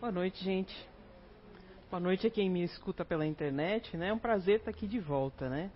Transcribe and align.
Boa 0.00 0.12
noite, 0.12 0.44
gente. 0.44 0.88
Boa 1.90 1.98
noite 1.98 2.24
a 2.24 2.30
quem 2.30 2.48
me 2.48 2.62
escuta 2.62 3.04
pela 3.04 3.26
internet, 3.26 3.96
né? 3.96 4.10
É 4.10 4.12
um 4.12 4.18
prazer 4.18 4.60
estar 4.60 4.70
aqui 4.70 4.86
de 4.86 5.00
volta, 5.00 5.48
né? 5.48 5.72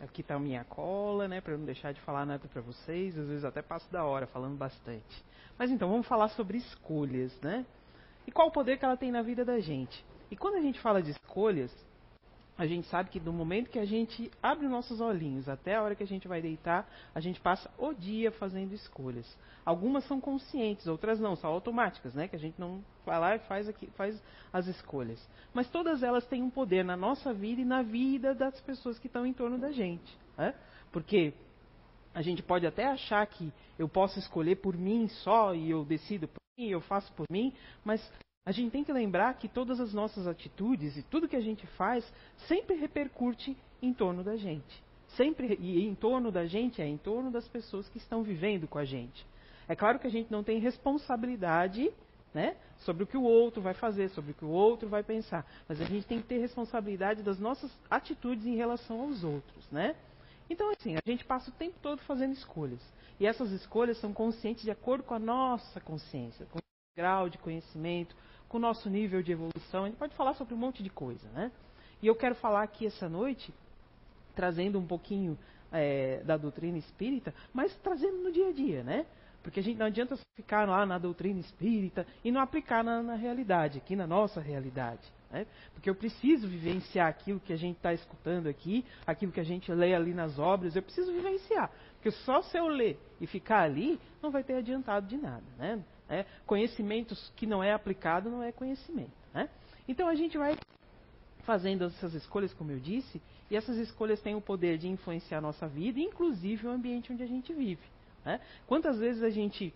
Aqui 0.00 0.22
está 0.22 0.34
a 0.34 0.40
minha 0.40 0.64
cola, 0.64 1.28
né? 1.28 1.40
Para 1.40 1.56
não 1.56 1.64
deixar 1.64 1.92
de 1.92 2.00
falar 2.00 2.26
nada 2.26 2.48
para 2.48 2.60
vocês. 2.60 3.16
Às 3.16 3.28
vezes 3.28 3.44
até 3.44 3.62
passo 3.62 3.88
da 3.92 4.04
hora 4.04 4.26
falando 4.26 4.56
bastante. 4.56 5.24
Mas 5.56 5.70
então, 5.70 5.88
vamos 5.88 6.08
falar 6.08 6.30
sobre 6.30 6.58
escolhas, 6.58 7.32
né? 7.40 7.64
E 8.26 8.32
qual 8.32 8.48
o 8.48 8.50
poder 8.50 8.76
que 8.76 8.84
ela 8.84 8.96
tem 8.96 9.12
na 9.12 9.22
vida 9.22 9.44
da 9.44 9.60
gente. 9.60 10.04
E 10.32 10.36
quando 10.36 10.56
a 10.56 10.60
gente 10.60 10.80
fala 10.80 11.00
de 11.00 11.12
escolhas, 11.12 11.72
a 12.58 12.66
gente 12.66 12.88
sabe 12.88 13.08
que 13.08 13.20
do 13.20 13.32
momento 13.32 13.70
que 13.70 13.78
a 13.78 13.84
gente 13.84 14.28
abre 14.42 14.66
os 14.66 14.70
nossos 14.70 15.00
olhinhos 15.00 15.48
até 15.48 15.76
a 15.76 15.82
hora 15.82 15.94
que 15.94 16.02
a 16.02 16.06
gente 16.06 16.26
vai 16.26 16.42
deitar, 16.42 16.90
a 17.14 17.20
gente 17.20 17.40
passa 17.40 17.70
o 17.78 17.94
dia 17.94 18.32
fazendo 18.32 18.72
escolhas. 18.74 19.24
Algumas 19.64 20.04
são 20.08 20.20
conscientes, 20.20 20.88
outras 20.88 21.20
não, 21.20 21.36
são 21.36 21.50
automáticas, 21.50 22.14
né? 22.14 22.26
Que 22.26 22.34
a 22.34 22.38
gente 22.38 22.58
não 22.58 22.82
vai 23.06 23.20
lá 23.20 23.36
e 23.36 23.38
faz, 23.40 23.68
aqui, 23.68 23.86
faz 23.96 24.20
as 24.52 24.66
escolhas. 24.66 25.24
Mas 25.54 25.70
todas 25.70 26.02
elas 26.02 26.26
têm 26.26 26.42
um 26.42 26.50
poder 26.50 26.84
na 26.84 26.96
nossa 26.96 27.32
vida 27.32 27.60
e 27.60 27.64
na 27.64 27.82
vida 27.82 28.34
das 28.34 28.60
pessoas 28.62 28.98
que 28.98 29.06
estão 29.06 29.24
em 29.24 29.32
torno 29.32 29.56
da 29.56 29.70
gente. 29.70 30.18
Né? 30.36 30.52
Porque 30.90 31.32
a 32.12 32.22
gente 32.22 32.42
pode 32.42 32.66
até 32.66 32.86
achar 32.86 33.24
que 33.28 33.52
eu 33.78 33.88
posso 33.88 34.18
escolher 34.18 34.56
por 34.56 34.76
mim 34.76 35.06
só 35.06 35.54
e 35.54 35.70
eu 35.70 35.84
decido 35.84 36.26
por 36.26 36.40
mim, 36.58 36.70
eu 36.70 36.80
faço 36.80 37.12
por 37.12 37.26
mim, 37.30 37.54
mas 37.84 38.00
a 38.48 38.50
gente 38.50 38.72
tem 38.72 38.82
que 38.82 38.90
lembrar 38.90 39.34
que 39.34 39.46
todas 39.46 39.78
as 39.78 39.92
nossas 39.92 40.26
atitudes 40.26 40.96
e 40.96 41.02
tudo 41.02 41.28
que 41.28 41.36
a 41.36 41.40
gente 41.40 41.66
faz 41.66 42.10
sempre 42.46 42.76
repercute 42.76 43.54
em 43.82 43.92
torno 43.92 44.24
da 44.24 44.36
gente. 44.36 44.82
Sempre 45.08 45.58
e 45.60 45.86
em 45.86 45.94
torno 45.94 46.32
da 46.32 46.46
gente 46.46 46.80
é 46.80 46.86
em 46.86 46.96
torno 46.96 47.30
das 47.30 47.46
pessoas 47.46 47.86
que 47.90 47.98
estão 47.98 48.22
vivendo 48.22 48.66
com 48.66 48.78
a 48.78 48.86
gente. 48.86 49.26
É 49.68 49.76
claro 49.76 49.98
que 49.98 50.06
a 50.06 50.10
gente 50.10 50.32
não 50.32 50.42
tem 50.42 50.60
responsabilidade 50.60 51.92
né, 52.32 52.56
sobre 52.78 53.04
o 53.04 53.06
que 53.06 53.18
o 53.18 53.22
outro 53.22 53.60
vai 53.60 53.74
fazer, 53.74 54.08
sobre 54.10 54.30
o 54.30 54.34
que 54.34 54.46
o 54.46 54.50
outro 54.50 54.88
vai 54.88 55.02
pensar, 55.02 55.46
mas 55.68 55.78
a 55.78 55.84
gente 55.84 56.06
tem 56.06 56.18
que 56.18 56.26
ter 56.26 56.38
responsabilidade 56.38 57.22
das 57.22 57.38
nossas 57.38 57.70
atitudes 57.90 58.46
em 58.46 58.56
relação 58.56 59.02
aos 59.02 59.24
outros, 59.24 59.70
né? 59.70 59.94
Então, 60.48 60.70
assim, 60.70 60.96
a 60.96 61.02
gente 61.04 61.22
passa 61.22 61.50
o 61.50 61.54
tempo 61.54 61.76
todo 61.82 62.00
fazendo 62.04 62.32
escolhas. 62.32 62.80
E 63.20 63.26
essas 63.26 63.50
escolhas 63.50 63.98
são 63.98 64.14
conscientes 64.14 64.62
de 64.62 64.70
acordo 64.70 65.04
com 65.04 65.12
a 65.12 65.18
nossa 65.18 65.80
consciência, 65.80 66.46
com 66.46 66.58
grau 66.98 67.28
de 67.28 67.38
conhecimento, 67.38 68.16
com 68.48 68.56
o 68.56 68.60
nosso 68.60 68.90
nível 68.90 69.22
de 69.22 69.30
evolução. 69.30 69.84
A 69.84 69.86
gente 69.86 69.98
pode 69.98 70.16
falar 70.16 70.34
sobre 70.34 70.52
um 70.52 70.56
monte 70.56 70.82
de 70.82 70.90
coisa, 70.90 71.28
né? 71.28 71.52
E 72.02 72.08
eu 72.08 72.16
quero 72.16 72.34
falar 72.34 72.64
aqui 72.64 72.86
essa 72.86 73.08
noite, 73.08 73.54
trazendo 74.34 74.80
um 74.80 74.86
pouquinho 74.86 75.38
é, 75.70 76.20
da 76.24 76.36
doutrina 76.36 76.76
espírita, 76.76 77.32
mas 77.54 77.72
trazendo 77.84 78.18
no 78.18 78.32
dia 78.32 78.48
a 78.48 78.52
dia, 78.52 78.82
né? 78.82 79.06
Porque 79.44 79.60
a 79.60 79.62
gente 79.62 79.78
não 79.78 79.86
adianta 79.86 80.18
ficar 80.34 80.68
lá 80.68 80.84
na 80.84 80.98
doutrina 80.98 81.38
espírita 81.38 82.04
e 82.24 82.32
não 82.32 82.40
aplicar 82.40 82.82
na, 82.82 83.00
na 83.00 83.14
realidade, 83.14 83.78
aqui 83.78 83.94
na 83.94 84.06
nossa 84.06 84.40
realidade. 84.40 85.06
Né? 85.30 85.46
Porque 85.72 85.88
eu 85.88 85.94
preciso 85.94 86.48
vivenciar 86.48 87.06
aquilo 87.06 87.38
que 87.38 87.52
a 87.52 87.56
gente 87.56 87.76
está 87.76 87.92
escutando 87.92 88.48
aqui, 88.48 88.84
aquilo 89.06 89.30
que 89.30 89.40
a 89.40 89.44
gente 89.44 89.70
lê 89.70 89.94
ali 89.94 90.12
nas 90.12 90.36
obras, 90.38 90.74
eu 90.74 90.82
preciso 90.82 91.12
vivenciar. 91.12 91.70
Porque 91.94 92.10
só 92.10 92.42
se 92.42 92.58
eu 92.58 92.66
ler 92.66 92.98
e 93.20 93.26
ficar 93.26 93.60
ali, 93.60 94.00
não 94.20 94.32
vai 94.32 94.42
ter 94.42 94.54
adiantado 94.54 95.06
de 95.06 95.16
nada. 95.16 95.44
Né? 95.56 95.80
É, 96.08 96.24
conhecimentos 96.46 97.32
que 97.36 97.46
não 97.46 97.62
é 97.62 97.72
aplicado 97.72 98.30
não 98.30 98.42
é 98.42 98.50
conhecimento. 98.50 99.12
Né? 99.34 99.48
Então 99.86 100.08
a 100.08 100.14
gente 100.14 100.38
vai 100.38 100.56
fazendo 101.42 101.84
essas 101.84 102.14
escolhas, 102.14 102.52
como 102.54 102.70
eu 102.70 102.78
disse, 102.78 103.22
e 103.50 103.56
essas 103.56 103.76
escolhas 103.76 104.20
têm 104.20 104.34
o 104.34 104.40
poder 104.40 104.76
de 104.76 104.88
influenciar 104.88 105.38
a 105.38 105.40
nossa 105.40 105.66
vida, 105.66 105.98
inclusive 105.98 106.66
o 106.66 106.70
ambiente 106.70 107.12
onde 107.12 107.22
a 107.22 107.26
gente 107.26 107.52
vive. 107.52 107.82
Né? 108.24 108.40
Quantas 108.66 108.98
vezes 108.98 109.22
a 109.22 109.30
gente 109.30 109.72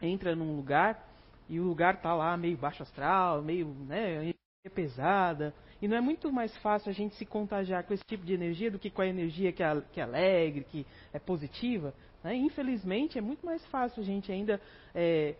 entra 0.00 0.36
num 0.36 0.54
lugar 0.56 1.08
e 1.48 1.58
o 1.58 1.64
lugar 1.64 1.94
está 1.94 2.14
lá 2.14 2.36
meio 2.36 2.56
baixo 2.56 2.82
astral, 2.82 3.42
meio 3.42 3.68
né, 3.86 4.32
pesada, 4.74 5.54
e 5.80 5.88
não 5.88 5.96
é 5.96 6.00
muito 6.00 6.30
mais 6.30 6.56
fácil 6.58 6.90
a 6.90 6.92
gente 6.92 7.14
se 7.16 7.26
contagiar 7.26 7.84
com 7.84 7.92
esse 7.92 8.04
tipo 8.04 8.24
de 8.24 8.32
energia 8.32 8.70
do 8.70 8.78
que 8.78 8.90
com 8.90 9.02
a 9.02 9.06
energia 9.06 9.52
que 9.52 9.62
é, 9.62 9.82
que 9.92 10.00
é 10.00 10.04
alegre, 10.04 10.64
que 10.64 10.86
é 11.12 11.18
positiva? 11.18 11.92
Né? 12.22 12.36
Infelizmente, 12.36 13.18
é 13.18 13.20
muito 13.20 13.44
mais 13.44 13.64
fácil 13.66 14.02
a 14.02 14.04
gente 14.04 14.30
ainda 14.30 14.60
é, 14.94 15.34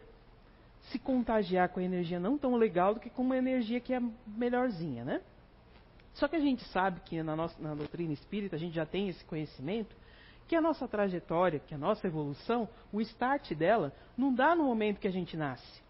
se 0.91 0.98
contagiar 0.98 1.69
com 1.69 1.81
a 1.81 1.82
energia 1.82 2.19
não 2.19 2.37
tão 2.37 2.56
legal 2.56 2.94
do 2.94 3.00
que 3.00 3.10
com 3.10 3.22
uma 3.22 3.37
energia 3.37 3.81
que 3.81 3.94
é 3.94 4.00
melhorzinha, 4.26 5.04
né? 5.04 5.20
Só 6.15 6.28
que 6.28 6.37
a 6.37 6.41
gente 6.41 6.65
sabe 6.69 7.00
que 7.00 7.22
na, 7.22 7.34
nossa, 7.34 7.60
na 7.62 7.75
doutrina 7.75 8.12
espírita 8.12 8.56
a 8.56 8.59
gente 8.59 8.75
já 8.75 8.84
tem 8.84 9.09
esse 9.09 9.25
conhecimento 9.25 9.94
que 10.47 10.56
a 10.56 10.60
nossa 10.60 10.87
trajetória, 10.87 11.60
que 11.60 11.75
a 11.75 11.78
nossa 11.78 12.06
evolução, 12.06 12.69
o 12.92 13.00
start 13.00 13.54
dela 13.54 13.92
não 14.16 14.34
dá 14.34 14.54
no 14.54 14.65
momento 14.65 14.98
que 14.98 15.09
a 15.09 15.12
gente 15.12 15.37
nasce. 15.37 15.82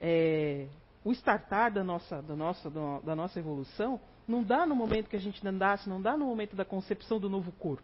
É, 0.00 0.66
o 1.04 1.12
startar 1.12 1.72
da 1.72 1.82
nossa, 1.82 2.20
da, 2.20 2.36
nossa, 2.36 2.70
da 2.70 3.16
nossa 3.16 3.38
evolução 3.38 4.00
não 4.26 4.42
dá 4.42 4.66
no 4.66 4.74
momento 4.74 5.08
que 5.08 5.16
a 5.16 5.20
gente 5.20 5.42
nasce, 5.44 5.88
não 5.88 6.02
dá 6.02 6.16
no 6.16 6.26
momento 6.26 6.54
da 6.54 6.64
concepção 6.64 7.18
do 7.18 7.30
novo 7.30 7.50
corpo. 7.52 7.82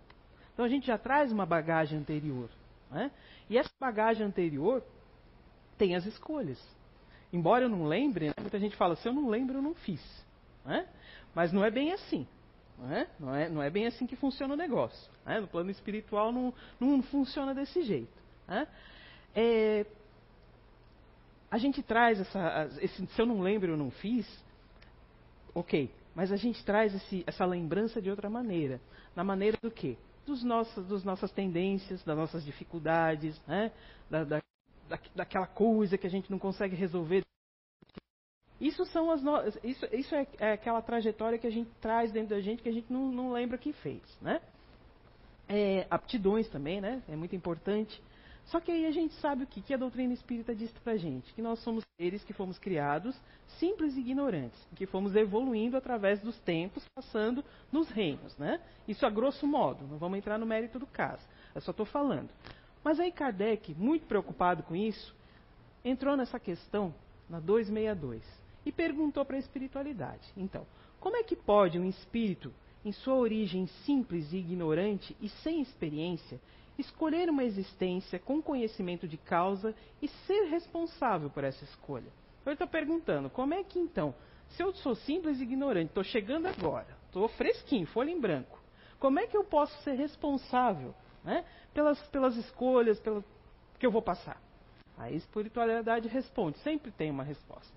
Então 0.52 0.64
a 0.64 0.68
gente 0.68 0.86
já 0.86 0.98
traz 0.98 1.32
uma 1.32 1.46
bagagem 1.46 1.98
anterior. 1.98 2.50
Né? 2.90 3.10
E 3.48 3.56
essa 3.56 3.70
bagagem 3.80 4.26
anterior 4.26 4.82
tem 5.78 5.94
as 5.94 6.04
escolhas. 6.04 6.58
Embora 7.32 7.64
eu 7.64 7.68
não 7.68 7.86
lembre, 7.86 8.26
né, 8.26 8.34
muita 8.40 8.58
gente 8.58 8.76
fala, 8.76 8.96
se 8.96 9.08
eu 9.08 9.12
não 9.12 9.28
lembro, 9.28 9.58
eu 9.58 9.62
não 9.62 9.74
fiz. 9.74 10.02
Né? 10.64 10.86
Mas 11.34 11.52
não 11.52 11.64
é 11.64 11.70
bem 11.70 11.92
assim. 11.92 12.26
Não 12.78 12.92
é? 12.92 13.08
Não, 13.18 13.34
é, 13.34 13.48
não 13.48 13.62
é 13.62 13.70
bem 13.70 13.86
assim 13.86 14.06
que 14.06 14.16
funciona 14.16 14.54
o 14.54 14.56
negócio. 14.56 15.10
Né? 15.24 15.40
No 15.40 15.48
plano 15.48 15.70
espiritual 15.70 16.32
não, 16.32 16.52
não 16.78 17.02
funciona 17.02 17.54
desse 17.54 17.82
jeito. 17.82 18.12
Né? 18.46 18.66
É, 19.34 19.86
a 21.50 21.58
gente 21.58 21.82
traz 21.82 22.20
essa. 22.20 22.68
Esse, 22.80 23.06
se 23.06 23.20
eu 23.20 23.26
não 23.26 23.40
lembro, 23.40 23.72
eu 23.72 23.76
não 23.76 23.90
fiz. 23.90 24.26
Ok. 25.54 25.90
Mas 26.14 26.32
a 26.32 26.36
gente 26.36 26.64
traz 26.64 26.94
esse, 26.94 27.24
essa 27.26 27.44
lembrança 27.44 28.02
de 28.02 28.10
outra 28.10 28.28
maneira. 28.28 28.80
Na 29.14 29.22
maneira 29.22 29.56
do 29.62 29.70
quê? 29.70 29.96
dos 30.28 30.44
nossos, 30.44 30.86
das 30.86 31.02
nossas 31.02 31.32
tendências, 31.32 32.04
das 32.04 32.16
nossas 32.16 32.44
dificuldades, 32.44 33.40
né? 33.46 33.72
da, 34.10 34.24
da, 34.24 34.38
daquela 35.14 35.46
coisa 35.46 35.98
que 35.98 36.06
a 36.06 36.10
gente 36.10 36.30
não 36.30 36.38
consegue 36.38 36.74
resolver. 36.74 37.22
Isso, 38.60 38.84
são 38.86 39.10
as 39.10 39.22
no... 39.22 39.36
isso, 39.62 39.86
isso 39.92 40.14
é, 40.14 40.26
é, 40.38 40.52
aquela 40.52 40.82
trajetória 40.82 41.38
que 41.38 41.46
a 41.46 41.50
gente 41.50 41.70
traz 41.80 42.10
dentro 42.10 42.30
da 42.30 42.40
gente 42.40 42.62
que 42.62 42.68
a 42.68 42.72
gente 42.72 42.92
não, 42.92 43.10
não 43.12 43.30
lembra 43.30 43.56
que 43.56 43.72
fez. 43.72 44.02
Né? 44.20 44.40
É, 45.48 45.86
aptidões 45.88 46.48
também, 46.48 46.80
né? 46.80 47.02
é 47.08 47.14
muito 47.14 47.36
importante. 47.36 48.02
Só 48.46 48.60
que 48.60 48.72
aí 48.72 48.86
a 48.86 48.90
gente 48.90 49.14
sabe 49.16 49.44
o 49.44 49.46
que, 49.46 49.60
que 49.60 49.74
a 49.74 49.76
doutrina 49.76 50.12
espírita 50.14 50.54
diz 50.54 50.72
pra 50.82 50.96
gente, 50.96 51.32
que 51.34 51.42
nós 51.42 51.58
somos 51.60 51.84
seres 52.00 52.24
que 52.24 52.32
fomos 52.32 52.58
criados 52.58 53.14
simples 53.58 53.94
e 53.94 54.00
ignorantes, 54.00 54.58
que 54.74 54.86
fomos 54.86 55.14
evoluindo 55.14 55.76
através 55.76 56.20
dos 56.22 56.38
tempos, 56.40 56.82
passando 56.94 57.44
nos 57.70 57.90
reinos, 57.90 58.36
né? 58.38 58.58
Isso 58.86 59.04
a 59.04 59.10
grosso 59.10 59.46
modo, 59.46 59.86
não 59.86 59.98
vamos 59.98 60.16
entrar 60.16 60.38
no 60.38 60.46
mérito 60.46 60.78
do 60.78 60.86
caso, 60.86 61.22
eu 61.54 61.60
só 61.60 61.72
estou 61.72 61.84
falando. 61.84 62.30
Mas 62.88 62.98
aí 62.98 63.12
Kardec, 63.12 63.74
muito 63.74 64.06
preocupado 64.06 64.62
com 64.62 64.74
isso, 64.74 65.14
entrou 65.84 66.16
nessa 66.16 66.40
questão 66.40 66.94
na 67.28 67.38
262 67.38 68.22
e 68.64 68.72
perguntou 68.72 69.26
para 69.26 69.36
a 69.36 69.38
espiritualidade. 69.38 70.26
Então, 70.34 70.66
como 70.98 71.14
é 71.14 71.22
que 71.22 71.36
pode 71.36 71.78
um 71.78 71.86
espírito, 71.86 72.50
em 72.82 72.90
sua 72.90 73.16
origem 73.16 73.66
simples 73.84 74.32
e 74.32 74.38
ignorante 74.38 75.14
e 75.20 75.28
sem 75.28 75.60
experiência, 75.60 76.40
escolher 76.78 77.28
uma 77.28 77.44
existência 77.44 78.18
com 78.18 78.40
conhecimento 78.40 79.06
de 79.06 79.18
causa 79.18 79.74
e 80.00 80.08
ser 80.08 80.44
responsável 80.44 81.28
por 81.28 81.44
essa 81.44 81.64
escolha. 81.64 82.10
Então 82.40 82.50
ele 82.50 82.54
está 82.54 82.66
perguntando, 82.66 83.28
como 83.28 83.52
é 83.52 83.62
que 83.64 83.78
então, 83.78 84.14
se 84.48 84.62
eu 84.62 84.72
sou 84.76 84.94
simples 84.94 85.40
e 85.40 85.42
ignorante, 85.42 85.88
estou 85.88 86.04
chegando 86.04 86.46
agora, 86.46 86.96
estou 87.04 87.28
fresquinho, 87.28 87.86
folha 87.88 88.10
em 88.10 88.18
branco, 88.18 88.58
como 88.98 89.18
é 89.18 89.26
que 89.26 89.36
eu 89.36 89.44
posso 89.44 89.78
ser 89.82 89.92
responsável 89.92 90.94
né, 91.24 91.44
pelas, 91.74 92.00
pelas 92.08 92.36
escolhas 92.36 92.98
pelo, 93.00 93.24
que 93.78 93.86
eu 93.86 93.90
vou 93.90 94.02
passar? 94.02 94.40
A 94.96 95.10
espiritualidade 95.10 96.08
responde, 96.08 96.58
sempre 96.58 96.90
tem 96.90 97.10
uma 97.10 97.22
resposta. 97.22 97.72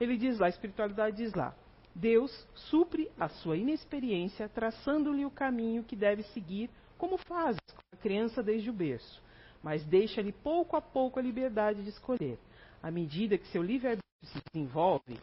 Ele 0.00 0.16
diz 0.16 0.38
lá, 0.38 0.46
a 0.46 0.50
espiritualidade 0.50 1.16
diz 1.16 1.34
lá, 1.34 1.54
Deus 1.94 2.46
supre 2.54 3.10
a 3.18 3.28
sua 3.28 3.56
inexperiência, 3.56 4.48
traçando-lhe 4.48 5.24
o 5.24 5.30
caminho 5.30 5.82
que 5.82 5.96
deve 5.96 6.22
seguir 6.22 6.70
como 6.96 7.18
faz 7.18 7.56
com 7.74 7.80
a 7.92 7.96
criança 7.96 8.42
desde 8.42 8.70
o 8.70 8.72
berço, 8.72 9.22
mas 9.62 9.84
deixa-lhe 9.84 10.32
pouco 10.32 10.76
a 10.76 10.80
pouco 10.80 11.18
a 11.18 11.22
liberdade 11.22 11.82
de 11.82 11.88
escolher. 11.90 12.38
À 12.82 12.90
medida 12.90 13.36
que 13.36 13.48
seu 13.48 13.62
livre-arbítrio 13.62 14.02
se 14.24 14.38
desenvolve, 14.52 15.18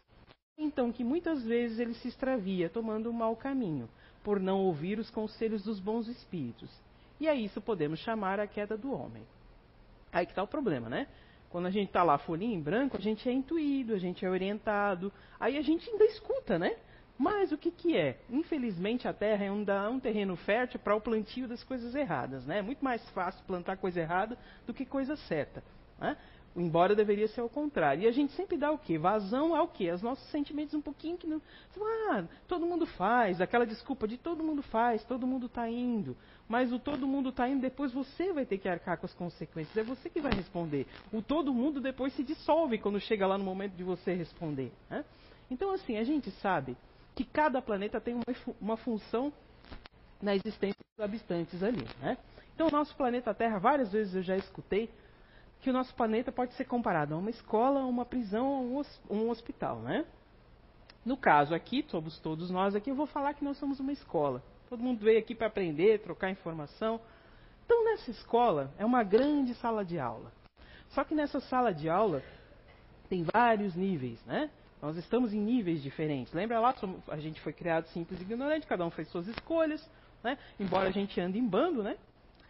então 0.58 0.92
que 0.92 1.04
muitas 1.04 1.44
vezes 1.44 1.80
ele 1.80 1.94
se 1.96 2.08
extravia, 2.08 2.69
tomando 2.69 3.10
um 3.10 3.14
mau 3.14 3.36
caminho, 3.36 3.90
por 4.24 4.40
não 4.40 4.60
ouvir 4.60 5.00
os 5.00 5.10
conselhos 5.10 5.64
dos 5.64 5.80
bons 5.80 6.08
espíritos. 6.08 6.69
E 7.20 7.28
a 7.28 7.36
isso 7.36 7.62
podemos 7.62 8.00
chamar 8.00 8.40
a 8.40 8.48
queda 8.48 8.78
do 8.78 8.94
homem. 8.94 9.24
Aí 10.12 10.26
que 10.26 10.32
está 10.32 10.44
o 10.44 10.48
problema, 10.48 10.90
né? 10.90 11.08
Quando 11.50 11.68
a 11.68 11.72
gente 11.72 11.88
está 11.88 12.04
lá 12.04 12.18
folhinha 12.18 12.56
em 12.56 12.62
branco, 12.62 12.98
a 12.98 13.00
gente 13.00 13.28
é 13.30 13.32
intuído, 13.32 13.94
a 13.94 13.98
gente 13.98 14.26
é 14.26 14.30
orientado, 14.30 15.12
aí 15.40 15.58
a 15.58 15.62
gente 15.62 15.90
ainda 15.90 16.04
escuta, 16.06 16.60
né? 16.60 16.76
Mas 17.18 17.52
o 17.52 17.58
que, 17.58 17.72
que 17.72 17.96
é? 17.98 18.20
Infelizmente 18.30 19.08
a 19.08 19.14
terra 19.14 19.46
é 19.46 19.52
um, 19.52 19.66
um 19.90 20.00
terreno 20.00 20.36
fértil 20.36 20.80
para 20.80 20.96
o 20.96 21.00
plantio 21.00 21.48
das 21.48 21.64
coisas 21.64 21.96
erradas. 21.96 22.46
Né? 22.46 22.60
É 22.60 22.62
muito 22.62 22.84
mais 22.84 23.08
fácil 23.12 23.42
plantar 23.46 23.78
coisa 23.78 24.02
errada 24.02 24.38
do 24.68 24.74
que 24.74 24.86
coisa 24.86 25.16
certa. 25.16 25.64
Né? 25.98 26.18
Embora 26.56 26.96
deveria 26.96 27.28
ser 27.28 27.42
ao 27.42 27.50
contrário. 27.50 28.04
E 28.04 28.07
a 28.07 28.12
gente 28.12 28.31
sempre 28.34 28.56
dá 28.56 28.72
o 28.72 28.78
quê? 28.78 28.98
Vazão 28.98 29.54
ao 29.54 29.68
quê? 29.68 29.90
Aos 29.90 30.02
nossos 30.02 30.25
sentimentos 30.30 30.74
um 30.74 30.81
pouquinho 30.81 31.18
que 31.18 31.28
não. 31.28 31.42
Ah, 32.10 32.24
todo 32.48 32.66
mundo 32.66 32.86
faz, 32.86 33.42
aquela 33.42 33.66
desculpa 33.66 34.07
de 34.07 34.18
todo 34.18 34.42
mundo 34.42 34.63
faz, 34.63 35.04
todo 35.04 35.28
mundo 35.28 35.48
está 35.48 35.69
indo. 35.69 36.16
Mas 36.48 36.72
o 36.72 36.80
todo 36.80 37.06
mundo 37.06 37.30
está 37.30 37.50
indo, 37.50 37.60
depois 37.60 37.92
você 37.92 38.31
vai 38.31 38.46
ter 38.46 38.57
que 38.57 38.69
arcar 38.69 38.98
com 38.98 39.06
as 39.06 39.13
consequências. 39.13 39.75
É 39.75 39.84
você 39.84 40.10
que 40.10 40.22
vai 40.22 40.34
responder. 40.34 40.88
O 41.12 41.22
todo 41.22 41.54
mundo 41.54 41.81
depois 41.81 42.13
se 42.13 42.24
dissolve 42.24 42.78
quando 42.78 43.02
chega 43.02 43.28
lá 43.28 43.38
no 43.38 43.44
momento 43.44 43.74
de 43.74 43.84
você 43.84 44.13
responder. 44.13 44.72
Né? 44.90 45.04
Então, 45.52 45.72
assim, 45.72 45.98
a 45.98 46.06
gente 46.06 46.31
sabe 46.31 46.78
que 47.13 47.25
cada 47.25 47.62
planeta 47.62 48.00
tem 48.00 48.13
uma, 48.13 48.24
uma 48.62 48.78
função 48.78 49.34
na 50.22 50.34
existência 50.36 50.80
dos 50.96 51.04
habitantes 51.04 51.62
ali. 51.62 51.86
Né? 52.00 52.18
Então, 52.54 52.68
o 52.68 52.72
nosso 52.72 52.96
planeta 52.96 53.34
Terra, 53.34 53.60
várias 53.60 53.92
vezes 53.92 54.16
eu 54.16 54.22
já 54.22 54.38
escutei 54.38 54.90
que 55.66 55.70
o 55.72 55.74
nosso 55.74 55.96
planeta 55.96 56.32
pode 56.32 56.54
ser 56.54 56.66
comparado 56.66 57.16
a 57.16 57.18
uma 57.18 57.32
escola, 57.32 57.84
uma 57.86 58.06
prisão, 58.06 58.72
um 59.10 59.32
hospital, 59.32 59.80
né? 59.80 60.06
No 61.04 61.18
caso 61.18 61.56
aqui, 61.56 61.84
somos 61.88 62.20
todos 62.20 62.52
nós 62.52 62.76
aqui, 62.76 62.92
eu 62.92 62.96
vou 62.96 63.08
falar 63.08 63.34
que 63.34 63.44
nós 63.44 63.58
somos 63.58 63.80
uma 63.80 63.92
escola. 63.92 64.44
Todo 64.70 64.84
mundo 64.84 65.00
veio 65.04 65.18
aqui 65.18 65.34
para 65.34 65.48
aprender, 65.48 66.02
trocar 66.02 66.30
informação. 66.30 67.02
Então, 67.66 67.84
nessa 67.84 68.12
escola, 68.12 68.72
é 68.78 68.86
uma 68.86 69.02
grande 69.02 69.56
sala 69.56 69.84
de 69.84 69.98
aula. 69.98 70.32
Só 70.90 71.04
que 71.04 71.16
nessa 71.16 71.40
sala 71.40 71.74
de 71.74 71.90
aula 71.90 72.22
tem 73.10 73.24
vários 73.24 73.74
níveis, 73.74 74.24
né? 74.24 74.52
Nós 74.80 74.96
estamos 74.98 75.34
em 75.34 75.40
níveis 75.40 75.82
diferentes. 75.82 76.32
Lembra 76.32 76.60
lá, 76.60 76.76
a 77.08 77.18
gente 77.18 77.42
foi 77.42 77.54
criado 77.54 77.88
simples 77.88 78.20
e 78.20 78.24
ignorante, 78.24 78.68
cada 78.68 78.86
um 78.86 78.92
fez 78.92 79.08
suas 79.08 79.28
escolhas, 79.28 79.84
né? 80.24 80.38
Embora 80.60 80.90
a 80.90 80.92
gente 80.92 81.20
ande 81.20 81.40
em 81.40 81.48
bando, 81.48 81.82
né? 81.82 81.98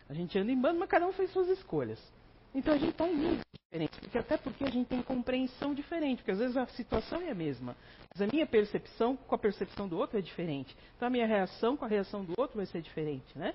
A 0.09 0.13
gente 0.13 0.37
anda 0.37 0.51
em 0.51 0.59
bando, 0.59 0.79
mas 0.79 0.89
cada 0.89 1.07
um 1.07 1.13
fez 1.13 1.31
suas 1.31 1.47
escolhas. 1.47 2.14
Então 2.55 2.73
a 2.73 2.77
gente 2.77 2.91
está 2.91 3.05
em 3.05 3.15
níveis 3.15 3.41
diferentes, 3.53 3.99
porque 3.99 4.17
até 4.17 4.37
porque 4.37 4.63
a 4.63 4.69
gente 4.69 4.87
tem 4.87 5.01
compreensão 5.01 5.73
diferente, 5.73 6.19
porque 6.19 6.31
às 6.31 6.39
vezes 6.39 6.55
a 6.55 6.65
situação 6.67 7.21
é 7.21 7.29
a 7.29 7.35
mesma, 7.35 7.75
mas 8.13 8.21
a 8.21 8.31
minha 8.31 8.47
percepção 8.47 9.17
com 9.17 9.35
a 9.35 9.37
percepção 9.37 9.89
do 9.89 9.97
outro 9.97 10.17
é 10.17 10.21
diferente. 10.21 10.75
Então 10.95 11.09
a 11.09 11.11
minha 11.11 11.27
reação 11.27 11.75
com 11.75 11.83
a 11.83 11.87
reação 11.87 12.23
do 12.23 12.33
outro 12.37 12.55
vai 12.55 12.65
ser 12.65 12.81
diferente, 12.81 13.37
né? 13.37 13.53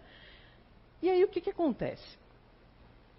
E 1.01 1.09
aí 1.09 1.25
o 1.25 1.29
que, 1.29 1.41
que 1.41 1.49
acontece? 1.49 2.21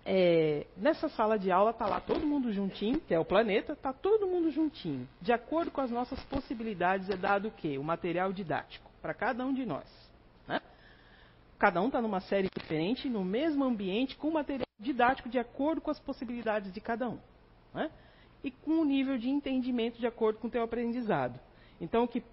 É, 0.06 0.68
nessa 0.78 1.10
sala 1.10 1.38
de 1.38 1.52
aula 1.52 1.72
está 1.72 1.88
lá 1.88 2.00
todo 2.00 2.28
mundo 2.28 2.54
juntinho, 2.54 3.00
que 3.00 3.14
é 3.14 3.20
o 3.20 3.26
planeta, 3.26 3.74
está 3.74 3.92
todo 3.92 4.28
mundo 4.28 4.52
juntinho. 4.52 5.10
De 5.20 5.34
acordo 5.34 5.72
com 5.72 5.82
as 5.82 5.90
nossas 5.90 6.24
possibilidades 6.26 7.10
é 7.10 7.18
dado 7.18 7.48
o 7.48 7.52
quê? 7.52 7.80
O 7.80 7.84
material 7.84 8.32
didático 8.32 8.92
para 9.02 9.16
cada 9.16 9.44
um 9.44 9.54
de 9.54 9.66
nós. 9.66 9.86
Né? 10.48 10.62
Cada 11.58 11.82
um 11.82 11.88
está 11.88 12.00
numa 12.00 12.20
série 12.20 12.50
diferente, 12.56 13.10
no 13.10 13.26
mesmo 13.26 13.64
ambiente, 13.64 14.16
com 14.16 14.30
material 14.30 14.71
didático 14.82 15.30
de 15.30 15.40
acordo 15.40 15.80
com 15.80 15.92
as 15.92 16.00
possibilidades 16.00 16.74
de 16.74 16.82
cada 16.82 17.08
um. 17.08 17.20
Né? 17.74 17.90
E 18.44 18.50
com 18.50 18.82
o 18.82 18.86
nível 18.86 19.18
de 19.18 19.30
entendimento 19.30 20.00
de 20.00 20.08
acordo 20.08 20.40
com 20.40 20.48
o 20.48 20.52
teu 20.52 20.64
aprendizado. 20.64 21.40
Então, 21.80 22.04
o 22.04 22.08
que 22.08 22.24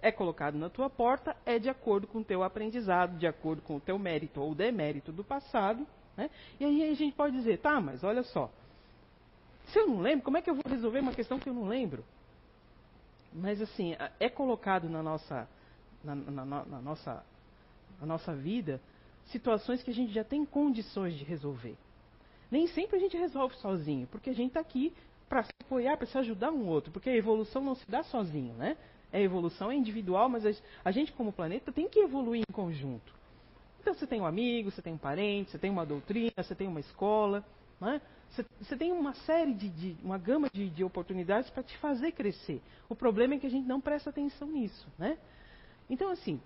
é 0.00 0.12
colocado 0.12 0.56
na 0.56 0.70
tua 0.70 0.88
porta 0.88 1.36
é 1.44 1.58
de 1.58 1.68
acordo 1.68 2.06
com 2.06 2.18
o 2.18 2.24
teu 2.24 2.44
aprendizado, 2.44 3.18
de 3.18 3.26
acordo 3.26 3.60
com 3.62 3.76
o 3.76 3.80
teu 3.80 3.98
mérito 3.98 4.40
ou 4.40 4.54
demérito 4.54 5.10
do 5.10 5.24
passado. 5.24 5.86
Né? 6.16 6.30
E 6.60 6.64
aí 6.64 6.90
a 6.90 6.94
gente 6.94 7.14
pode 7.14 7.36
dizer, 7.36 7.58
tá, 7.58 7.80
mas 7.80 8.04
olha 8.04 8.22
só, 8.22 8.50
se 9.66 9.78
eu 9.78 9.88
não 9.88 10.00
lembro, 10.00 10.24
como 10.24 10.36
é 10.36 10.42
que 10.42 10.48
eu 10.48 10.54
vou 10.54 10.64
resolver 10.68 11.00
uma 11.00 11.12
questão 11.12 11.38
que 11.38 11.48
eu 11.48 11.54
não 11.54 11.66
lembro? 11.66 12.04
Mas 13.32 13.60
assim, 13.60 13.96
é 14.18 14.28
colocado 14.28 14.88
na 14.88 15.02
nossa, 15.02 15.48
na, 16.02 16.14
na, 16.14 16.44
na 16.44 16.80
nossa, 16.80 17.24
na 18.00 18.06
nossa 18.06 18.34
vida 18.34 18.80
situações 19.26 19.82
que 19.82 19.90
a 19.90 19.94
gente 19.94 20.12
já 20.12 20.24
tem 20.24 20.44
condições 20.44 21.14
de 21.14 21.24
resolver. 21.24 21.76
Nem 22.50 22.66
sempre 22.68 22.96
a 22.96 23.00
gente 23.00 23.16
resolve 23.16 23.54
sozinho, 23.56 24.06
porque 24.06 24.30
a 24.30 24.34
gente 24.34 24.48
está 24.48 24.60
aqui 24.60 24.92
para 25.28 25.42
se 25.42 25.50
apoiar, 25.60 25.96
para 25.96 26.06
se 26.06 26.16
ajudar 26.18 26.50
um 26.50 26.66
outro, 26.66 26.90
porque 26.90 27.10
a 27.10 27.16
evolução 27.16 27.62
não 27.62 27.74
se 27.74 27.88
dá 27.90 28.02
sozinho, 28.02 28.54
né? 28.54 28.76
A 29.12 29.20
evolução 29.20 29.70
é 29.70 29.74
individual, 29.74 30.28
mas 30.28 30.44
a 30.84 30.90
gente 30.90 31.12
como 31.12 31.32
planeta 31.32 31.72
tem 31.72 31.88
que 31.88 31.98
evoluir 32.00 32.42
em 32.48 32.52
conjunto. 32.52 33.12
Então 33.80 33.94
você 33.94 34.06
tem 34.06 34.20
um 34.20 34.26
amigo, 34.26 34.70
você 34.70 34.82
tem 34.82 34.92
um 34.92 34.98
parente, 34.98 35.50
você 35.50 35.58
tem 35.58 35.70
uma 35.70 35.84
doutrina, 35.84 36.32
você 36.36 36.54
tem 36.54 36.68
uma 36.68 36.80
escola, 36.80 37.44
né? 37.80 38.00
você, 38.30 38.44
você 38.60 38.76
tem 38.76 38.92
uma 38.92 39.14
série 39.14 39.54
de, 39.54 39.68
de 39.68 39.96
uma 40.02 40.18
gama 40.18 40.48
de, 40.52 40.68
de 40.68 40.84
oportunidades 40.84 41.50
para 41.50 41.62
te 41.62 41.76
fazer 41.78 42.12
crescer. 42.12 42.60
O 42.88 42.94
problema 42.94 43.34
é 43.34 43.38
que 43.38 43.46
a 43.46 43.50
gente 43.50 43.66
não 43.66 43.80
presta 43.80 44.10
atenção 44.10 44.48
nisso, 44.48 44.86
né? 44.98 45.18
Então 45.88 46.10
assim, 46.10 46.40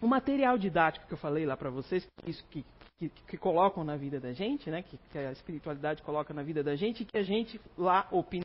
o 0.00 0.06
material 0.06 0.58
didático 0.58 1.06
que 1.06 1.14
eu 1.14 1.18
falei 1.18 1.46
lá 1.46 1.56
para 1.56 1.70
vocês, 1.70 2.06
isso 2.26 2.44
que, 2.50 2.64
que, 2.98 3.08
que, 3.08 3.36
colocam 3.36 3.84
na 3.84 3.96
vida 3.96 4.18
da 4.18 4.32
gente, 4.32 4.70
né, 4.70 4.82
que, 4.82 4.98
que, 5.10 5.18
a 5.18 5.32
espiritualidade 5.32 6.02
coloca 6.02 6.32
na 6.32 6.42
vida 6.42 6.62
da 6.62 6.74
gente, 6.76 7.02
e 7.02 7.06
que 7.06 7.16
a 7.16 7.22
gente 7.22 7.60
lá 7.76 8.06
opina. 8.10 8.44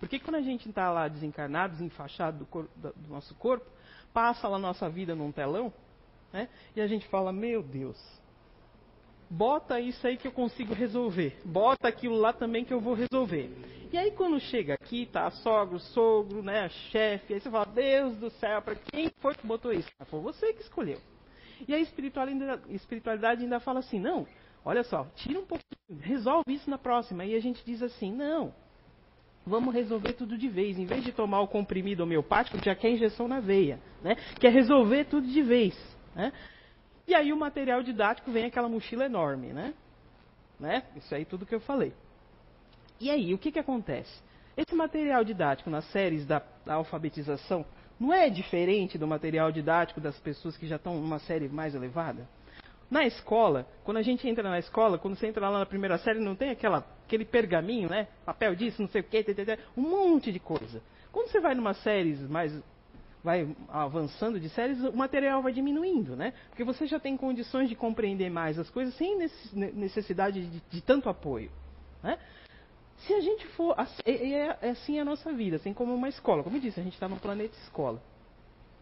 Porque 0.00 0.18
quando 0.18 0.36
a 0.36 0.42
gente 0.42 0.68
está 0.68 0.90
lá 0.90 1.08
desencarnado, 1.08 1.74
desenfaixado 1.74 2.44
do, 2.44 2.68
do, 2.74 3.08
nosso 3.08 3.34
corpo, 3.36 3.64
passa 4.12 4.48
lá 4.48 4.58
nossa 4.58 4.88
vida 4.88 5.14
num 5.14 5.30
telão, 5.30 5.72
né, 6.32 6.48
e 6.74 6.80
a 6.80 6.86
gente 6.86 7.06
fala, 7.08 7.32
meu 7.32 7.62
Deus, 7.62 7.96
bota 9.30 9.80
isso 9.80 10.04
aí 10.06 10.16
que 10.16 10.26
eu 10.26 10.32
consigo 10.32 10.74
resolver, 10.74 11.38
bota 11.44 11.88
aquilo 11.88 12.16
lá 12.16 12.32
também 12.32 12.64
que 12.64 12.74
eu 12.74 12.80
vou 12.80 12.94
resolver. 12.94 13.50
E 13.92 13.96
aí 13.96 14.10
quando 14.10 14.40
chega 14.40 14.74
aqui, 14.74 15.06
tá 15.06 15.30
sogro, 15.30 15.78
sogro, 15.78 16.42
né, 16.42 16.68
chefe, 16.90 17.34
aí 17.34 17.40
você 17.40 17.48
fala, 17.48 17.66
Deus 17.66 18.16
do 18.16 18.30
céu, 18.30 18.60
para 18.60 18.74
quem 18.74 19.10
foi 19.20 19.34
que 19.34 19.46
botou 19.46 19.72
isso? 19.72 19.88
Ah, 20.00 20.04
foi 20.04 20.20
você 20.20 20.52
que 20.52 20.62
escolheu. 20.62 21.00
E 21.66 21.74
a 21.74 21.78
espiritualidade, 21.78 23.42
ainda 23.44 23.60
fala 23.60 23.80
assim, 23.80 24.00
não, 24.00 24.26
olha 24.64 24.82
só, 24.82 25.06
tira 25.16 25.38
um 25.38 25.46
pouquinho, 25.46 26.00
resolve 26.00 26.52
isso 26.52 26.68
na 26.68 26.78
próxima. 26.78 27.24
E 27.24 27.34
a 27.34 27.40
gente 27.40 27.64
diz 27.64 27.82
assim, 27.82 28.12
não, 28.12 28.52
vamos 29.46 29.74
resolver 29.74 30.12
tudo 30.14 30.36
de 30.36 30.48
vez. 30.48 30.78
Em 30.78 30.86
vez 30.86 31.04
de 31.04 31.12
tomar 31.12 31.40
o 31.40 31.48
comprimido 31.48 32.02
homeopático, 32.02 32.58
já 32.64 32.74
quer 32.74 32.90
injeção 32.90 33.28
na 33.28 33.40
veia, 33.40 33.80
né? 34.02 34.16
Quer 34.40 34.52
resolver 34.52 35.04
tudo 35.04 35.26
de 35.26 35.42
vez, 35.42 35.74
né? 36.14 36.32
E 37.06 37.14
aí 37.14 37.32
o 37.32 37.36
material 37.36 37.82
didático 37.82 38.32
vem 38.32 38.46
aquela 38.46 38.68
mochila 38.68 39.04
enorme, 39.04 39.52
né? 39.52 39.72
né? 40.58 40.82
Isso 40.96 41.14
aí 41.14 41.24
tudo 41.24 41.46
que 41.46 41.54
eu 41.54 41.60
falei. 41.60 41.92
E 43.00 43.10
aí, 43.10 43.32
o 43.34 43.38
que, 43.38 43.52
que 43.52 43.58
acontece? 43.58 44.22
Esse 44.56 44.74
material 44.74 45.22
didático 45.22 45.68
nas 45.68 45.84
séries 45.92 46.26
da, 46.26 46.42
da 46.64 46.74
alfabetização 46.74 47.64
não 47.98 48.12
é 48.12 48.28
diferente 48.28 48.98
do 48.98 49.06
material 49.06 49.50
didático 49.50 50.00
das 50.00 50.18
pessoas 50.18 50.56
que 50.56 50.66
já 50.66 50.76
estão 50.76 50.94
numa 50.96 51.18
série 51.18 51.48
mais 51.48 51.74
elevada? 51.74 52.28
Na 52.90 53.04
escola, 53.04 53.66
quando 53.84 53.96
a 53.96 54.02
gente 54.02 54.28
entra 54.28 54.48
na 54.48 54.58
escola, 54.58 54.96
quando 54.98 55.16
você 55.16 55.26
entra 55.26 55.48
lá 55.48 55.58
na 55.58 55.66
primeira 55.66 55.98
série, 55.98 56.20
não 56.20 56.36
tem 56.36 56.50
aquela, 56.50 56.86
aquele 57.04 57.24
pergaminho, 57.24 57.88
né? 57.88 58.06
Papel 58.24 58.54
disso, 58.54 58.80
não 58.80 58.88
sei 58.88 59.00
o 59.00 59.04
quê, 59.04 59.24
um 59.76 59.82
monte 59.82 60.30
de 60.30 60.38
coisa. 60.38 60.80
Quando 61.10 61.28
você 61.28 61.40
vai 61.40 61.54
numa 61.54 61.74
séries 61.74 62.20
mais 62.28 62.52
vai 63.24 63.48
avançando 63.70 64.38
de 64.38 64.48
séries, 64.48 64.80
o 64.84 64.92
material 64.96 65.42
vai 65.42 65.52
diminuindo, 65.52 66.14
né? 66.14 66.32
Porque 66.48 66.62
você 66.62 66.86
já 66.86 67.00
tem 67.00 67.16
condições 67.16 67.68
de 67.68 67.74
compreender 67.74 68.30
mais 68.30 68.56
as 68.56 68.70
coisas 68.70 68.94
sem 68.94 69.18
necessidade 69.52 70.46
de, 70.46 70.62
de 70.70 70.80
tanto 70.80 71.08
apoio, 71.08 71.50
né? 72.04 72.20
Se 72.98 73.12
a 73.12 73.20
gente 73.20 73.46
for. 73.48 73.76
É, 74.04 74.10
é, 74.10 74.70
assim 74.70 74.98
a 74.98 75.04
nossa 75.04 75.32
vida, 75.32 75.56
assim 75.56 75.72
como 75.72 75.94
uma 75.94 76.08
escola. 76.08 76.42
Como 76.42 76.56
eu 76.56 76.60
disse, 76.60 76.80
a 76.80 76.82
gente 76.82 76.94
está 76.94 77.08
no 77.08 77.16
planeta 77.16 77.56
escola. 77.58 78.02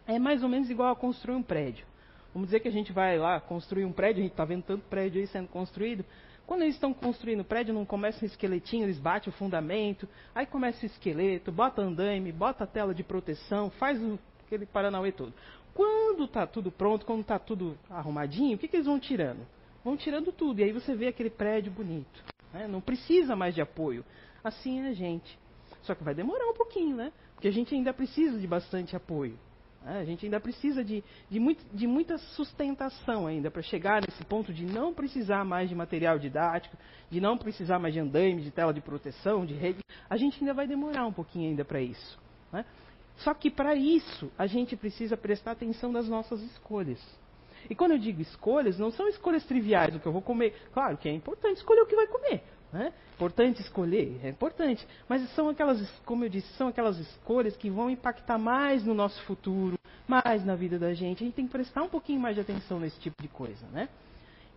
É 0.07 0.19
mais 0.19 0.43
ou 0.43 0.49
menos 0.49 0.69
igual 0.69 0.91
a 0.91 0.95
construir 0.95 1.35
um 1.35 1.43
prédio. 1.43 1.85
Vamos 2.33 2.49
dizer 2.49 2.59
que 2.59 2.67
a 2.67 2.71
gente 2.71 2.91
vai 2.91 3.17
lá 3.17 3.39
construir 3.39 3.85
um 3.85 3.91
prédio, 3.91 4.19
a 4.19 4.23
gente 4.23 4.33
está 4.33 4.43
vendo 4.43 4.63
tanto 4.63 4.83
prédio 4.89 5.21
aí 5.21 5.27
sendo 5.27 5.47
construído. 5.47 6.03
Quando 6.45 6.61
eles 6.61 6.75
estão 6.75 6.93
construindo 6.93 7.39
o 7.39 7.45
prédio, 7.45 7.73
não 7.73 7.85
começa 7.85 8.23
um 8.23 8.27
esqueletinho, 8.27 8.83
eles 8.83 8.99
batem 8.99 9.31
o 9.31 9.35
fundamento, 9.35 10.07
aí 10.33 10.45
começa 10.45 10.83
o 10.83 10.85
esqueleto, 10.85 11.51
bota 11.51 11.81
andaime, 11.81 12.31
bota 12.31 12.65
a 12.65 12.67
tela 12.67 12.93
de 12.93 13.03
proteção, 13.03 13.69
faz 13.71 13.99
o, 14.01 14.19
aquele 14.45 14.65
paranauê 14.65 15.11
todo. 15.11 15.33
Quando 15.73 16.25
está 16.25 16.45
tudo 16.45 16.71
pronto, 16.71 17.05
quando 17.05 17.21
está 17.21 17.39
tudo 17.39 17.77
arrumadinho, 17.89 18.55
o 18.55 18.59
que, 18.59 18.67
que 18.67 18.75
eles 18.75 18.85
vão 18.85 18.99
tirando? 18.99 19.47
Vão 19.83 19.97
tirando 19.97 20.31
tudo, 20.31 20.59
e 20.59 20.63
aí 20.63 20.71
você 20.71 20.93
vê 20.93 21.07
aquele 21.07 21.29
prédio 21.29 21.71
bonito. 21.71 22.34
Né? 22.53 22.67
Não 22.67 22.81
precisa 22.81 23.35
mais 23.35 23.53
de 23.53 23.61
apoio. 23.61 24.03
Assim 24.43 24.81
é 24.81 24.89
a 24.89 24.93
gente. 24.93 25.37
Só 25.81 25.93
que 25.95 26.03
vai 26.03 26.13
demorar 26.13 26.47
um 26.47 26.53
pouquinho, 26.53 26.95
né? 26.95 27.11
Porque 27.33 27.47
a 27.47 27.51
gente 27.51 27.73
ainda 27.73 27.93
precisa 27.93 28.39
de 28.39 28.47
bastante 28.47 28.95
apoio. 28.95 29.37
Né? 29.83 29.99
A 29.99 30.05
gente 30.05 30.25
ainda 30.25 30.39
precisa 30.39 30.83
de, 30.83 31.03
de, 31.29 31.39
muito, 31.39 31.63
de 31.73 31.85
muita 31.85 32.17
sustentação 32.17 33.27
ainda 33.27 33.51
para 33.51 33.61
chegar 33.61 34.01
nesse 34.01 34.23
ponto 34.25 34.51
de 34.51 34.65
não 34.65 34.93
precisar 34.93 35.45
mais 35.45 35.69
de 35.69 35.75
material 35.75 36.17
didático, 36.17 36.75
de 37.09 37.21
não 37.21 37.37
precisar 37.37 37.77
mais 37.77 37.93
de 37.93 37.99
andaime, 37.99 38.41
de 38.41 38.51
tela 38.51 38.73
de 38.73 38.81
proteção, 38.81 39.45
de 39.45 39.53
rede. 39.53 39.79
A 40.09 40.17
gente 40.17 40.39
ainda 40.39 40.53
vai 40.53 40.67
demorar 40.67 41.05
um 41.05 41.13
pouquinho 41.13 41.49
ainda 41.49 41.63
para 41.63 41.79
isso. 41.81 42.19
Né? 42.51 42.65
Só 43.17 43.33
que 43.33 43.49
para 43.49 43.75
isso 43.75 44.31
a 44.37 44.47
gente 44.47 44.75
precisa 44.75 45.15
prestar 45.15 45.51
atenção 45.51 45.91
nas 45.91 46.09
nossas 46.09 46.41
escolhas. 46.41 46.99
E 47.69 47.75
quando 47.75 47.91
eu 47.91 47.97
digo 47.97 48.21
escolhas, 48.21 48.77
não 48.77 48.91
são 48.91 49.07
escolhas 49.07 49.43
triviais, 49.45 49.95
o 49.95 49.99
que 49.99 50.05
eu 50.05 50.11
vou 50.11 50.21
comer. 50.21 50.53
Claro 50.73 50.97
que 50.97 51.09
é 51.09 51.13
importante 51.13 51.57
escolher 51.57 51.81
o 51.81 51.85
que 51.85 51.95
vai 51.95 52.07
comer. 52.07 52.43
Né? 52.71 52.93
Importante 53.13 53.61
escolher, 53.61 54.19
é 54.23 54.29
importante. 54.29 54.85
Mas 55.07 55.29
são 55.33 55.49
aquelas, 55.49 55.89
como 56.05 56.25
eu 56.25 56.29
disse, 56.29 56.51
são 56.53 56.67
aquelas 56.67 56.97
escolhas 56.97 57.55
que 57.55 57.69
vão 57.69 57.89
impactar 57.89 58.37
mais 58.37 58.83
no 58.83 58.93
nosso 58.93 59.21
futuro, 59.23 59.77
mais 60.07 60.45
na 60.45 60.55
vida 60.55 60.77
da 60.77 60.93
gente. 60.93 61.23
A 61.23 61.25
gente 61.25 61.35
tem 61.35 61.45
que 61.45 61.51
prestar 61.51 61.83
um 61.83 61.89
pouquinho 61.89 62.19
mais 62.19 62.35
de 62.35 62.41
atenção 62.41 62.79
nesse 62.79 62.99
tipo 62.99 63.21
de 63.21 63.29
coisa. 63.29 63.65
Né? 63.67 63.87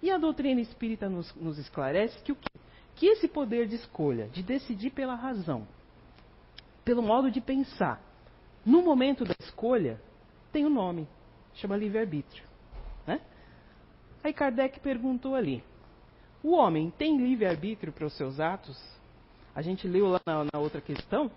E 0.02 0.10
a 0.10 0.18
doutrina 0.18 0.60
espírita 0.60 1.08
nos, 1.08 1.34
nos 1.34 1.58
esclarece 1.58 2.20
que 2.22 2.32
o 2.32 2.36
quê? 2.36 2.48
que 2.98 3.06
esse 3.06 3.28
poder 3.28 3.68
de 3.68 3.76
escolha, 3.76 4.28
de 4.28 4.42
decidir 4.42 4.90
pela 4.90 5.14
razão, 5.14 5.66
pelo 6.84 7.00
modo 7.00 7.30
de 7.30 7.40
pensar, 7.40 8.02
no 8.66 8.82
momento 8.82 9.24
da 9.24 9.34
escolha, 9.40 10.00
tem 10.50 10.66
um 10.66 10.70
nome, 10.70 11.06
chama 11.54 11.76
livre-arbítrio. 11.76 12.47
Aí 14.22 14.32
Kardec 14.32 14.80
perguntou 14.80 15.34
ali: 15.34 15.62
o 16.42 16.52
homem 16.52 16.92
tem 16.96 17.18
livre-arbítrio 17.18 17.92
para 17.92 18.06
os 18.06 18.16
seus 18.16 18.40
atos? 18.40 18.78
A 19.54 19.62
gente 19.62 19.88
leu 19.88 20.08
lá 20.08 20.20
na, 20.26 20.44
na 20.52 20.58
outra 20.60 20.80
questão 20.80 21.30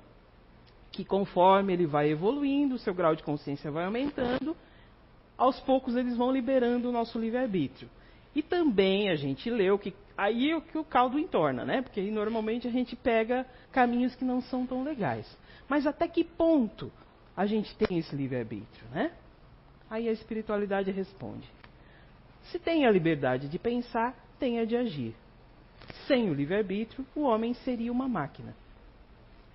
que 0.92 1.06
conforme 1.06 1.74
ele 1.74 1.86
vai 1.86 2.10
evoluindo, 2.10 2.76
o 2.76 2.80
seu 2.80 2.94
grau 2.94 3.16
de 3.16 3.24
consciência 3.24 3.72
vai 3.72 3.86
aumentando, 3.86 4.56
aos 5.38 5.60
poucos 5.62 5.96
eles 5.96 6.18
vão 6.18 6.32
liberando 6.32 6.90
o 6.90 6.92
nosso 6.92 7.18
livre-arbítrio. 7.18 7.90
E 8.36 8.44
também 8.44 9.10
a 9.10 9.16
gente 9.16 9.50
leu 9.50 9.80
que 9.80 9.94
aí 10.18 10.52
é 10.52 10.62
que 10.62 10.78
o 10.78 10.84
caldo 10.84 11.18
entorna, 11.18 11.66
né? 11.66 11.82
Porque 11.82 12.02
normalmente 12.12 12.68
a 12.68 12.72
gente 12.72 12.96
pega 12.96 13.46
caminhos 13.72 14.16
que 14.16 14.24
não 14.24 14.42
são 14.42 14.66
tão 14.66 14.84
legais. 14.84 15.26
Mas 15.68 15.88
até 15.88 16.08
que 16.08 16.24
ponto 16.24 16.92
a 17.36 17.46
gente 17.46 17.76
tem 17.76 17.98
esse 17.98 18.16
livre-arbítrio, 18.16 18.88
né? 18.92 19.12
Aí 19.90 20.08
a 20.08 20.12
espiritualidade 20.12 20.92
responde: 20.92 21.50
se 22.46 22.60
tem 22.60 22.86
a 22.86 22.92
liberdade 22.92 23.48
de 23.48 23.60
pensar, 23.60 24.16
tem 24.40 24.60
a 24.60 24.66
de 24.66 24.76
agir. 24.76 25.16
Sem 26.08 26.30
o 26.30 26.34
livre-arbítrio, 26.34 27.06
o 27.16 27.22
homem 27.22 27.54
seria 27.54 27.92
uma 27.92 28.08
máquina. 28.08 28.56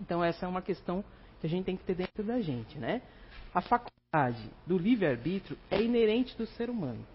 Então 0.01 0.23
essa 0.23 0.47
é 0.47 0.49
uma 0.49 0.63
questão 0.63 1.05
que 1.41 1.47
a 1.47 1.51
gente 1.51 1.65
tem 1.65 1.77
que 1.77 1.85
ter 1.85 1.95
dentro 1.95 2.23
da 2.25 2.41
gente, 2.41 2.79
né? 2.79 3.03
A 3.55 3.61
faculdade 3.61 4.51
do 4.67 4.79
livre-arbítrio 4.79 5.59
é 5.71 5.83
inerente 5.83 6.37
do 6.37 6.47
ser 6.47 6.71
humano. 6.71 7.07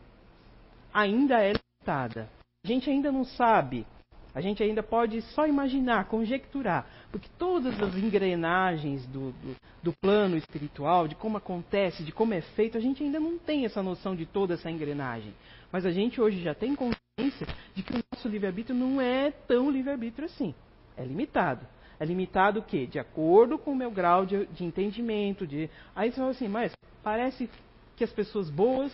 Ainda 0.94 1.42
é 1.42 1.54
limitada. 1.54 2.30
A 2.64 2.68
gente 2.68 2.90
ainda 2.90 3.12
não 3.12 3.24
sabe, 3.24 3.86
a 4.34 4.42
gente 4.42 4.64
ainda 4.64 4.82
pode 4.82 5.22
só 5.22 5.46
imaginar, 5.46 6.06
conjecturar, 6.06 6.86
porque 7.12 7.28
todas 7.38 7.80
as 7.82 7.96
engrenagens 7.96 9.06
do, 9.08 9.32
do, 9.32 9.56
do 9.84 9.94
plano 10.02 10.38
espiritual, 10.38 11.08
de 11.08 11.16
como 11.16 11.38
acontece, 11.38 12.04
de 12.04 12.12
como 12.12 12.34
é 12.34 12.42
feito, 12.42 12.78
a 12.78 12.82
gente 12.82 13.04
ainda 13.04 13.20
não 13.20 13.38
tem 13.38 13.66
essa 13.66 13.84
noção 13.84 14.16
de 14.16 14.26
toda 14.26 14.54
essa 14.54 14.72
engrenagem. 14.72 15.34
Mas 15.72 15.86
a 15.86 15.92
gente 15.92 16.22
hoje 16.22 16.42
já 16.42 16.54
tem 16.54 16.76
consciência 16.76 17.48
de 17.76 17.84
que 17.84 17.94
o 17.94 18.00
nosso 18.14 18.28
livre-arbítrio 18.28 18.76
não 18.76 19.02
é 19.02 19.32
tão 19.32 19.70
livre-arbítrio 19.70 20.26
assim. 20.26 20.54
É 20.96 21.04
limitado. 21.04 21.66
É 22.00 22.06
limitado 22.06 22.60
o 22.60 22.64
quê? 22.64 22.88
De 22.88 23.00
acordo 23.00 23.58
com 23.58 23.72
o 23.72 23.76
meu 23.76 23.92
grau 23.92 24.26
de, 24.26 24.46
de 24.48 24.66
entendimento. 24.66 25.46
De... 25.46 25.70
Aí 25.96 26.12
você 26.12 26.18
fala 26.18 26.32
assim, 26.32 26.48
mas 26.48 26.74
parece 27.04 27.50
que 27.96 28.04
as 28.04 28.12
pessoas 28.12 28.50
boas 28.50 28.92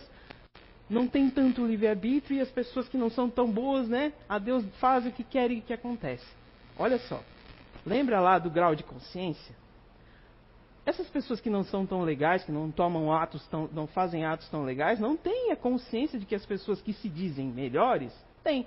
não 0.88 1.06
têm 1.06 1.28
tanto 1.28 1.66
livre-arbítrio 1.66 2.38
e 2.38 2.40
as 2.40 2.50
pessoas 2.50 2.88
que 2.88 2.96
não 2.96 3.10
são 3.10 3.28
tão 3.28 3.50
boas, 3.50 3.88
né? 3.88 4.12
A 4.28 4.38
Deus 4.38 4.64
faz 4.80 5.06
o 5.06 5.12
que 5.12 5.22
quer 5.22 5.50
e 5.50 5.58
o 5.58 5.62
que 5.62 5.72
acontece. 5.72 6.26
Olha 6.78 6.98
só. 6.98 7.22
Lembra 7.84 8.20
lá 8.20 8.38
do 8.38 8.50
grau 8.50 8.74
de 8.74 8.82
consciência? 8.82 9.54
Essas 10.86 11.08
pessoas 11.08 11.40
que 11.40 11.50
não 11.50 11.64
são 11.64 11.84
tão 11.84 12.00
legais, 12.00 12.44
que 12.44 12.52
não 12.52 12.70
tomam 12.70 13.12
atos 13.12 13.46
tão, 13.48 13.68
não 13.72 13.86
fazem 13.86 14.24
atos 14.24 14.48
tão 14.48 14.64
legais, 14.64 14.98
não 14.98 15.16
têm 15.16 15.52
a 15.52 15.56
consciência 15.56 16.18
de 16.18 16.24
que 16.24 16.34
as 16.34 16.46
pessoas 16.46 16.80
que 16.80 16.94
se 16.94 17.10
dizem 17.10 17.46
melhores 17.46 18.12
têm. 18.42 18.66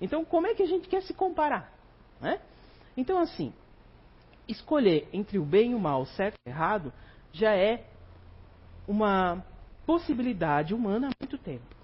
Então, 0.00 0.24
como 0.24 0.48
é 0.48 0.54
que 0.54 0.62
a 0.64 0.66
gente 0.66 0.88
quer 0.88 1.02
se 1.02 1.14
comparar? 1.14 1.72
Né? 2.20 2.40
Então, 2.96 3.18
assim, 3.18 3.52
escolher 4.48 5.08
entre 5.12 5.38
o 5.38 5.44
bem 5.44 5.70
e 5.70 5.74
o 5.76 5.78
mal, 5.78 6.04
certo 6.04 6.34
e 6.44 6.50
errado, 6.50 6.92
já 7.32 7.54
é 7.54 7.84
uma 8.88 9.44
possibilidade 9.86 10.74
humana 10.74 11.08
há 11.08 11.10
muito 11.20 11.38
tempo. 11.38 11.74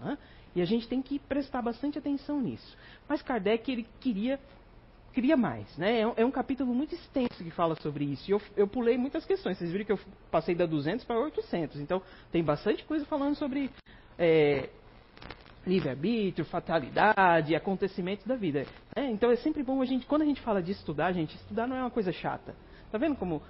Né? 0.00 0.18
E 0.54 0.62
a 0.62 0.64
gente 0.64 0.88
tem 0.88 1.02
que 1.02 1.18
prestar 1.18 1.62
bastante 1.62 1.98
atenção 1.98 2.40
nisso. 2.40 2.76
Mas 3.08 3.22
Kardec 3.22 3.70
ele 3.70 3.86
queria 4.00 4.40
queria 5.12 5.36
mais. 5.36 5.74
Né? 5.78 6.00
É, 6.00 6.06
um, 6.06 6.12
é 6.18 6.24
um 6.26 6.30
capítulo 6.30 6.74
muito 6.74 6.94
extenso 6.94 7.42
que 7.42 7.50
fala 7.50 7.74
sobre 7.76 8.04
isso. 8.04 8.30
E 8.30 8.32
eu, 8.32 8.42
eu, 8.54 8.68
pulei 8.68 8.98
muitas 8.98 9.24
questões. 9.24 9.56
Vocês 9.56 9.72
viram 9.72 9.84
que 9.86 9.92
eu 9.92 9.98
passei 10.30 10.54
da 10.54 10.66
200 10.66 11.06
para 11.06 11.18
800. 11.18 11.80
Então, 11.80 12.02
tem 12.30 12.44
bastante 12.44 12.84
coisa 12.84 13.06
falando 13.06 13.34
sobre 13.34 13.70
é, 14.18 14.68
livre-arbítrio, 15.66 16.44
fatalidade, 16.44 17.54
acontecimentos 17.54 18.26
da 18.26 18.36
vida. 18.36 18.64
É, 18.94 19.10
então 19.10 19.30
é 19.30 19.36
sempre 19.36 19.62
bom 19.62 19.82
a 19.82 19.84
gente, 19.84 20.06
quando 20.06 20.22
a 20.22 20.26
gente 20.26 20.40
fala 20.40 20.62
de 20.62 20.72
estudar, 20.72 21.12
gente, 21.12 21.34
estudar 21.34 21.66
não 21.66 21.76
é 21.76 21.80
uma 21.80 21.90
coisa 21.90 22.12
chata. 22.12 22.54
Tá 22.90 22.98
vendo 22.98 23.16
como 23.16 23.42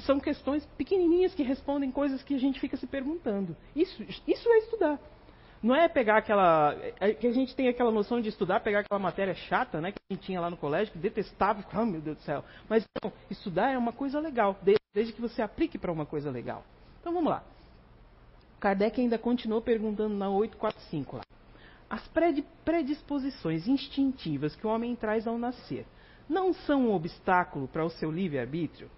são 0.00 0.18
questões 0.18 0.64
pequenininhas 0.76 1.34
que 1.34 1.42
respondem 1.42 1.90
coisas 1.90 2.22
que 2.22 2.34
a 2.34 2.38
gente 2.38 2.58
fica 2.58 2.76
se 2.76 2.86
perguntando. 2.86 3.56
Isso, 3.74 4.02
isso 4.26 4.48
é 4.48 4.58
estudar. 4.58 4.98
Não 5.62 5.74
é 5.74 5.88
pegar 5.88 6.18
aquela. 6.18 6.74
É 6.98 7.14
que 7.14 7.26
a 7.26 7.32
gente 7.32 7.54
tem 7.54 7.68
aquela 7.68 7.92
noção 7.92 8.20
de 8.20 8.28
estudar, 8.28 8.60
pegar 8.60 8.80
aquela 8.80 8.98
matéria 8.98 9.34
chata, 9.34 9.80
né, 9.80 9.92
que 9.92 9.98
a 10.10 10.14
gente 10.14 10.26
tinha 10.26 10.40
lá 10.40 10.50
no 10.50 10.56
colégio, 10.56 10.92
que 10.92 10.98
detestava, 10.98 11.64
oh 11.72 11.86
meu 11.86 12.00
Deus 12.00 12.16
do 12.16 12.22
céu. 12.22 12.44
Mas 12.68 12.84
não, 13.02 13.12
estudar 13.30 13.70
é 13.70 13.78
uma 13.78 13.92
coisa 13.92 14.18
legal, 14.18 14.58
desde 14.92 15.12
que 15.12 15.20
você 15.20 15.40
aplique 15.40 15.78
para 15.78 15.92
uma 15.92 16.04
coisa 16.04 16.30
legal. 16.30 16.64
Então 17.00 17.12
vamos 17.12 17.30
lá. 17.30 17.44
Kardec 18.58 19.00
ainda 19.00 19.18
continuou 19.18 19.62
perguntando 19.62 20.16
na 20.16 20.28
845 20.30 21.16
lá. 21.16 21.22
As 21.88 22.08
predisposições 22.64 23.68
instintivas 23.68 24.56
que 24.56 24.66
o 24.66 24.70
homem 24.70 24.96
traz 24.96 25.26
ao 25.26 25.38
nascer 25.38 25.86
não 26.28 26.52
são 26.52 26.88
um 26.88 26.94
obstáculo 26.94 27.68
para 27.68 27.84
o 27.84 27.90
seu 27.90 28.10
livre-arbítrio? 28.10 28.90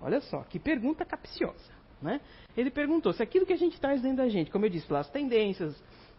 Olha 0.00 0.20
só, 0.20 0.42
que 0.42 0.58
pergunta 0.58 1.04
capciosa. 1.04 1.80
Né? 2.00 2.20
Ele 2.56 2.70
perguntou 2.70 3.12
se 3.12 3.22
aquilo 3.22 3.44
que 3.44 3.52
a 3.52 3.58
gente 3.58 3.78
traz 3.78 4.00
dentro 4.00 4.18
da 4.18 4.28
gente, 4.28 4.50
como 4.50 4.64
eu 4.64 4.70
disse 4.70 4.90
lá, 4.90 5.00
as 5.00 5.10
tendências, 5.10 5.76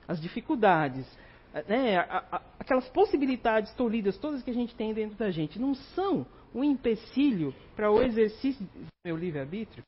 as 0.07 0.21
dificuldades, 0.21 1.05
né, 1.67 1.97
a, 1.97 2.23
a, 2.31 2.41
aquelas 2.59 2.87
possibilidades 2.89 3.73
tolhidas 3.73 4.17
todas 4.17 4.43
que 4.43 4.51
a 4.51 4.53
gente 4.53 4.75
tem 4.75 4.93
dentro 4.93 5.17
da 5.17 5.31
gente, 5.31 5.59
não 5.59 5.73
são 5.73 6.25
um 6.53 6.63
empecilho 6.63 7.53
para 7.75 7.91
o 7.91 8.01
exercício 8.01 8.63
do 8.63 8.87
meu 9.03 9.17
livre-arbítrio? 9.17 9.83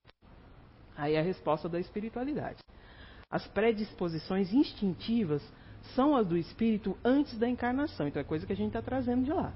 Aí 0.96 1.18
a 1.18 1.22
resposta 1.22 1.70
da 1.70 1.80
espiritualidade. 1.80 2.58
As 3.30 3.48
predisposições 3.48 4.54
instintivas 4.54 5.42
são 5.96 6.16
as 6.16 6.28
do 6.28 6.38
espírito 6.38 6.98
antes 7.04 7.38
da 7.38 7.48
encarnação. 7.48 8.08
Então 8.08 8.22
é 8.22 8.26
coisa 8.26 8.46
que 8.46 8.54
a 8.54 8.56
gente 8.56 8.68
está 8.68 8.82
trazendo 8.82 9.24
de 9.24 9.34
lá. 9.34 9.54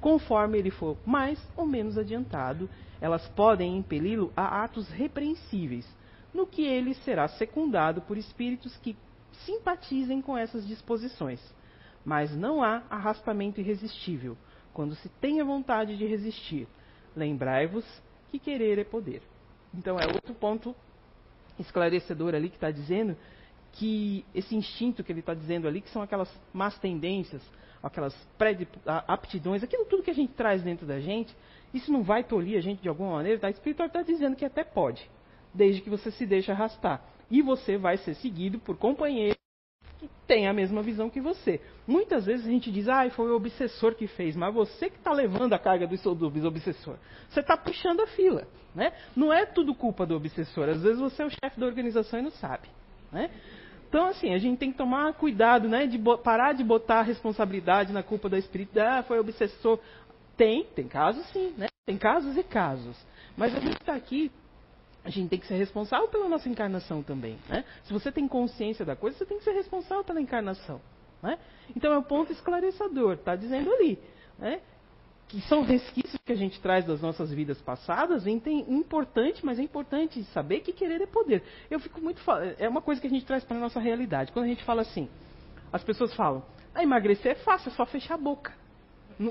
Conforme 0.00 0.58
ele 0.58 0.70
for 0.70 0.96
mais 1.04 1.38
ou 1.56 1.66
menos 1.66 1.98
adiantado, 1.98 2.68
elas 3.00 3.26
podem 3.28 3.76
impeli-lo 3.76 4.32
a 4.36 4.64
atos 4.64 4.88
repreensíveis, 4.90 5.86
no 6.32 6.46
que 6.46 6.62
ele 6.62 6.94
será 6.94 7.28
secundado 7.28 8.00
por 8.02 8.16
espíritos 8.16 8.76
que 8.78 8.96
simpatizem 9.44 10.20
com 10.20 10.36
essas 10.36 10.66
disposições. 10.66 11.40
Mas 12.04 12.34
não 12.34 12.62
há 12.62 12.82
arrastamento 12.88 13.60
irresistível, 13.60 14.36
quando 14.72 14.94
se 14.94 15.08
tem 15.20 15.40
a 15.40 15.44
vontade 15.44 15.96
de 15.96 16.06
resistir. 16.06 16.68
Lembrai-vos 17.14 17.84
que 18.30 18.38
querer 18.38 18.78
é 18.78 18.84
poder. 18.84 19.22
Então 19.74 19.98
é 19.98 20.06
outro 20.06 20.34
ponto 20.34 20.74
esclarecedor 21.58 22.34
ali 22.34 22.48
que 22.48 22.56
está 22.56 22.70
dizendo 22.70 23.16
que 23.78 24.24
esse 24.34 24.54
instinto 24.54 25.04
que 25.04 25.12
ele 25.12 25.20
está 25.20 25.34
dizendo 25.34 25.68
ali, 25.68 25.80
que 25.80 25.90
são 25.90 26.02
aquelas 26.02 26.32
más 26.52 26.78
tendências, 26.78 27.42
aquelas 27.82 28.14
aptidões, 29.06 29.62
aquilo 29.62 29.84
tudo 29.84 30.02
que 30.02 30.10
a 30.10 30.14
gente 30.14 30.32
traz 30.32 30.62
dentro 30.62 30.86
da 30.86 30.98
gente, 30.98 31.34
isso 31.72 31.92
não 31.92 32.02
vai 32.02 32.24
tolir 32.24 32.56
a 32.56 32.60
gente 32.60 32.82
de 32.82 32.88
alguma 32.88 33.12
maneira, 33.12 33.38
tá? 33.38 33.48
A 33.48 33.50
está 33.50 34.02
dizendo 34.02 34.36
que 34.36 34.44
até 34.44 34.64
pode, 34.64 35.08
desde 35.52 35.82
que 35.82 35.90
você 35.90 36.10
se 36.10 36.26
deixe 36.26 36.50
arrastar. 36.50 37.02
E 37.30 37.42
você 37.42 37.76
vai 37.76 37.96
ser 37.98 38.14
seguido 38.14 38.58
por 38.58 38.76
companheiros 38.76 39.36
que 39.98 40.08
têm 40.26 40.46
a 40.46 40.52
mesma 40.52 40.82
visão 40.82 41.10
que 41.10 41.20
você. 41.20 41.60
Muitas 41.86 42.24
vezes 42.24 42.46
a 42.46 42.50
gente 42.50 42.70
diz, 42.70 42.88
ah, 42.88 43.08
foi 43.10 43.30
o 43.30 43.36
obsessor 43.36 43.94
que 43.94 44.06
fez, 44.06 44.36
mas 44.36 44.54
você 44.54 44.88
que 44.88 44.96
está 44.96 45.12
levando 45.12 45.52
a 45.52 45.58
carga 45.58 45.86
do, 45.86 46.14
do 46.14 46.48
obsessor. 46.48 46.96
Você 47.28 47.40
está 47.40 47.56
puxando 47.56 48.00
a 48.00 48.06
fila. 48.06 48.46
Né? 48.74 48.92
Não 49.14 49.32
é 49.32 49.46
tudo 49.46 49.74
culpa 49.74 50.04
do 50.06 50.14
obsessor. 50.14 50.68
Às 50.68 50.82
vezes 50.82 51.00
você 51.00 51.22
é 51.22 51.26
o 51.26 51.30
chefe 51.30 51.58
da 51.58 51.66
organização 51.66 52.18
e 52.18 52.22
não 52.22 52.30
sabe. 52.30 52.68
Né? 53.10 53.30
Então, 53.88 54.08
assim, 54.08 54.34
a 54.34 54.38
gente 54.38 54.58
tem 54.58 54.72
que 54.72 54.78
tomar 54.78 55.12
cuidado, 55.14 55.68
né? 55.68 55.86
De 55.86 55.98
parar 56.22 56.52
de 56.52 56.64
botar 56.64 57.00
a 57.00 57.02
responsabilidade 57.02 57.92
na 57.92 58.02
culpa 58.02 58.28
da 58.28 58.38
espírito. 58.38 58.78
Ah, 58.78 59.02
foi 59.02 59.18
obsessor. 59.18 59.78
Tem, 60.36 60.64
tem 60.74 60.86
casos 60.86 61.24
sim, 61.28 61.54
né? 61.56 61.68
Tem 61.86 61.96
casos 61.96 62.36
e 62.36 62.42
casos. 62.42 62.96
Mas 63.36 63.54
a 63.54 63.60
gente 63.60 63.76
está 63.80 63.94
aqui, 63.94 64.30
a 65.04 65.10
gente 65.10 65.28
tem 65.28 65.38
que 65.38 65.46
ser 65.46 65.56
responsável 65.56 66.08
pela 66.08 66.28
nossa 66.28 66.48
encarnação 66.48 67.02
também. 67.02 67.38
Né? 67.48 67.64
Se 67.84 67.92
você 67.92 68.10
tem 68.10 68.26
consciência 68.26 68.84
da 68.84 68.96
coisa, 68.96 69.16
você 69.16 69.24
tem 69.24 69.38
que 69.38 69.44
ser 69.44 69.52
responsável 69.52 70.02
pela 70.02 70.20
encarnação. 70.20 70.80
Né? 71.22 71.38
Então 71.74 71.92
é 71.92 71.98
um 71.98 72.02
ponto 72.02 72.32
esclarecedor, 72.32 73.14
está 73.14 73.36
dizendo 73.36 73.72
ali. 73.72 73.98
Né? 74.38 74.60
Que 75.28 75.40
são 75.42 75.62
resquícios 75.62 76.20
que 76.24 76.32
a 76.32 76.36
gente 76.36 76.60
traz 76.60 76.84
das 76.84 77.00
nossas 77.00 77.32
vidas 77.32 77.60
passadas, 77.60 78.26
é 78.26 78.30
importante, 78.30 79.44
mas 79.44 79.58
é 79.58 79.62
importante 79.62 80.22
saber 80.24 80.60
que 80.60 80.72
querer 80.72 81.00
é 81.00 81.06
poder. 81.06 81.42
Eu 81.70 81.80
fico 81.80 82.00
muito 82.00 82.20
é 82.58 82.68
uma 82.68 82.80
coisa 82.80 83.00
que 83.00 83.06
a 83.06 83.10
gente 83.10 83.26
traz 83.26 83.44
para 83.44 83.56
a 83.56 83.60
nossa 83.60 83.80
realidade. 83.80 84.30
Quando 84.32 84.44
a 84.44 84.48
gente 84.48 84.64
fala 84.64 84.82
assim, 84.82 85.08
as 85.72 85.82
pessoas 85.82 86.14
falam: 86.14 86.44
"Ah, 86.74 86.82
emagrecer 86.82 87.32
é 87.32 87.34
fácil, 87.36 87.70
é 87.70 87.72
só 87.72 87.84
fechar 87.84 88.14
a 88.14 88.18
boca". 88.18 88.52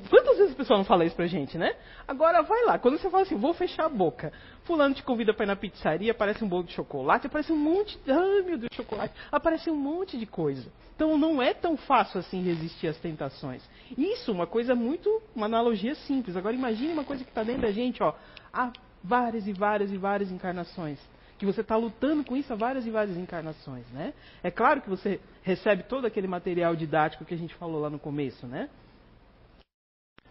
Quantas 0.10 0.38
vezes 0.38 0.54
o 0.54 0.58
pessoal 0.58 0.80
não 0.80 0.86
fala 0.86 1.06
isso 1.06 1.16
pra 1.16 1.28
gente, 1.28 1.58
né? 1.58 1.76
Agora 2.08 2.42
vai 2.42 2.66
lá, 2.66 2.80
quando 2.80 2.98
você 2.98 3.10
fala 3.10 3.24
assim, 3.24 3.36
vou 3.36 3.54
fechar 3.54 3.86
a 3.86 3.90
boca. 3.90 4.34
Fulano 4.64 4.96
te 4.96 5.04
convida 5.04 5.32
pra 5.34 5.46
ir 5.46 5.48
na 5.48 5.56
pizzaria, 5.56 6.12
aparece 6.12 6.44
um 6.44 6.48
bolo 6.48 6.64
de 6.64 6.74
chocolate, 6.74 7.28
aparece 7.28 7.52
um 7.52 7.58
monte. 7.58 8.00
Ai 8.08 8.42
meu 8.42 8.58
Deus, 8.58 8.72
chocolate. 8.74 9.14
Aparece 9.32 9.70
um 9.70 9.76
monte 9.76 10.18
de 10.18 10.26
coisa. 10.26 10.72
Então 10.96 11.18
não 11.18 11.42
é 11.42 11.54
tão 11.54 11.78
fácil 11.78 12.20
assim 12.20 12.42
resistir 12.42 12.88
às 12.88 12.98
tentações. 12.98 13.62
Isso, 13.96 14.32
uma 14.32 14.48
coisa 14.48 14.74
muito. 14.74 15.22
uma 15.36 15.46
analogia 15.46 15.94
simples. 15.94 16.36
Agora 16.36 16.56
imagine 16.56 16.94
uma 16.94 17.04
coisa 17.04 17.24
que 17.24 17.30
está 17.30 17.44
dentro 17.44 17.62
da 17.62 17.72
gente, 17.72 18.02
ó, 18.02 18.14
há 18.52 18.72
várias 19.04 19.46
e 19.46 19.54
várias 19.54 19.92
e 19.92 19.98
várias 19.98 20.32
encarnações 20.32 21.00
que 21.38 21.46
você 21.46 21.60
está 21.60 21.76
lutando 21.76 22.24
com 22.24 22.36
isso 22.38 22.52
há 22.54 22.56
várias 22.56 22.86
e 22.86 22.90
várias 22.90 23.18
encarnações, 23.18 23.86
né? 23.92 24.14
É 24.42 24.50
claro 24.50 24.82
que 24.82 24.90
você 24.90 25.20
recebe 25.44 25.84
todo 25.84 26.06
aquele 26.06 26.28
material 26.28 26.76
didático 26.78 27.26
que 27.26 27.34
a 27.34 27.38
gente 27.38 27.54
falou 27.56 27.82
lá 27.82 27.90
no 27.90 28.00
começo, 28.00 28.48
né? 28.48 28.70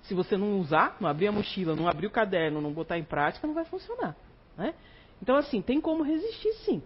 Se 0.04 0.14
você 0.14 0.36
não 0.36 0.58
usar, 0.60 0.96
não 1.00 1.08
abrir 1.08 1.28
a 1.28 1.32
mochila, 1.32 1.74
não 1.74 1.88
abrir 1.88 2.06
o 2.06 2.10
caderno, 2.10 2.60
não 2.60 2.72
botar 2.72 2.98
em 2.98 3.04
prática, 3.04 3.46
não 3.46 3.54
vai 3.54 3.64
funcionar, 3.64 4.16
né? 4.56 4.74
Então, 5.20 5.36
assim, 5.36 5.62
tem 5.62 5.80
como 5.80 6.02
resistir, 6.02 6.52
sim. 6.64 6.82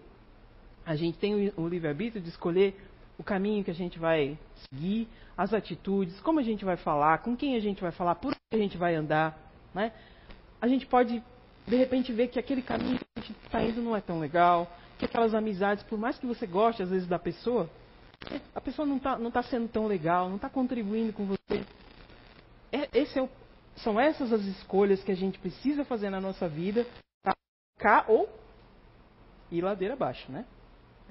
A 0.87 0.95
gente 0.95 1.19
tem 1.19 1.53
o 1.57 1.69
livre-arbítrio 1.69 2.23
de 2.23 2.29
escolher 2.29 2.77
o 3.19 3.25
caminho 3.25 3.65
que 3.65 3.71
a 3.71 3.75
gente 3.75 3.99
vai 3.99 4.39
seguir, 4.71 5.09
as 5.37 5.53
atitudes, 5.53 6.19
como 6.21 6.39
a 6.39 6.43
gente 6.43 6.65
vai 6.65 6.77
falar, 6.77 7.19
com 7.19 7.37
quem 7.37 7.57
a 7.57 7.61
gente 7.61 7.83
vai 7.83 7.91
falar, 7.91 8.15
por 8.15 8.29
onde 8.29 8.39
a 8.53 8.57
gente 8.57 8.77
vai 8.79 8.95
andar, 8.95 9.37
né? 9.75 9.93
A 10.61 10.69
gente 10.69 10.87
pode 10.87 11.23
de 11.69 11.77
repente 11.77 12.13
vê 12.13 12.27
que 12.27 12.39
aquele 12.39 12.63
caminho 12.63 12.99
que 12.99 13.05
a 13.17 13.21
gente 13.21 13.37
está 13.45 13.63
indo 13.63 13.83
não 13.83 13.95
é 13.95 14.01
tão 14.01 14.19
legal, 14.19 14.71
que 14.99 15.05
aquelas 15.05 15.35
amizades, 15.35 15.85
por 15.85 15.99
mais 15.99 16.19
que 16.19 16.27
você 16.27 16.47
goste 16.47 16.83
às 16.83 16.89
vezes 16.89 17.07
da 17.07 17.19
pessoa, 17.19 17.69
a 18.55 18.61
pessoa 18.61 18.87
não 18.87 18.97
está 18.97 19.19
não 19.19 19.31
tá 19.31 19.43
sendo 19.43 19.69
tão 19.69 19.87
legal, 19.87 20.29
não 20.29 20.37
está 20.37 20.49
contribuindo 20.49 21.13
com 21.13 21.27
você. 21.27 21.65
É, 22.73 22.89
esse 22.99 23.19
é 23.19 23.23
o, 23.23 23.29
são 23.77 23.99
essas 23.99 24.33
as 24.33 24.43
escolhas 24.43 25.03
que 25.03 25.13
a 25.13 25.17
gente 25.17 25.39
precisa 25.39 25.85
fazer 25.85 26.11
na 26.11 26.21
nossa 26.21 26.49
vida 26.49 26.87
para 27.23 27.35
cá 27.79 28.05
ou 28.09 28.29
ir 29.51 29.63
ladeira 29.63 29.95
abaixo, 29.95 30.31
né? 30.31 30.45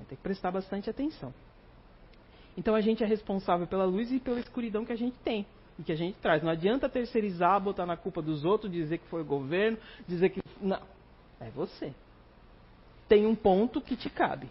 Tem 0.07 0.15
que 0.15 0.23
prestar 0.23 0.51
bastante 0.51 0.89
atenção. 0.89 1.33
Então 2.55 2.75
a 2.75 2.81
gente 2.81 3.03
é 3.03 3.07
responsável 3.07 3.67
pela 3.67 3.85
luz 3.85 4.11
e 4.11 4.19
pela 4.19 4.39
escuridão 4.39 4.85
que 4.85 4.91
a 4.91 4.97
gente 4.97 5.17
tem 5.19 5.45
e 5.77 5.83
que 5.83 5.91
a 5.91 5.95
gente 5.95 6.17
traz. 6.19 6.41
Não 6.41 6.49
adianta 6.49 6.89
terceirizar, 6.89 7.59
botar 7.59 7.85
na 7.85 7.97
culpa 7.97 8.21
dos 8.21 8.45
outros, 8.45 8.71
dizer 8.71 8.99
que 8.99 9.07
foi 9.07 9.21
o 9.21 9.25
governo, 9.25 9.77
dizer 10.07 10.29
que. 10.29 10.41
Não. 10.61 10.81
É 11.39 11.49
você. 11.51 11.93
Tem 13.07 13.25
um 13.25 13.35
ponto 13.35 13.79
que 13.79 13.95
te 13.95 14.09
cabe. 14.09 14.49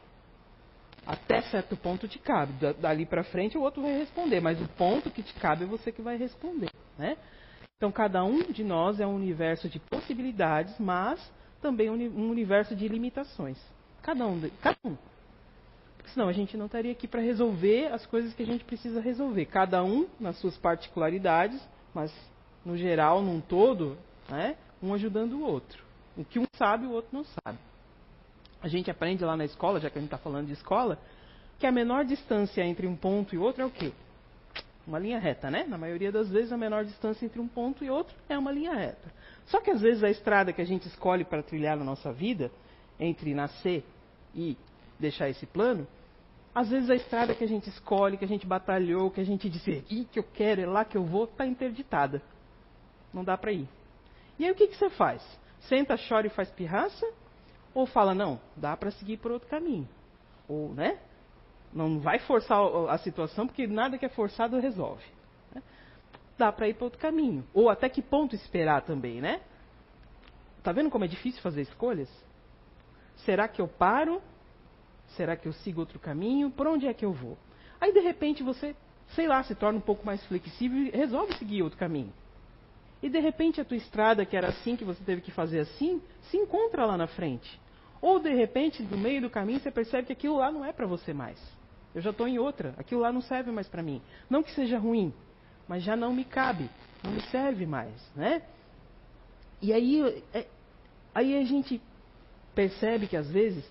Até 1.05 1.43
certo 1.43 1.77
ponto 1.77 2.09
te 2.09 2.19
cabe. 2.19 2.53
Dali 2.81 3.07
para 3.07 3.25
frente 3.25 3.59
o 3.59 3.63
outro 3.63 3.83
vai 3.83 3.99
responder, 3.99 4.41
mas 4.41 4.61
o 4.61 4.69
ponto 4.71 5.11
que 5.11 5.23
te 5.23 5.35
cabe 5.35 5.65
é 5.65 5.67
você 5.67 5.93
que 5.93 6.03
vai 6.03 6.17
responder, 6.17 6.71
né? 6.99 7.17
Então 7.77 7.93
cada 7.93 8.25
um 8.25 8.39
de 8.51 8.65
nós 8.65 9.01
é 9.01 9.07
um 9.07 9.15
universo 9.15 9.69
de 9.69 9.79
possibilidades, 9.79 10.79
mas 10.79 11.21
também 11.61 11.91
um 11.91 12.31
universo 12.31 12.75
de 12.75 12.89
limitações. 12.89 13.59
Cada 14.03 14.27
um, 14.27 14.41
cada 14.63 14.79
um. 14.85 14.97
Senão 16.07 16.29
a 16.29 16.33
gente 16.33 16.57
não 16.57 16.67
estaria 16.67 16.93
aqui 16.93 17.09
para 17.09 17.21
resolver 17.21 17.93
as 17.93 18.07
coisas 18.07 18.33
que 18.33 18.43
a 18.43 18.47
gente 18.47 18.65
precisa 18.65 19.01
resolver. 19.01 19.47
Cada 19.47 19.83
um 19.83 20.07
nas 20.19 20.39
suas 20.39 20.57
particularidades, 20.57 21.61
mas 21.93 22.15
no 22.65 22.77
geral, 22.77 23.21
num 23.21 23.41
todo, 23.41 23.99
né, 24.29 24.57
um 24.83 24.95
ajudando 24.95 25.35
o 25.35 25.43
outro. 25.43 25.85
O 26.17 26.25
que 26.25 26.39
um 26.39 26.47
sabe, 26.57 26.87
o 26.87 26.93
outro 26.93 27.11
não 27.13 27.25
sabe. 27.25 27.59
A 28.63 28.69
gente 28.69 28.91
aprende 28.91 29.25
lá 29.25 29.37
na 29.37 29.45
escola, 29.45 29.81
já 29.81 29.91
que 29.91 29.99
a 29.99 30.01
gente 30.01 30.09
está 30.09 30.19
falando 30.19 30.47
de 30.47 30.53
escola, 30.53 30.99
que 31.59 31.67
a 31.67 31.73
menor 31.73 32.05
distância 32.05 32.65
entre 32.65 32.87
um 32.87 32.97
ponto 32.97 33.35
e 33.35 33.39
outro 33.39 33.63
é 33.63 33.67
o 33.67 33.71
quê? 33.71 33.93
Uma 34.87 34.99
linha 34.99 35.19
reta, 35.19 35.51
né? 35.51 35.65
Na 35.65 35.77
maioria 35.77 36.13
das 36.13 36.29
vezes, 36.29 36.53
a 36.53 36.57
menor 36.57 36.85
distância 36.85 37.25
entre 37.27 37.41
um 37.41 37.49
ponto 37.49 37.85
e 37.85 37.91
outro 37.91 38.17
é 38.29 38.39
uma 38.39 38.53
linha 38.53 38.73
reta. 38.73 39.13
Só 39.47 39.61
que 39.61 39.71
às 39.71 39.81
vezes 39.81 40.05
a 40.05 40.11
estrada 40.11 40.53
que 40.53 40.63
a 40.63 40.67
gente 40.67 40.87
escolhe 40.87 41.25
para 41.25 41.43
trilhar 41.43 41.77
na 41.77 41.85
nossa 41.85 42.13
vida, 42.13 42.51
entre 42.99 43.35
nascer 43.35 43.85
e 44.35 44.57
deixar 44.99 45.29
esse 45.29 45.45
plano, 45.45 45.87
às 46.55 46.71
vezes 46.71 46.89
a 46.89 46.95
estrada 46.95 47.35
que 47.35 47.45
a 47.45 47.49
gente 47.49 47.69
escolhe, 47.69 48.17
que 48.17 48.25
a 48.25 48.29
gente 48.29 48.47
batalhou, 48.47 49.11
que 49.11 49.21
a 49.21 49.25
gente 49.25 49.51
disse, 49.51 49.73
aqui 49.73 50.07
que 50.11 50.19
eu 50.19 50.25
quero, 50.25 50.63
é 50.63 50.67
lá 50.67 50.85
que 50.85 50.97
eu 50.97 51.05
vou, 51.05 51.25
está 51.25 51.47
interditada. 51.47 52.23
Não 53.13 53.25
dá 53.25 53.37
para 53.37 53.53
ir. 53.53 53.69
E 54.39 54.45
aí 54.45 54.51
o 54.51 54.55
que, 54.55 54.69
que 54.69 54.77
você 54.77 54.89
faz? 54.91 55.23
Senta, 55.61 55.97
chora 56.09 56.27
e 56.27 56.31
faz 56.31 56.51
pirraça? 56.51 57.07
Ou 57.75 57.87
fala, 57.87 58.15
não, 58.15 58.41
dá 58.57 58.77
para 58.77 58.91
seguir 58.93 59.19
por 59.19 59.33
outro 59.33 59.49
caminho? 59.49 59.87
Ou, 60.49 60.73
né? 60.73 60.99
Não 61.77 62.01
vai 62.01 62.19
forçar 62.21 62.59
a 62.89 62.99
situação, 62.99 63.47
porque 63.47 63.67
nada 63.67 63.99
que 63.99 64.07
é 64.07 64.09
forçado 64.09 64.59
resolve. 64.59 65.05
Né? 65.55 65.63
Dá 66.39 66.51
para 66.51 66.69
ir 66.69 66.75
para 66.75 66.85
outro 66.85 66.99
caminho. 66.99 67.45
Ou 67.53 67.69
até 67.69 67.89
que 67.89 68.01
ponto 68.01 68.35
esperar 68.35 68.83
também, 68.83 69.21
né? 69.21 69.41
Tá 70.63 70.73
vendo 70.73 70.91
como 70.91 71.05
é 71.05 71.09
difícil 71.09 71.41
fazer 71.43 71.63
escolhas? 71.63 72.09
Será 73.25 73.47
que 73.47 73.61
eu 73.61 73.69
paro 73.69 74.21
Será 75.15 75.37
que 75.37 75.47
eu 75.47 75.53
sigo 75.53 75.81
outro 75.81 75.99
caminho? 75.99 76.51
Por 76.51 76.67
onde 76.67 76.87
é 76.87 76.95
que 76.95 77.05
eu 77.05 77.13
vou? 77.13 77.39
Aí 77.81 77.93
de 77.93 78.01
repente 78.01 78.43
você, 78.43 78.75
sei 79.09 79.29
lá, 79.29 79.43
se 79.43 79.55
torna 79.55 79.79
um 79.79 79.83
pouco 79.83 80.05
mais 80.05 80.25
flexível 80.27 80.79
e 80.79 80.91
resolve 80.91 81.35
seguir 81.35 81.63
outro 81.63 81.79
caminho. 81.79 82.13
E 83.03 83.09
de 83.09 83.21
repente 83.21 83.61
a 83.61 83.65
tua 83.65 83.77
estrada, 83.77 84.25
que 84.25 84.37
era 84.37 84.49
assim, 84.49 84.75
que 84.75 84.85
você 84.85 85.03
teve 85.05 85.21
que 85.21 85.31
fazer 85.31 85.61
assim, 85.61 86.03
se 86.23 86.37
encontra 86.37 86.85
lá 86.87 86.97
na 86.97 87.07
frente. 87.07 87.61
Ou 88.01 88.19
de 88.19 88.33
repente, 88.35 88.83
no 88.83 88.97
meio 88.97 89.21
do 89.21 89.31
caminho, 89.31 89.61
você 89.61 89.71
percebe 89.71 90.07
que 90.07 90.13
aquilo 90.13 90.39
lá 90.39 90.51
não 90.51 90.65
é 90.65 90.73
para 90.73 90.87
você 90.87 91.13
mais. 91.13 91.41
Eu 91.97 92.03
já 92.03 92.11
estou 92.11 92.29
em 92.29 92.39
outra, 92.39 92.75
aquilo 92.77 93.01
lá 93.01 93.11
não 93.11 93.23
serve 93.23 93.51
mais 93.51 93.67
para 93.67 93.83
mim. 93.83 94.03
Não 94.29 94.43
que 94.43 94.51
seja 94.51 94.79
ruim, 94.79 95.15
mas 95.67 95.83
já 95.83 95.97
não 95.97 96.13
me 96.13 96.27
cabe, 96.27 96.69
não 97.03 97.11
me 97.11 97.23
serve 97.31 97.65
mais, 97.65 97.95
né? 98.15 98.43
E 99.63 99.73
aí, 99.73 100.23
é, 100.35 100.47
aí 101.15 101.39
a 101.39 101.45
gente 101.45 101.81
percebe 102.55 103.07
que 103.07 103.17
às 103.17 103.31
vezes 103.31 103.65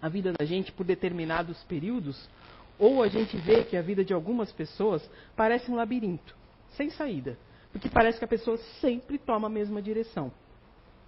a 0.00 0.08
vida 0.08 0.32
da 0.38 0.44
gente 0.44 0.70
por 0.70 0.86
determinados 0.86 1.60
períodos, 1.64 2.30
ou 2.78 3.02
a 3.02 3.08
gente 3.08 3.36
vê 3.38 3.64
que 3.64 3.76
a 3.76 3.82
vida 3.82 4.04
de 4.04 4.14
algumas 4.14 4.52
pessoas 4.52 5.02
parece 5.34 5.68
um 5.68 5.74
labirinto, 5.74 6.36
sem 6.76 6.90
saída. 6.90 7.36
Porque 7.72 7.88
parece 7.88 8.20
que 8.20 8.24
a 8.24 8.28
pessoa 8.28 8.56
sempre 8.80 9.18
toma 9.18 9.48
a 9.48 9.50
mesma 9.50 9.82
direção. 9.82 10.30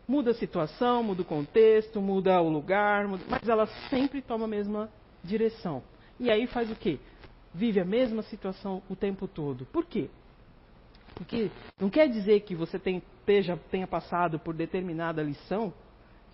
Muda 0.09 0.33
a 0.33 0.35
situação, 0.35 1.01
muda 1.01 1.23
o 1.23 1.25
contexto, 1.25 2.01
muda 2.01 2.43
o 2.43 2.49
lugar, 2.49 3.07
muda, 3.07 3.23
mas 3.29 3.49
ela 3.49 3.69
sempre 3.89 4.21
toma 4.21 4.47
a 4.47 4.49
mesma 4.49 4.91
direção. 5.23 5.81
E 6.19 6.31
aí 6.31 6.47
faz 6.47 6.71
o 6.71 6.77
quê? 6.77 6.99
Vive 7.53 7.81
a 7.81 7.85
mesma 7.85 8.23
situação 8.23 8.83
o 8.89 8.97
tempo 8.97 9.29
todo. 9.29 9.67
Por 9.67 9.85
quê? 9.85 10.09
Porque 11.15 11.51
não 11.81 11.89
quer 11.89 12.09
dizer 12.09 12.41
que 12.41 12.55
você 12.55 12.79
tem, 12.79 13.03
tenha 13.71 13.87
passado 13.87 14.39
por 14.39 14.55
determinada 14.55 15.23
lição 15.23 15.73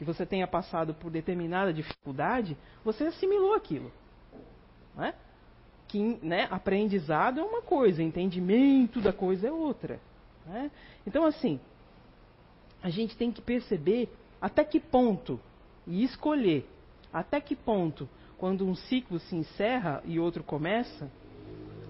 que 0.01 0.05
você 0.05 0.25
tenha 0.25 0.47
passado 0.47 0.95
por 0.95 1.11
determinada 1.11 1.75
dificuldade, 1.75 2.57
você 2.83 3.05
assimilou 3.05 3.53
aquilo. 3.53 3.93
Não 4.97 5.05
é? 5.05 5.15
Que 5.87 6.19
né, 6.23 6.49
aprendizado 6.51 7.39
é 7.39 7.43
uma 7.43 7.61
coisa, 7.61 8.03
entendimento 8.03 8.99
da 8.99 9.13
coisa 9.13 9.49
é 9.49 9.53
outra. 9.53 10.01
Né? 10.47 10.71
Então, 11.07 11.27
assim, 11.27 11.61
a 12.83 12.89
gente 12.89 13.15
tem 13.15 13.31
que 13.31 13.43
perceber 13.43 14.09
até 14.41 14.65
que 14.65 14.81
ponto 14.81 15.39
e 15.87 16.03
escolher 16.03 16.67
até 17.13 17.39
que 17.39 17.55
ponto, 17.55 18.09
quando 18.41 18.67
um 18.67 18.75
ciclo 18.75 19.21
se 19.21 19.37
encerra 19.37 20.03
e 20.07 20.19
outro 20.19 20.43
começa, 20.43 21.13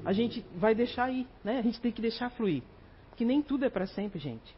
a 0.05 0.13
gente 0.13 0.45
vai 0.57 0.75
deixar 0.75 1.09
ir, 1.09 1.25
né? 1.45 1.61
A 1.61 1.63
gente 1.63 1.81
tem 1.81 1.93
que 1.93 2.03
deixar 2.03 2.29
fluir, 2.31 2.65
porque 3.09 3.25
nem 3.25 3.41
tudo 3.41 3.65
é 3.65 3.71
para 3.71 3.87
sempre, 3.87 4.19
gente. 4.19 4.57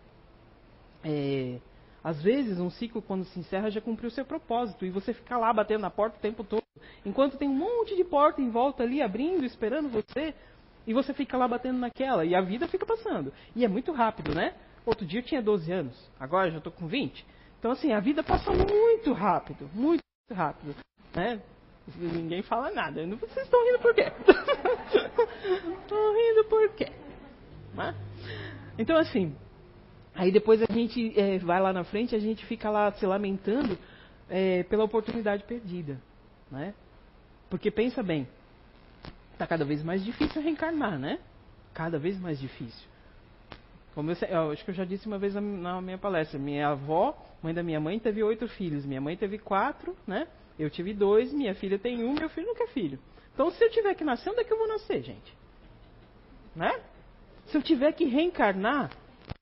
É, 1.05 1.59
às 2.02 2.22
vezes, 2.22 2.59
um 2.59 2.70
ciclo, 2.70 3.02
quando 3.02 3.26
se 3.26 3.38
encerra, 3.38 3.70
já 3.70 3.78
cumpriu 3.78 4.11
seu 4.11 4.24
propósito 4.24 4.87
e 4.87 4.90
você 4.90 5.12
fica 5.12 5.37
lá 5.37 5.52
batendo 5.52 5.83
na 5.83 5.90
porta 5.90 6.16
o 6.16 6.20
tempo 6.20 6.42
todo. 6.42 6.62
Enquanto 7.05 7.37
tem 7.37 7.46
um 7.46 7.55
monte 7.55 7.94
de 7.94 8.05
porta 8.05 8.40
em 8.40 8.48
volta 8.48 8.83
ali, 8.83 9.02
abrindo, 9.02 9.44
esperando 9.44 9.90
você, 9.90 10.35
e 10.87 10.94
você 10.94 11.12
fica 11.12 11.37
lá 11.37 11.46
batendo 11.46 11.78
naquela, 11.78 12.24
e 12.24 12.35
a 12.35 12.40
vida 12.40 12.66
fica 12.68 12.87
passando. 12.87 13.35
E 13.55 13.66
é 13.66 13.68
muito 13.68 13.92
rápido, 13.92 14.35
né? 14.35 14.55
Outro 14.87 15.05
dia 15.05 15.20
eu 15.20 15.24
tinha 15.24 15.42
12 15.42 15.70
anos, 15.70 16.11
agora 16.18 16.50
já 16.50 16.57
estou 16.57 16.72
com 16.72 16.87
20. 16.87 17.26
Então, 17.59 17.70
assim, 17.70 17.92
a 17.92 18.00
vida 18.00 18.22
passa 18.24 18.50
muito 18.50 19.12
rápido, 19.12 19.68
muito 19.74 20.02
rápido, 20.33 20.74
né? 21.14 21.38
Ninguém 21.97 22.42
fala 22.42 22.71
nada. 22.71 23.05
Vocês 23.07 23.47
estão 23.47 23.64
rindo 23.64 23.79
por 23.81 23.95
quê? 23.95 24.12
Estão 25.83 26.14
rindo 26.14 26.45
por 26.49 26.68
quê? 26.71 26.92
Né? 27.75 27.95
Então, 28.79 28.97
assim, 28.97 29.35
Aí 30.14 30.31
depois 30.31 30.62
a 30.62 30.73
gente 30.73 31.18
é, 31.18 31.38
vai 31.38 31.61
lá 31.61 31.73
na 31.73 31.85
frente, 31.85 32.14
a 32.14 32.18
gente 32.18 32.45
fica 32.47 32.68
lá 32.68 32.92
se 32.92 33.07
lamentando 33.07 33.79
é, 34.29 34.62
pela 34.64 34.85
oportunidade 34.85 35.45
perdida, 35.45 35.99
né? 36.51 36.75
Porque 37.49 37.71
pensa 37.71 38.03
bem, 38.03 38.29
está 39.33 39.47
cada 39.47 39.64
vez 39.64 39.83
mais 39.83 40.05
difícil 40.05 40.42
reencarnar, 40.42 40.99
né? 40.99 41.18
Cada 41.73 41.99
vez 41.99 42.21
mais 42.21 42.38
difícil. 42.38 42.88
Como 43.95 44.11
eu, 44.11 44.16
eu, 44.29 44.51
acho 44.51 44.64
que 44.64 44.71
eu 44.71 44.75
já 44.75 44.85
disse 44.85 45.07
uma 45.07 45.18
vez 45.18 45.35
na, 45.35 45.40
na, 45.40 45.81
minha 45.81 45.99
palestra, 45.99 46.38
minha 46.38 46.68
avó, 46.68 47.16
mãe 47.42 47.55
da 47.55 47.62
minha 47.62 47.81
mãe, 47.81 47.99
teve 47.99 48.23
oito 48.23 48.47
filhos, 48.49 48.85
minha 48.85 49.01
mãe 49.01 49.16
teve 49.16 49.38
quatro, 49.38 49.97
né? 50.07 50.29
Eu 50.59 50.71
tive 50.71 50.93
dois, 50.93 51.33
minha 51.33 51.55
filha 51.55 51.79
tem 51.79 52.05
um, 52.05 52.15
meu 52.15 52.29
filho 52.29 52.47
não 52.47 52.55
quer 52.55 52.69
filho. 52.69 52.99
Então 53.35 53.51
se 53.51 53.65
eu 53.65 53.71
tiver 53.71 53.95
que 53.95 54.05
nascer, 54.05 54.31
onde 54.31 54.41
é 54.41 54.45
que 54.45 54.53
eu 54.53 54.59
vou 54.59 54.69
nascer, 54.69 55.03
gente? 55.03 55.35
Né? 56.55 56.81
Se 57.47 57.57
eu 57.57 57.62
tiver 57.62 57.93
que 57.93 58.05
reencarnar, 58.05 58.91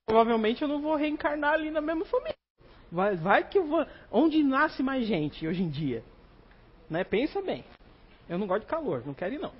provavelmente 0.05 0.61
eu 0.61 0.67
não 0.67 0.81
vou 0.81 0.95
reencarnar 0.95 1.53
ali 1.53 1.69
na 1.69 1.81
mesma 1.81 2.05
família. 2.05 2.35
Vai, 2.91 3.15
vai 3.15 3.47
que 3.47 3.57
eu 3.57 3.65
vou. 3.65 3.85
Onde 4.11 4.43
nasce 4.43 4.83
mais 4.83 5.05
gente 5.05 5.47
hoje 5.47 5.63
em 5.63 5.69
dia? 5.69 6.03
Né? 6.89 7.03
Pensa 7.03 7.41
bem. 7.41 7.63
Eu 8.27 8.37
não 8.37 8.47
gosto 8.47 8.61
de 8.61 8.67
calor, 8.67 9.03
não 9.05 9.13
quero 9.13 9.35
ir 9.35 9.39
não. 9.39 9.53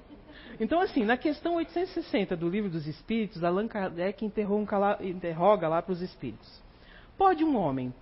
Então, 0.59 0.79
assim, 0.79 1.03
na 1.03 1.17
questão 1.17 1.55
860 1.55 2.35
do 2.35 2.49
Livro 2.49 2.69
dos 2.69 2.85
Espíritos, 2.87 3.43
Allan 3.43 3.67
Kardec 3.67 4.23
interroga 4.23 5.67
lá 5.67 5.81
para 5.81 5.91
os 5.91 6.01
espíritos: 6.01 6.61
Pode 7.17 7.43
um 7.43 7.57
homem, 7.57 7.93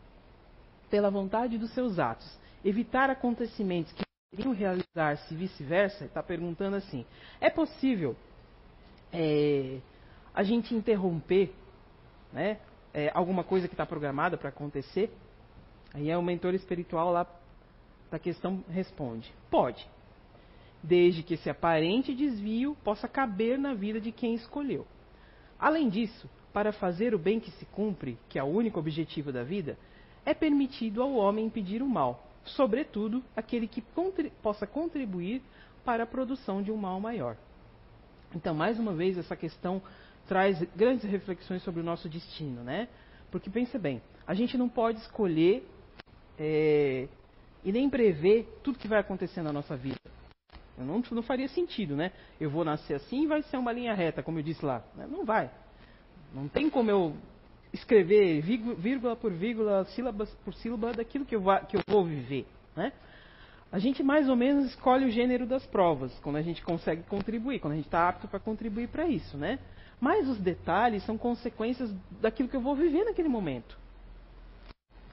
pela 0.89 1.09
vontade 1.09 1.57
dos 1.57 1.71
seus 1.73 1.99
atos, 1.99 2.38
evitar 2.63 3.09
acontecimentos 3.09 3.91
que 3.93 4.03
poderiam 4.31 4.53
realizar-se 4.53 5.33
vice-versa? 5.35 6.05
Está 6.05 6.21
perguntando 6.23 6.75
assim: 6.75 7.05
é 7.39 7.49
possível 7.49 8.15
é, 9.11 9.79
a 10.33 10.43
gente 10.43 10.73
interromper 10.73 11.53
né, 12.31 12.59
é, 12.93 13.11
alguma 13.13 13.43
coisa 13.43 13.67
que 13.67 13.73
está 13.73 13.85
programada 13.85 14.37
para 14.37 14.49
acontecer? 14.49 15.11
Aí 15.93 16.09
é 16.09 16.17
o 16.17 16.21
mentor 16.21 16.53
espiritual 16.53 17.11
lá 17.11 17.25
da 18.11 18.19
questão 18.19 18.63
responde: 18.69 19.33
pode 19.49 19.87
desde 20.81 21.23
que 21.23 21.33
esse 21.33 21.49
aparente 21.49 22.13
desvio 22.13 22.75
possa 22.83 23.07
caber 23.07 23.57
na 23.57 23.73
vida 23.73 23.99
de 23.99 24.11
quem 24.11 24.33
escolheu. 24.33 24.87
Além 25.59 25.89
disso, 25.89 26.29
para 26.53 26.71
fazer 26.71 27.13
o 27.13 27.19
bem 27.19 27.39
que 27.39 27.51
se 27.51 27.65
cumpre, 27.65 28.17
que 28.29 28.39
é 28.39 28.43
o 28.43 28.47
único 28.47 28.79
objetivo 28.79 29.31
da 29.31 29.43
vida, 29.43 29.77
é 30.25 30.33
permitido 30.33 31.01
ao 31.01 31.13
homem 31.13 31.45
impedir 31.45 31.81
o 31.81 31.87
mal, 31.87 32.28
sobretudo 32.55 33.23
aquele 33.35 33.67
que 33.67 33.81
contri 33.81 34.31
possa 34.41 34.67
contribuir 34.67 35.41
para 35.83 36.03
a 36.03 36.07
produção 36.07 36.61
de 36.61 36.71
um 36.71 36.77
mal 36.77 36.99
maior. 36.99 37.35
Então, 38.35 38.53
mais 38.53 38.79
uma 38.79 38.93
vez, 38.93 39.17
essa 39.17 39.35
questão 39.35 39.81
traz 40.27 40.61
grandes 40.75 41.09
reflexões 41.09 41.63
sobre 41.63 41.81
o 41.81 41.83
nosso 41.83 42.07
destino, 42.07 42.63
né? 42.63 42.87
Porque 43.31 43.49
pensa 43.49 43.79
bem, 43.79 44.01
a 44.27 44.33
gente 44.33 44.57
não 44.57 44.69
pode 44.69 44.99
escolher 44.99 45.67
é, 46.37 47.07
e 47.63 47.71
nem 47.71 47.89
prever 47.89 48.59
tudo 48.63 48.77
que 48.77 48.87
vai 48.87 48.99
acontecer 48.99 49.41
na 49.41 49.51
nossa 49.51 49.75
vida. 49.75 49.97
Não, 50.77 51.01
não 51.11 51.21
faria 51.21 51.47
sentido, 51.47 51.95
né? 51.95 52.11
Eu 52.39 52.49
vou 52.49 52.63
nascer 52.63 52.93
assim 52.93 53.23
e 53.23 53.27
vai 53.27 53.41
ser 53.43 53.57
uma 53.57 53.71
linha 53.71 53.93
reta, 53.93 54.23
como 54.23 54.39
eu 54.39 54.43
disse 54.43 54.63
lá. 54.65 54.83
Né? 54.95 55.07
Não 55.09 55.25
vai. 55.25 55.51
Não 56.33 56.47
tem 56.47 56.69
como 56.69 56.89
eu 56.89 57.15
escrever 57.71 58.41
vírgula 58.41 59.15
por 59.15 59.31
vírgula, 59.31 59.85
sílaba 59.85 60.27
por 60.43 60.53
sílaba 60.55 60.93
daquilo 60.93 61.25
que 61.25 61.35
eu, 61.35 61.41
vá, 61.41 61.59
que 61.59 61.77
eu 61.77 61.81
vou 61.87 62.03
viver, 62.05 62.45
né? 62.75 62.91
A 63.71 63.77
gente 63.77 64.01
mais 64.01 64.27
ou 64.27 64.35
menos 64.35 64.65
escolhe 64.65 65.05
o 65.05 65.11
gênero 65.11 65.45
das 65.45 65.65
provas, 65.67 66.17
quando 66.19 66.37
a 66.37 66.41
gente 66.41 66.63
consegue 66.63 67.03
contribuir, 67.03 67.59
quando 67.59 67.73
a 67.73 67.75
gente 67.75 67.85
está 67.85 68.09
apto 68.09 68.27
para 68.27 68.39
contribuir 68.39 68.87
para 68.87 69.07
isso, 69.07 69.37
né? 69.37 69.59
Mas 70.01 70.27
os 70.27 70.39
detalhes 70.39 71.03
são 71.05 71.17
consequências 71.17 71.93
daquilo 72.19 72.49
que 72.49 72.55
eu 72.55 72.61
vou 72.61 72.75
viver 72.75 73.03
naquele 73.03 73.29
momento. 73.29 73.77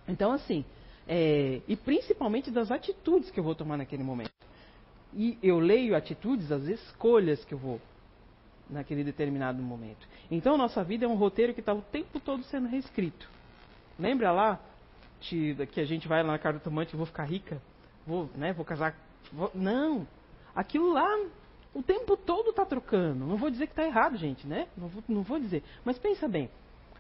Então, 0.08 0.32
assim, 0.32 0.64
é, 1.06 1.60
e 1.68 1.76
principalmente 1.76 2.50
das 2.50 2.70
atitudes 2.70 3.30
que 3.30 3.38
eu 3.38 3.44
vou 3.44 3.54
tomar 3.54 3.76
naquele 3.76 4.02
momento. 4.02 4.32
E 5.14 5.38
eu 5.42 5.58
leio 5.58 5.94
atitudes, 5.94 6.50
as 6.50 6.64
escolhas 6.64 7.44
que 7.44 7.52
eu 7.52 7.58
vou 7.58 7.80
naquele 8.68 9.04
determinado 9.04 9.62
momento. 9.62 10.06
Então, 10.30 10.56
nossa 10.56 10.82
vida 10.82 11.04
é 11.04 11.08
um 11.08 11.14
roteiro 11.14 11.54
que 11.54 11.60
está 11.60 11.72
o 11.72 11.82
tempo 11.82 12.20
todo 12.20 12.42
sendo 12.44 12.68
reescrito. 12.68 13.28
Lembra 13.98 14.32
lá 14.32 14.60
que 15.20 15.56
a 15.76 15.84
gente 15.84 16.06
vai 16.06 16.22
lá 16.22 16.32
na 16.32 16.38
casa 16.38 16.58
do 16.58 16.62
tomate 16.62 16.94
e 16.94 16.96
vou 16.96 17.06
ficar 17.06 17.24
rica? 17.24 17.60
Vou, 18.06 18.28
né, 18.34 18.52
vou 18.52 18.64
casar. 18.64 18.94
Vou... 19.32 19.50
Não! 19.54 20.06
Aquilo 20.54 20.92
lá 20.92 21.06
o 21.74 21.82
tempo 21.82 22.16
todo 22.16 22.50
está 22.50 22.64
trocando. 22.64 23.26
Não 23.26 23.36
vou 23.36 23.50
dizer 23.50 23.66
que 23.66 23.72
está 23.72 23.84
errado, 23.84 24.16
gente, 24.16 24.46
né? 24.46 24.66
Não 24.76 24.88
vou, 24.88 25.04
não 25.06 25.22
vou 25.22 25.38
dizer. 25.38 25.62
Mas 25.84 25.98
pensa 25.98 26.26
bem. 26.26 26.48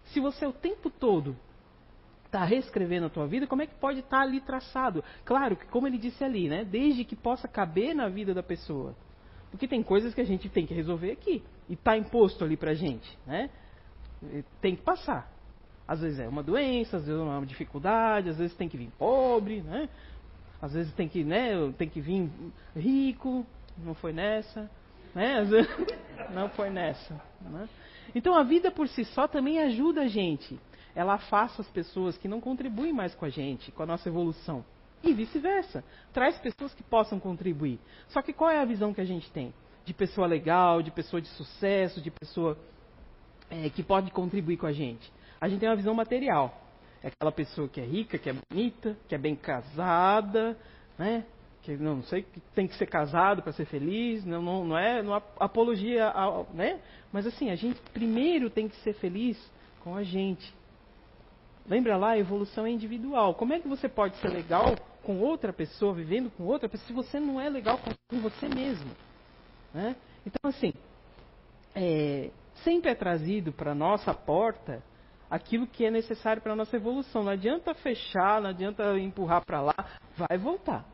Se 0.06 0.20
você 0.20 0.44
o 0.44 0.52
tempo 0.52 0.90
todo 0.90 1.34
está 2.26 2.44
reescrevendo 2.44 3.06
a 3.06 3.10
tua 3.10 3.26
vida, 3.26 3.46
como 3.46 3.62
é 3.62 3.66
que 3.66 3.74
pode 3.76 4.00
estar 4.00 4.18
tá 4.18 4.22
ali 4.22 4.40
traçado? 4.40 5.02
Claro 5.24 5.56
que, 5.56 5.66
como 5.66 5.86
ele 5.86 5.96
disse 5.96 6.22
ali, 6.22 6.48
né? 6.48 6.64
Desde 6.64 7.04
que 7.04 7.16
possa 7.16 7.48
caber 7.48 7.94
na 7.94 8.08
vida 8.08 8.34
da 8.34 8.42
pessoa. 8.42 8.94
Porque 9.56 9.66
tem 9.66 9.82
coisas 9.82 10.14
que 10.14 10.20
a 10.20 10.24
gente 10.24 10.50
tem 10.50 10.66
que 10.66 10.74
resolver 10.74 11.10
aqui. 11.10 11.42
E 11.66 11.72
está 11.72 11.96
imposto 11.96 12.44
ali 12.44 12.58
pra 12.58 12.74
gente, 12.74 13.18
né? 13.26 13.48
Tem 14.60 14.76
que 14.76 14.82
passar. 14.82 15.32
Às 15.88 16.02
vezes 16.02 16.18
é 16.18 16.28
uma 16.28 16.42
doença, 16.42 16.98
às 16.98 17.06
vezes 17.06 17.18
é 17.18 17.24
uma 17.24 17.46
dificuldade, 17.46 18.28
às 18.28 18.36
vezes 18.36 18.54
tem 18.54 18.68
que 18.68 18.76
vir 18.76 18.90
pobre, 18.98 19.62
né? 19.62 19.88
Às 20.60 20.74
vezes 20.74 20.92
tem 20.92 21.08
que, 21.08 21.24
né, 21.24 21.72
tem 21.78 21.88
que 21.88 22.00
vir 22.00 22.30
rico, 22.74 23.46
não 23.78 23.94
foi 23.94 24.12
nessa, 24.12 24.70
né? 25.14 25.42
Vezes, 25.42 25.70
não 26.34 26.50
foi 26.50 26.68
nessa, 26.68 27.14
né? 27.40 27.66
Então 28.14 28.34
a 28.34 28.42
vida 28.42 28.70
por 28.70 28.88
si 28.88 29.04
só 29.06 29.26
também 29.26 29.58
ajuda 29.58 30.02
a 30.02 30.08
gente 30.08 30.58
ela 30.94 31.12
afasta 31.14 31.60
as 31.60 31.68
pessoas 31.68 32.16
que 32.16 32.26
não 32.26 32.40
contribuem 32.40 32.90
mais 32.90 33.14
com 33.14 33.26
a 33.26 33.28
gente, 33.28 33.70
com 33.70 33.82
a 33.82 33.86
nossa 33.86 34.08
evolução. 34.08 34.64
E 35.02 35.12
vice-versa. 35.12 35.84
Traz 36.12 36.38
pessoas 36.38 36.74
que 36.74 36.82
possam 36.82 37.20
contribuir. 37.20 37.78
Só 38.08 38.22
que 38.22 38.32
qual 38.32 38.50
é 38.50 38.58
a 38.58 38.64
visão 38.64 38.92
que 38.92 39.00
a 39.00 39.04
gente 39.04 39.30
tem? 39.30 39.52
De 39.84 39.94
pessoa 39.94 40.26
legal, 40.26 40.82
de 40.82 40.90
pessoa 40.90 41.20
de 41.20 41.28
sucesso, 41.28 42.00
de 42.00 42.10
pessoa 42.10 42.58
é, 43.50 43.68
que 43.70 43.82
pode 43.82 44.10
contribuir 44.10 44.56
com 44.56 44.66
a 44.66 44.72
gente. 44.72 45.12
A 45.40 45.48
gente 45.48 45.60
tem 45.60 45.68
uma 45.68 45.76
visão 45.76 45.94
material. 45.94 46.62
É 47.02 47.08
aquela 47.08 47.30
pessoa 47.30 47.68
que 47.68 47.80
é 47.80 47.84
rica, 47.84 48.18
que 48.18 48.30
é 48.30 48.34
bonita, 48.50 48.96
que 49.06 49.14
é 49.14 49.18
bem 49.18 49.36
casada, 49.36 50.56
né? 50.98 51.24
Que 51.62 51.76
não 51.76 52.02
sei 52.02 52.22
que 52.22 52.40
tem 52.54 52.66
que 52.66 52.76
ser 52.76 52.86
casado 52.86 53.42
para 53.42 53.52
ser 53.52 53.66
feliz, 53.66 54.24
não, 54.24 54.40
não, 54.40 54.64
não 54.64 54.78
é 54.78 55.02
não 55.02 55.14
apologia, 55.14 56.08
ao, 56.08 56.48
né? 56.54 56.80
Mas 57.12 57.26
assim, 57.26 57.50
a 57.50 57.56
gente 57.56 57.80
primeiro 57.92 58.50
tem 58.50 58.68
que 58.68 58.76
ser 58.76 58.94
feliz 58.94 59.38
com 59.80 59.94
a 59.94 60.02
gente. 60.02 60.52
Lembra 61.68 61.96
lá, 61.96 62.10
a 62.10 62.18
evolução 62.18 62.66
é 62.66 62.70
individual. 62.70 63.34
Como 63.34 63.52
é 63.52 63.58
que 63.58 63.68
você 63.68 63.88
pode 63.88 64.16
ser 64.16 64.28
legal 64.28 64.76
com 65.02 65.18
outra 65.20 65.52
pessoa, 65.52 65.92
vivendo 65.92 66.30
com 66.30 66.44
outra 66.44 66.68
pessoa, 66.68 66.86
se 66.86 66.92
você 66.92 67.20
não 67.20 67.40
é 67.40 67.48
legal 67.48 67.78
com 68.08 68.20
você 68.20 68.48
mesmo? 68.48 68.90
Né? 69.74 69.96
Então, 70.24 70.48
assim, 70.48 70.72
é, 71.74 72.30
sempre 72.62 72.90
é 72.90 72.94
trazido 72.94 73.52
para 73.52 73.72
a 73.72 73.74
nossa 73.74 74.14
porta 74.14 74.82
aquilo 75.30 75.66
que 75.66 75.84
é 75.84 75.90
necessário 75.90 76.40
para 76.40 76.52
a 76.52 76.56
nossa 76.56 76.76
evolução. 76.76 77.24
Não 77.24 77.32
adianta 77.32 77.74
fechar, 77.74 78.40
não 78.40 78.50
adianta 78.50 78.98
empurrar 78.98 79.44
para 79.44 79.60
lá, 79.60 79.74
vai 80.16 80.38
voltar. 80.38 80.84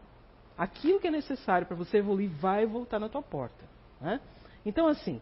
Aquilo 0.56 1.00
que 1.00 1.08
é 1.08 1.10
necessário 1.10 1.66
para 1.66 1.76
você 1.76 1.98
evoluir 1.98 2.30
vai 2.30 2.66
voltar 2.66 2.98
na 2.98 3.08
tua 3.08 3.22
porta. 3.22 3.64
Né? 4.00 4.20
Então, 4.64 4.86
assim, 4.86 5.20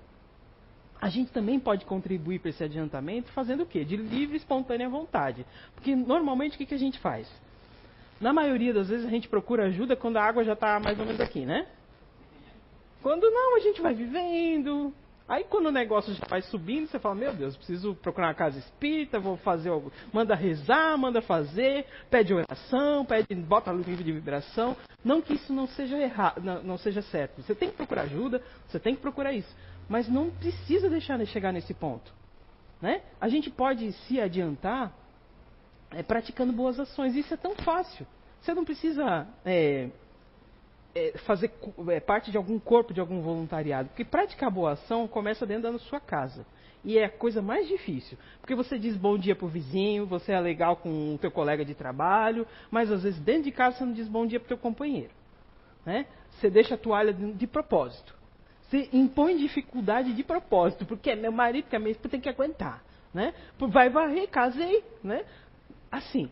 a 1.00 1.08
gente 1.08 1.32
também 1.32 1.58
pode 1.58 1.86
contribuir 1.86 2.40
para 2.40 2.50
esse 2.50 2.62
adiantamento 2.62 3.30
fazendo 3.32 3.62
o 3.62 3.66
quê? 3.66 3.84
De 3.84 3.96
livre 3.96 4.36
espontânea 4.36 4.88
vontade. 4.88 5.46
Porque 5.74 5.96
normalmente 5.96 6.56
o 6.56 6.58
que, 6.58 6.66
que 6.66 6.74
a 6.74 6.78
gente 6.78 6.98
faz? 6.98 7.26
Na 8.20 8.32
maioria 8.34 8.74
das 8.74 8.88
vezes 8.88 9.06
a 9.06 9.10
gente 9.10 9.28
procura 9.28 9.64
ajuda 9.66 9.96
quando 9.96 10.18
a 10.18 10.22
água 10.22 10.44
já 10.44 10.52
está 10.52 10.78
mais 10.78 10.98
ou 10.98 11.06
menos 11.06 11.20
aqui, 11.20 11.46
né? 11.46 11.66
Quando 13.02 13.30
não, 13.30 13.56
a 13.56 13.60
gente 13.60 13.80
vai 13.80 13.94
vivendo. 13.94 14.92
Aí 15.26 15.44
quando 15.44 15.66
o 15.66 15.72
negócio 15.72 16.12
já 16.12 16.26
vai 16.28 16.42
subindo, 16.42 16.88
você 16.88 16.98
fala, 16.98 17.14
meu 17.14 17.32
Deus, 17.32 17.56
preciso 17.56 17.94
procurar 17.94 18.26
uma 18.26 18.34
casa 18.34 18.58
espírita, 18.58 19.18
vou 19.18 19.38
fazer 19.38 19.70
algo. 19.70 19.90
Manda 20.12 20.34
rezar, 20.34 20.98
manda 20.98 21.22
fazer, 21.22 21.86
pede 22.10 22.34
oração, 22.34 23.06
pede, 23.06 23.34
bota 23.36 23.72
livro 23.72 24.04
de 24.04 24.12
vibração. 24.12 24.76
Não 25.02 25.22
que 25.22 25.32
isso 25.34 25.50
não 25.50 25.66
seja 25.68 25.96
errado, 25.96 26.42
não, 26.42 26.62
não 26.62 26.76
seja 26.76 27.00
certo. 27.00 27.40
Você 27.40 27.54
tem 27.54 27.70
que 27.70 27.76
procurar 27.76 28.02
ajuda, 28.02 28.42
você 28.66 28.78
tem 28.78 28.94
que 28.94 29.00
procurar 29.00 29.32
isso 29.32 29.54
mas 29.90 30.08
não 30.08 30.30
precisa 30.30 30.88
deixar 30.88 31.18
de 31.18 31.26
chegar 31.26 31.52
nesse 31.52 31.74
ponto. 31.74 32.14
Né? 32.80 33.02
A 33.20 33.28
gente 33.28 33.50
pode 33.50 33.92
se 33.92 34.20
adiantar 34.20 34.96
é, 35.90 36.00
praticando 36.00 36.52
boas 36.52 36.78
ações. 36.78 37.16
Isso 37.16 37.34
é 37.34 37.36
tão 37.36 37.56
fácil. 37.56 38.06
Você 38.40 38.54
não 38.54 38.64
precisa 38.64 39.26
é, 39.44 39.90
é, 40.94 41.18
fazer 41.26 41.52
é, 41.88 41.98
parte 41.98 42.30
de 42.30 42.36
algum 42.36 42.56
corpo, 42.60 42.94
de 42.94 43.00
algum 43.00 43.20
voluntariado. 43.20 43.88
Porque 43.88 44.04
praticar 44.04 44.48
boa 44.48 44.72
ação 44.72 45.08
começa 45.08 45.44
dentro 45.44 45.72
da 45.72 45.78
sua 45.80 45.98
casa. 45.98 46.46
E 46.84 46.96
é 46.96 47.06
a 47.06 47.10
coisa 47.10 47.42
mais 47.42 47.66
difícil. 47.66 48.16
Porque 48.40 48.54
você 48.54 48.78
diz 48.78 48.96
bom 48.96 49.18
dia 49.18 49.34
para 49.34 49.44
o 49.44 49.48
vizinho, 49.48 50.06
você 50.06 50.30
é 50.30 50.40
legal 50.40 50.76
com 50.76 51.16
o 51.16 51.18
teu 51.18 51.32
colega 51.32 51.64
de 51.64 51.74
trabalho, 51.74 52.46
mas 52.70 52.92
às 52.92 53.02
vezes 53.02 53.18
dentro 53.18 53.42
de 53.42 53.50
casa 53.50 53.78
você 53.78 53.84
não 53.84 53.92
diz 53.92 54.06
bom 54.06 54.24
dia 54.24 54.38
para 54.38 54.46
o 54.46 54.48
teu 54.50 54.58
companheiro. 54.58 55.10
Né? 55.84 56.06
Você 56.30 56.48
deixa 56.48 56.76
a 56.76 56.78
toalha 56.78 57.12
de 57.12 57.46
propósito. 57.48 58.19
Você 58.70 58.88
impõe 58.92 59.36
dificuldade 59.36 60.14
de 60.14 60.22
propósito, 60.22 60.86
porque 60.86 61.10
é 61.10 61.16
meu 61.16 61.32
marido, 61.32 61.68
que 61.68 61.74
é 61.74 61.78
minha 61.78 61.90
esposa, 61.90 62.10
tem 62.10 62.20
que 62.20 62.28
aguentar. 62.28 62.80
Né? 63.12 63.34
Vai 63.58 63.90
varrer, 63.90 64.28
casei. 64.28 64.84
Né? 65.02 65.24
Assim, 65.90 66.30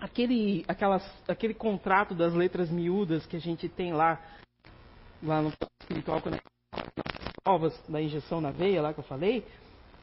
aquele, 0.00 0.64
aquelas, 0.68 1.04
aquele 1.28 1.52
contrato 1.52 2.14
das 2.14 2.32
letras 2.32 2.70
miúdas 2.70 3.26
que 3.26 3.36
a 3.36 3.40
gente 3.40 3.68
tem 3.68 3.92
lá, 3.92 4.20
lá 5.20 5.42
no 5.42 5.52
espiritual, 5.82 6.20
quando 6.22 6.38
provas 7.42 7.76
da 7.88 8.00
injeção 8.00 8.40
na 8.40 8.52
veia, 8.52 8.80
lá 8.80 8.94
que 8.94 9.00
eu 9.00 9.04
falei, 9.04 9.44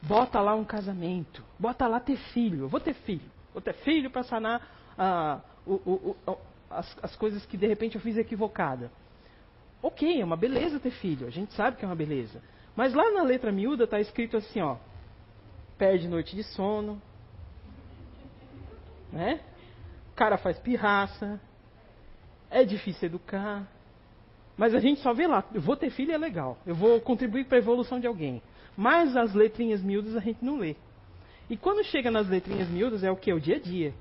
bota 0.01 0.41
lá 0.41 0.53
um 0.53 0.65
casamento, 0.65 1.41
bota 1.57 1.87
lá 1.87 2.01
ter 2.01 2.17
filho. 2.33 2.65
Eu 2.65 2.67
vou 2.67 2.81
ter 2.81 2.93
filho, 2.93 3.31
vou 3.53 3.61
ter 3.61 3.73
filho 3.73 4.11
para 4.11 4.23
sanar 4.23 4.67
ah, 4.97 5.39
o, 5.65 5.73
o, 5.73 6.17
o, 6.27 6.37
as, 6.69 6.97
as 7.01 7.15
coisas 7.15 7.45
que 7.45 7.55
de 7.55 7.67
repente 7.67 7.95
eu 7.95 8.01
fiz 8.01 8.17
equivocada. 8.17 8.91
Ok, 9.81 10.19
é 10.19 10.23
uma 10.25 10.35
beleza 10.35 10.79
ter 10.79 10.91
filho, 10.91 11.27
a 11.27 11.29
gente 11.29 11.53
sabe 11.53 11.77
que 11.77 11.85
é 11.85 11.87
uma 11.87 11.95
beleza. 11.95 12.41
Mas 12.75 12.93
lá 12.93 13.11
na 13.11 13.23
letra 13.23 13.51
miúda 13.51 13.85
está 13.85 13.99
escrito 13.99 14.37
assim, 14.37 14.61
ó. 14.61 14.77
Perde 15.77 16.07
noite 16.07 16.35
de 16.35 16.43
sono. 16.43 17.01
Né? 19.11 19.39
O 20.11 20.15
cara 20.15 20.37
faz 20.37 20.59
pirraça. 20.59 21.39
É 22.49 22.63
difícil 22.63 23.07
educar. 23.07 23.67
Mas 24.55 24.73
a 24.73 24.79
gente 24.79 25.01
só 25.01 25.13
vê 25.13 25.27
lá. 25.27 25.43
Eu 25.53 25.61
vou 25.61 25.75
ter 25.75 25.89
filho 25.91 26.11
é 26.11 26.17
legal. 26.17 26.57
Eu 26.65 26.75
vou 26.75 26.99
contribuir 27.01 27.45
para 27.45 27.57
a 27.57 27.59
evolução 27.59 27.99
de 27.99 28.07
alguém. 28.07 28.41
Mas 28.75 29.15
as 29.15 29.33
letrinhas 29.33 29.81
miúdas 29.81 30.15
a 30.15 30.19
gente 30.19 30.43
não 30.43 30.57
lê. 30.57 30.75
E 31.49 31.55
quando 31.55 31.83
chega 31.83 32.11
nas 32.11 32.27
letrinhas 32.27 32.67
miúdas 32.69 33.03
é 33.03 33.11
o 33.11 33.15
que? 33.15 33.31
O 33.31 33.39
dia 33.39 33.55
a 33.55 33.59
dia. 33.59 33.93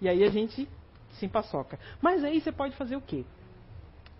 E 0.00 0.08
aí 0.08 0.22
a 0.24 0.30
gente 0.30 0.68
se 1.12 1.26
empaçoca. 1.26 1.78
Mas 2.00 2.24
aí 2.24 2.40
você 2.40 2.52
pode 2.52 2.76
fazer 2.76 2.96
o 2.96 3.00
quê? 3.00 3.24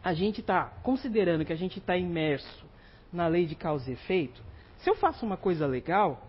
A 0.02 0.12
gente 0.14 0.40
está 0.40 0.64
considerando 0.82 1.44
que 1.44 1.52
a 1.52 1.56
gente 1.56 1.78
está 1.78 1.96
imerso 1.96 2.66
na 3.12 3.26
lei 3.26 3.46
de 3.46 3.54
causa 3.54 3.90
e 3.90 3.94
efeito. 3.94 4.42
Se 4.78 4.90
eu 4.90 4.96
faço 4.96 5.24
uma 5.24 5.36
coisa 5.36 5.66
legal, 5.66 6.26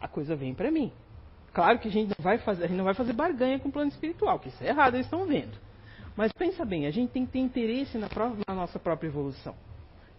a 0.00 0.08
coisa 0.08 0.34
vem 0.34 0.54
para 0.54 0.70
mim. 0.70 0.92
Claro 1.52 1.78
que 1.78 1.88
a 1.88 1.90
gente, 1.90 2.08
não 2.08 2.22
vai 2.22 2.38
fazer, 2.38 2.64
a 2.64 2.66
gente 2.66 2.76
não 2.76 2.84
vai 2.84 2.94
fazer 2.94 3.12
barganha 3.12 3.58
com 3.58 3.68
o 3.68 3.72
plano 3.72 3.90
espiritual, 3.90 4.38
que 4.38 4.48
isso 4.48 4.62
é 4.64 4.68
errado, 4.68 4.94
eles 4.94 5.06
estão 5.06 5.24
vendo. 5.26 5.56
Mas 6.16 6.32
pensa 6.32 6.64
bem, 6.64 6.86
a 6.86 6.90
gente 6.90 7.10
tem 7.10 7.26
que 7.26 7.32
ter 7.32 7.38
interesse 7.38 7.98
na, 7.98 8.08
na 8.48 8.54
nossa 8.54 8.78
própria 8.78 9.08
evolução. 9.08 9.54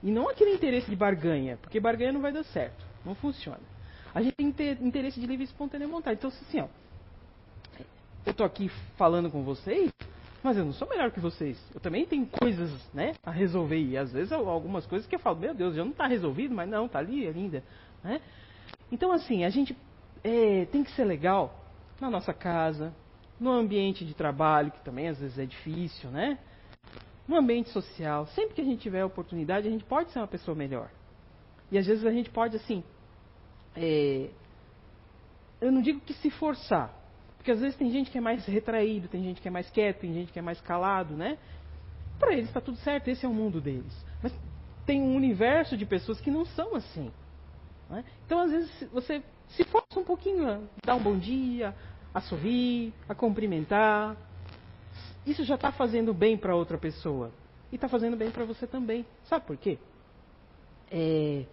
E 0.03 0.11
não 0.11 0.29
aquele 0.29 0.53
interesse 0.53 0.89
de 0.89 0.95
barganha, 0.95 1.57
porque 1.57 1.79
barganha 1.79 2.11
não 2.11 2.21
vai 2.21 2.31
dar 2.31 2.43
certo, 2.43 2.85
não 3.03 3.15
funciona. 3.15 3.59
A 4.13 4.21
gente 4.21 4.35
tem 4.35 4.51
ter 4.51 4.81
interesse 4.81 5.19
de 5.19 5.25
livre 5.25 5.43
e 5.43 5.47
espontânea 5.47 5.87
vontade. 5.87 6.17
Então, 6.17 6.29
assim, 6.29 6.61
ó, 6.61 6.67
eu 8.25 8.31
estou 8.31 8.45
aqui 8.45 8.69
falando 8.97 9.29
com 9.29 9.43
vocês, 9.43 9.91
mas 10.45 10.57
eu 10.57 10.63
não 10.63 10.73
sou 10.73 10.87
melhor 10.87 11.09
que 11.09 11.19
vocês. 11.19 11.59
Eu 11.73 11.79
também 11.79 12.05
tenho 12.05 12.27
coisas 12.27 12.71
né, 12.93 13.13
a 13.25 13.31
resolver. 13.31 13.79
E 13.79 13.97
às 13.97 14.11
vezes 14.11 14.31
algumas 14.31 14.85
coisas 14.85 15.07
que 15.07 15.15
eu 15.15 15.19
falo, 15.19 15.39
meu 15.39 15.55
Deus, 15.55 15.75
já 15.75 15.83
não 15.83 15.91
está 15.91 16.05
resolvido, 16.05 16.53
mas 16.53 16.69
não, 16.69 16.85
está 16.85 16.99
ali 16.99 17.27
ainda. 17.27 17.63
Né? 18.03 18.21
Então, 18.91 19.11
assim, 19.11 19.43
a 19.43 19.49
gente 19.49 19.75
é, 20.23 20.65
tem 20.65 20.83
que 20.83 20.91
ser 20.91 21.03
legal 21.03 21.59
na 21.99 22.11
nossa 22.11 22.31
casa, 22.31 22.93
no 23.39 23.51
ambiente 23.51 24.05
de 24.05 24.13
trabalho, 24.13 24.69
que 24.71 24.83
também 24.83 25.07
às 25.07 25.19
vezes 25.19 25.39
é 25.39 25.47
difícil, 25.47 26.11
né? 26.11 26.37
No 27.27 27.37
ambiente 27.37 27.69
social, 27.69 28.27
sempre 28.27 28.53
que 28.53 28.61
a 28.61 28.65
gente 28.65 28.81
tiver 28.81 29.01
a 29.01 29.05
oportunidade, 29.07 29.67
a 29.67 29.71
gente 29.71 29.83
pode 29.83 30.11
ser 30.11 30.19
uma 30.19 30.27
pessoa 30.27 30.53
melhor. 30.53 30.91
E 31.71 31.77
às 31.79 31.87
vezes 31.87 32.05
a 32.05 32.11
gente 32.11 32.29
pode, 32.29 32.55
assim, 32.55 32.83
é, 33.75 34.29
eu 35.59 35.71
não 35.71 35.81
digo 35.81 35.99
que 36.01 36.13
se 36.13 36.29
forçar, 36.29 36.93
porque 37.45 37.51
às 37.51 37.59
vezes 37.59 37.77
tem 37.77 37.91
gente 37.91 38.09
que 38.09 38.17
é 38.17 38.21
mais 38.21 38.43
retraído, 38.47 39.07
tem 39.07 39.21
gente 39.21 39.39
que 39.39 39.47
é 39.47 39.51
mais 39.51 39.69
quieto, 39.69 39.99
tem 39.99 40.11
gente 40.11 40.33
que 40.33 40.39
é 40.39 40.41
mais 40.41 40.59
calado, 40.61 41.13
né? 41.13 41.37
Para 42.17 42.33
eles 42.33 42.47
está 42.47 42.59
tudo 42.59 42.75
certo, 42.79 43.07
esse 43.07 43.23
é 43.23 43.29
o 43.29 43.33
mundo 43.35 43.61
deles. 43.61 43.93
Mas 44.23 44.33
tem 44.83 44.99
um 44.99 45.15
universo 45.15 45.77
de 45.77 45.85
pessoas 45.85 46.19
que 46.19 46.31
não 46.31 46.43
são 46.43 46.73
assim. 46.73 47.11
Né? 47.87 48.03
Então, 48.25 48.39
às 48.39 48.49
vezes, 48.49 48.89
você 48.91 49.21
se 49.49 49.63
força 49.63 49.99
um 49.99 50.03
pouquinho 50.03 50.49
a 50.49 50.59
dar 50.83 50.95
um 50.95 51.03
bom 51.03 51.15
dia, 51.15 51.75
a 52.11 52.19
sorrir, 52.19 52.91
a 53.07 53.13
cumprimentar. 53.13 54.17
Isso 55.23 55.43
já 55.43 55.53
está 55.53 55.71
fazendo 55.71 56.15
bem 56.15 56.35
para 56.35 56.55
outra 56.55 56.79
pessoa. 56.79 57.31
E 57.71 57.75
está 57.75 57.87
fazendo 57.87 58.17
bem 58.17 58.31
para 58.31 58.43
você 58.43 58.65
também. 58.65 59.05
Sabe 59.25 59.45
por 59.45 59.55
quê? 59.55 59.77
É, 60.89 61.45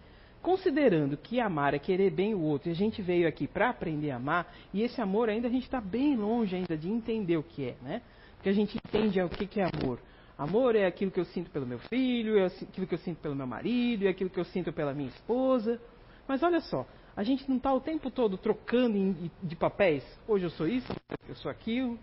considerando 0.43 1.15
que 1.15 1.39
amar 1.39 1.73
é 1.73 1.79
querer 1.79 2.11
bem 2.11 2.35
o 2.35 2.41
outro, 2.41 2.69
e 2.69 2.71
a 2.71 2.75
gente 2.75 3.01
veio 3.01 3.27
aqui 3.27 3.47
para 3.47 3.69
aprender 3.69 4.11
a 4.11 4.17
amar, 4.17 4.53
e 4.73 4.83
esse 4.83 5.01
amor 5.01 5.29
ainda 5.29 5.47
a 5.47 5.51
gente 5.51 5.63
está 5.63 5.79
bem 5.79 6.17
longe 6.17 6.53
ainda 6.55 6.77
de 6.77 6.89
entender 6.89 7.37
o 7.37 7.43
que 7.43 7.69
é, 7.69 7.75
né? 7.81 8.01
Porque 8.35 8.49
a 8.49 8.53
gente 8.53 8.77
entende 8.77 9.21
o 9.21 9.29
que 9.29 9.61
é 9.61 9.69
amor. 9.73 9.99
Amor 10.37 10.75
é 10.75 10.85
aquilo 10.85 11.09
que 11.09 11.19
eu 11.19 11.25
sinto 11.25 11.49
pelo 11.49 11.65
meu 11.65 11.79
filho, 11.79 12.37
é 12.37 12.47
aquilo 12.47 12.85
que 12.85 12.93
eu 12.93 12.99
sinto 12.99 13.19
pelo 13.19 13.35
meu 13.35 13.47
marido, 13.47 14.05
é 14.05 14.09
aquilo 14.09 14.29
que 14.29 14.39
eu 14.39 14.43
sinto 14.43 14.73
pela 14.73 14.93
minha 14.93 15.07
esposa. 15.07 15.81
Mas 16.27 16.43
olha 16.43 16.59
só, 16.59 16.85
a 17.15 17.23
gente 17.23 17.47
não 17.47 17.55
está 17.55 17.73
o 17.73 17.79
tempo 17.79 18.11
todo 18.11 18.37
trocando 18.37 19.15
de 19.41 19.55
papéis. 19.55 20.03
Hoje 20.27 20.45
eu 20.45 20.49
sou 20.49 20.67
isso, 20.67 20.91
eu 21.29 21.35
sou 21.35 21.49
aquilo, 21.49 21.97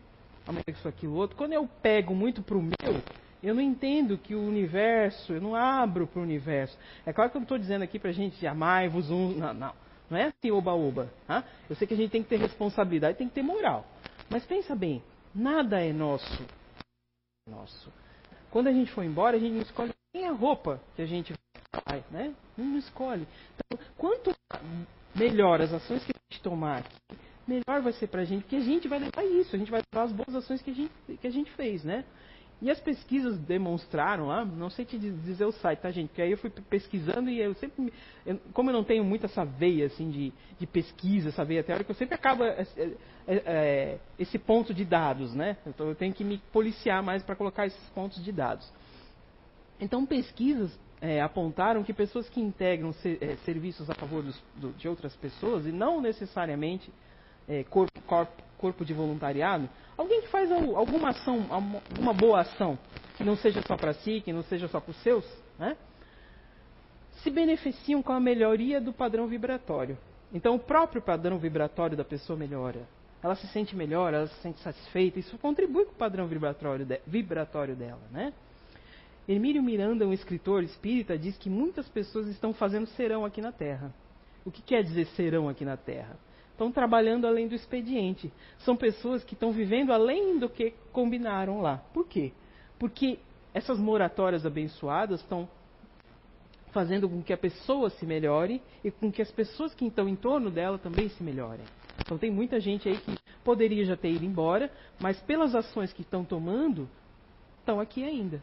amanhã 0.47 0.65
eu 0.67 0.77
sou 0.77 0.89
aquilo 0.89 1.15
outro. 1.15 1.37
Quando 1.37 1.53
eu 1.53 1.69
pego 1.83 2.15
muito 2.15 2.41
para 2.43 2.57
o 2.57 2.63
meu, 2.63 3.03
eu 3.43 3.55
não 3.55 3.63
entendo 3.63 4.19
que 4.19 4.35
o 4.35 4.43
universo, 4.43 5.33
eu 5.33 5.41
não 5.41 5.55
abro 5.55 6.07
para 6.07 6.21
o 6.21 6.23
universo. 6.23 6.77
É 7.07 7.13
claro 7.13 7.31
que 7.31 7.37
eu 7.37 7.41
não 7.41 7.45
estou 7.45 7.59
dizendo 7.59 7.83
aqui 7.83 7.99
para 7.99 8.11
a 8.11 8.13
gente 8.13 8.47
amai-vos 8.47 9.11
um. 9.11 9.31
Não, 9.31 9.55
não. 9.55 9.73
Não 10.11 10.19
é 10.19 10.25
assim 10.25 10.51
oba-oba. 10.51 11.09
Tá? 11.27 11.45
Eu 11.69 11.77
sei 11.77 11.87
que 11.87 11.95
a 11.95 11.97
gente 11.97 12.11
tem 12.11 12.23
que 12.23 12.29
ter 12.29 12.39
responsabilidade, 12.39 13.17
tem 13.17 13.29
que 13.29 13.35
ter 13.35 13.43
moral. 13.43 13.87
Mas 14.29 14.45
pensa 14.45 14.75
bem, 14.75 15.03
nada 15.35 15.81
é 15.81 15.93
nosso. 15.93 16.45
Nosso. 17.49 17.93
Quando 18.51 18.67
a 18.67 18.73
gente 18.73 18.91
for 18.93 19.05
embora, 19.05 19.37
a 19.37 19.41
gente 19.41 19.53
não 19.53 19.63
escolhe 19.63 19.93
nem 20.13 20.27
a 20.27 20.33
roupa 20.33 20.81
que 20.97 21.03
a 21.03 21.07
gente 21.07 21.33
vai, 21.87 22.05
né? 22.11 22.35
Não 22.57 22.77
escolhe. 22.77 23.27
Então, 23.55 23.79
quanto 23.97 24.35
melhor 25.15 25.61
as 25.61 25.73
ações 25.73 26.05
que 26.05 26.13
a 26.13 26.33
gente 26.33 26.43
tomar 26.43 26.79
aqui, 26.79 27.19
melhor 27.47 27.81
vai 27.83 27.93
ser 27.93 28.09
para 28.09 28.23
a 28.23 28.25
gente, 28.25 28.43
porque 28.43 28.57
a 28.57 28.61
gente 28.61 28.89
vai 28.89 28.99
levar 28.99 29.25
isso, 29.25 29.55
a 29.55 29.59
gente 29.59 29.71
vai 29.71 29.83
levar 29.93 30.05
as 30.05 30.13
boas 30.13 30.35
ações 30.35 30.61
que 30.63 30.71
a 30.71 30.75
gente, 30.75 30.93
que 31.21 31.27
a 31.27 31.31
gente 31.31 31.51
fez, 31.53 31.85
né? 31.85 32.05
E 32.63 32.71
as 32.71 32.79
pesquisas 32.79 33.39
demonstraram 33.39 34.27
lá, 34.27 34.45
não 34.45 34.69
sei 34.69 34.85
te 34.85 34.99
dizer 34.99 35.47
o 35.47 35.53
site, 35.53 35.79
tá, 35.79 35.91
gente? 35.91 36.09
Porque 36.09 36.21
aí 36.21 36.31
eu 36.31 36.37
fui 36.37 36.51
pesquisando 36.51 37.31
e 37.31 37.41
eu 37.41 37.55
sempre, 37.55 37.91
eu, 38.27 38.39
como 38.53 38.69
eu 38.69 38.75
não 38.75 38.85
tenho 38.85 39.03
muito 39.03 39.25
essa 39.25 39.45
veia, 39.45 39.87
assim, 39.87 40.11
de, 40.11 40.33
de 40.59 40.67
pesquisa, 40.67 41.31
essa 41.31 41.43
veia 41.43 41.65
teórica, 41.65 41.91
eu 41.91 41.95
sempre 41.95 42.15
acabo 42.15 42.45
é, 42.45 42.67
é, 42.77 42.93
é, 43.27 43.99
esse 44.19 44.39
ponto 44.39 44.75
de 44.75 44.85
dados, 44.85 45.35
né? 45.35 45.57
Então 45.67 45.89
eu 45.89 45.95
tenho 45.95 46.13
que 46.13 46.23
me 46.23 46.37
policiar 46.53 47.03
mais 47.03 47.23
para 47.23 47.35
colocar 47.35 47.67
esses 47.67 47.89
pontos 47.91 48.23
de 48.23 48.31
dados. 48.31 48.71
Então, 49.81 50.05
pesquisas 50.05 50.79
é, 51.01 51.23
apontaram 51.23 51.83
que 51.83 51.95
pessoas 51.95 52.29
que 52.29 52.41
integram 52.41 52.93
ser, 52.93 53.17
é, 53.23 53.37
serviços 53.37 53.89
a 53.89 53.95
favor 53.95 54.23
dos, 54.23 54.39
do, 54.57 54.73
de 54.73 54.87
outras 54.87 55.17
pessoas, 55.17 55.67
e 55.67 55.73
não 55.73 56.01
necessariamente 56.01 56.93
é, 57.49 57.65
corpo, 57.65 57.99
corpo, 58.03 58.43
corpo, 58.61 58.85
de 58.85 58.93
voluntariado, 58.93 59.69
alguém 59.97 60.21
que 60.21 60.29
faz 60.29 60.53
alguma 60.53 61.11
ação, 61.11 61.39
uma 61.99 62.13
boa 62.13 62.41
ação, 62.41 62.79
que 63.17 63.25
não 63.25 63.37
seja 63.37 63.63
só 63.67 63.77
para 63.77 63.95
si, 63.95 64.21
que 64.21 64.33
não 64.33 64.43
seja 64.43 64.69
só 64.69 64.79
para 64.81 64.91
os 64.91 65.03
seus, 65.03 65.25
né, 65.59 65.77
se 67.23 67.31
beneficiam 67.31 68.03
com 68.03 68.13
a 68.13 68.21
melhoria 68.21 68.81
do 68.81 68.93
padrão 68.93 69.27
vibratório. 69.27 69.97
Então, 70.33 70.55
o 70.55 70.59
próprio 70.59 71.03
padrão 71.03 71.39
vibratório 71.39 71.97
da 71.97 72.05
pessoa 72.05 72.39
melhora. 72.39 72.87
Ela 73.23 73.35
se 73.35 73.47
sente 73.49 73.77
melhor, 73.77 74.15
ela 74.15 74.27
se 74.27 74.41
sente 74.41 74.61
satisfeita, 74.61 75.19
isso 75.19 75.37
contribui 75.39 75.85
com 75.85 75.93
o 75.93 75.97
padrão 75.97 76.27
vibratório, 76.27 76.87
de, 76.87 77.01
vibratório 77.07 77.75
dela, 77.75 78.01
né? 78.11 78.33
Emílio 79.29 79.63
Miranda, 79.63 80.07
um 80.07 80.13
escritor 80.13 80.63
espírita, 80.63 81.19
diz 81.19 81.37
que 81.37 81.51
muitas 81.51 81.89
pessoas 81.89 82.27
estão 82.29 82.55
fazendo 82.55 82.87
serão 82.87 83.25
aqui 83.25 83.41
na 83.41 83.53
Terra. 83.53 83.93
O 84.45 84.51
que 84.51 84.63
quer 84.63 84.83
dizer 84.83 85.07
serão 85.09 85.49
aqui 85.49 85.65
na 85.65 85.77
Terra? 85.77 86.17
Estão 86.61 86.71
trabalhando 86.71 87.27
além 87.27 87.49
do 87.49 87.55
expediente. 87.55 88.31
São 88.59 88.77
pessoas 88.77 89.25
que 89.25 89.33
estão 89.33 89.51
vivendo 89.51 89.95
além 89.95 90.39
do 90.39 90.47
que 90.47 90.75
combinaram 90.93 91.63
lá. 91.63 91.79
Por 91.95 92.07
quê? 92.07 92.33
Porque 92.79 93.19
essas 93.55 93.79
moratórias 93.79 94.45
abençoadas 94.45 95.23
estão 95.23 95.49
fazendo 96.71 97.09
com 97.09 97.23
que 97.23 97.33
a 97.33 97.39
pessoa 97.39 97.89
se 97.89 98.05
melhore 98.05 98.61
e 98.85 98.91
com 98.91 99.11
que 99.11 99.23
as 99.23 99.31
pessoas 99.31 99.73
que 99.73 99.87
estão 99.87 100.07
em 100.07 100.15
torno 100.15 100.51
dela 100.51 100.77
também 100.77 101.09
se 101.09 101.23
melhorem. 101.23 101.65
Então 101.99 102.19
tem 102.19 102.31
muita 102.31 102.61
gente 102.61 102.91
aí 102.91 102.99
que 102.99 103.19
poderia 103.43 103.87
já 103.87 103.97
ter 103.97 104.11
ido 104.11 104.27
embora, 104.27 104.71
mas 105.01 105.19
pelas 105.23 105.55
ações 105.55 105.95
que 105.95 106.03
estão 106.03 106.27
tomando, 106.27 106.87
estão 107.61 107.81
aqui 107.81 108.05
ainda 108.05 108.43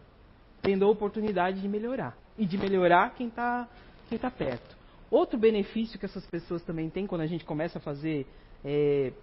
tendo 0.64 0.86
a 0.86 0.90
oportunidade 0.90 1.62
de 1.62 1.68
melhorar. 1.70 2.18
E 2.36 2.48
de 2.48 2.58
melhorar 2.58 3.14
quem 3.14 3.28
está 3.28 3.68
quem 4.10 4.18
tá 4.18 4.32
perto. 4.32 4.77
Outro 5.10 5.40
benefício 5.40 5.98
que 5.98 6.06
essas 6.06 6.26
pessoas 6.28 6.64
também 6.64 6.90
têm 6.90 7.08
quando 7.08 7.22
a 7.22 7.28
gente 7.28 7.46
começa 7.46 7.78
a 7.78 7.82
fazer 7.82 8.28
é, 8.64 9.14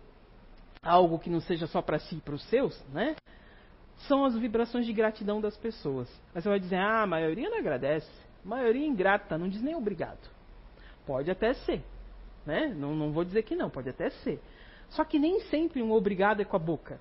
algo 0.82 1.18
que 1.18 1.28
não 1.28 1.40
seja 1.40 1.66
só 1.66 1.82
para 1.82 1.98
si 1.98 2.16
e 2.16 2.20
para 2.20 2.34
os 2.34 2.42
seus, 2.48 2.78
né? 2.92 3.16
São 4.08 4.24
as 4.24 4.36
vibrações 4.36 4.86
de 4.86 4.92
gratidão 4.92 5.40
das 5.40 5.56
pessoas. 5.56 6.08
Aí 6.34 6.42
você 6.42 6.48
vai 6.48 6.58
dizer, 6.58 6.76
ah, 6.76 7.02
a 7.02 7.06
maioria 7.06 7.48
não 7.48 7.58
agradece. 7.58 8.10
A 8.44 8.48
maioria 8.48 8.82
é 8.82 8.86
ingrata, 8.86 9.38
não 9.38 9.48
diz 9.48 9.62
nem 9.62 9.74
obrigado. 9.74 10.28
Pode 11.06 11.30
até 11.30 11.54
ser. 11.54 11.82
Né? 12.44 12.74
Não, 12.76 12.94
não 12.94 13.12
vou 13.12 13.24
dizer 13.24 13.42
que 13.42 13.54
não, 13.54 13.70
pode 13.70 13.88
até 13.88 14.10
ser. 14.10 14.40
Só 14.90 15.04
que 15.04 15.18
nem 15.18 15.40
sempre 15.42 15.82
um 15.82 15.92
obrigado 15.92 16.40
é 16.40 16.44
com 16.44 16.56
a 16.56 16.58
boca. 16.58 17.00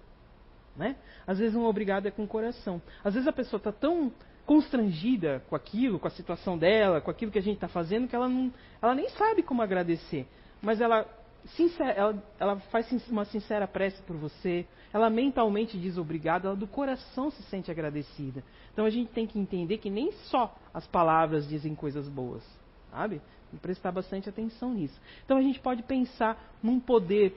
Né? 0.75 0.95
Às 1.27 1.39
vezes 1.39 1.55
um 1.55 1.65
obrigado 1.65 2.07
é 2.07 2.11
com 2.11 2.23
o 2.23 2.27
coração. 2.27 2.81
Às 3.03 3.13
vezes 3.13 3.27
a 3.27 3.33
pessoa 3.33 3.57
está 3.57 3.71
tão 3.71 4.11
constrangida 4.45 5.43
com 5.49 5.55
aquilo, 5.55 5.99
com 5.99 6.07
a 6.07 6.11
situação 6.11 6.57
dela, 6.57 7.01
com 7.01 7.09
aquilo 7.09 7.31
que 7.31 7.39
a 7.39 7.41
gente 7.41 7.55
está 7.55 7.67
fazendo, 7.67 8.07
que 8.07 8.15
ela, 8.15 8.27
não, 8.27 8.51
ela 8.81 8.93
nem 8.93 9.09
sabe 9.09 9.41
como 9.41 9.61
agradecer. 9.61 10.27
Mas 10.61 10.81
ela, 10.81 11.07
sincera, 11.55 11.91
ela, 11.91 12.23
ela 12.39 12.59
faz 12.71 12.91
uma 13.09 13.25
sincera 13.25 13.67
prece 13.67 14.01
por 14.03 14.17
você, 14.17 14.65
ela 14.93 15.09
mentalmente 15.09 15.79
diz 15.79 15.97
obrigado, 15.97 16.47
ela 16.47 16.55
do 16.55 16.67
coração 16.67 17.31
se 17.31 17.41
sente 17.43 17.71
agradecida. 17.71 18.43
Então 18.71 18.85
a 18.85 18.89
gente 18.89 19.11
tem 19.11 19.25
que 19.25 19.39
entender 19.39 19.77
que 19.77 19.89
nem 19.89 20.11
só 20.29 20.55
as 20.73 20.85
palavras 20.87 21.47
dizem 21.47 21.73
coisas 21.73 22.07
boas, 22.07 22.43
sabe? 22.91 23.21
E 23.51 23.57
prestar 23.57 23.91
bastante 23.91 24.29
atenção 24.29 24.73
nisso. 24.73 24.99
Então 25.25 25.37
a 25.37 25.41
gente 25.41 25.59
pode 25.59 25.83
pensar 25.83 26.57
num 26.61 26.79
poder 26.79 27.33